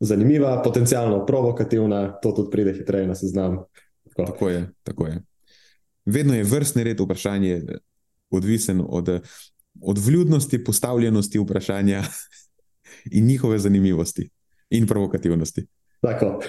zanimiva, 0.00 0.54
potencialno 0.64 1.24
provokativna, 1.26 2.20
to 2.22 2.32
tudi 2.36 2.52
pride 2.52 2.76
hitreje 2.76 3.08
na 3.08 3.16
seznam. 3.16 3.58
Tako. 4.08 4.26
tako 4.30 4.48
je, 4.48 4.60
tako 4.84 5.06
je. 5.06 5.18
Vedno 6.04 6.36
je 6.36 6.44
vrstni 6.44 6.84
red 6.84 7.00
vprašanja 7.00 7.58
odvisen 8.30 8.84
od, 8.84 9.10
od 9.80 9.98
vljudnosti, 9.98 10.64
postavljenosti 10.64 11.40
vprašanja 11.40 12.04
in 13.16 13.26
njihove 13.26 13.58
zanimivosti 13.58 14.28
in 14.70 14.86
provokativnosti. 14.86 15.66
Tako. 16.00 16.40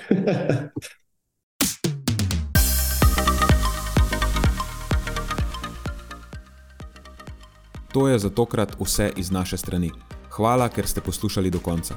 to 7.96 8.08
je 8.08 8.20
za 8.20 8.30
tokrat 8.30 8.76
vse 8.80 9.12
iz 9.16 9.32
naše 9.32 9.58
strani. 9.58 9.92
Hvala, 10.30 10.68
ker 10.70 10.88
ste 10.88 11.02
poslušali 11.02 11.50
do 11.50 11.60
konca. 11.60 11.96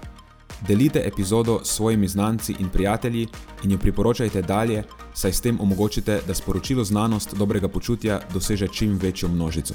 Delite 0.68 1.02
epizodo 1.04 1.60
s 1.64 1.74
svojimi 1.74 2.08
znanci 2.08 2.54
in 2.58 2.68
prijatelji 2.68 3.26
in 3.64 3.70
jo 3.70 3.78
priporočajte 3.78 4.42
dalje, 4.42 4.84
saj 5.14 5.32
s 5.32 5.40
tem 5.40 5.58
omogočite, 5.60 6.20
da 6.26 6.34
sporočilo 6.34 6.84
znanost 6.84 7.34
dobrega 7.34 7.68
počutja 7.68 8.20
doseže 8.32 8.68
čim 8.68 8.98
večjo 9.02 9.28
množico. 9.28 9.74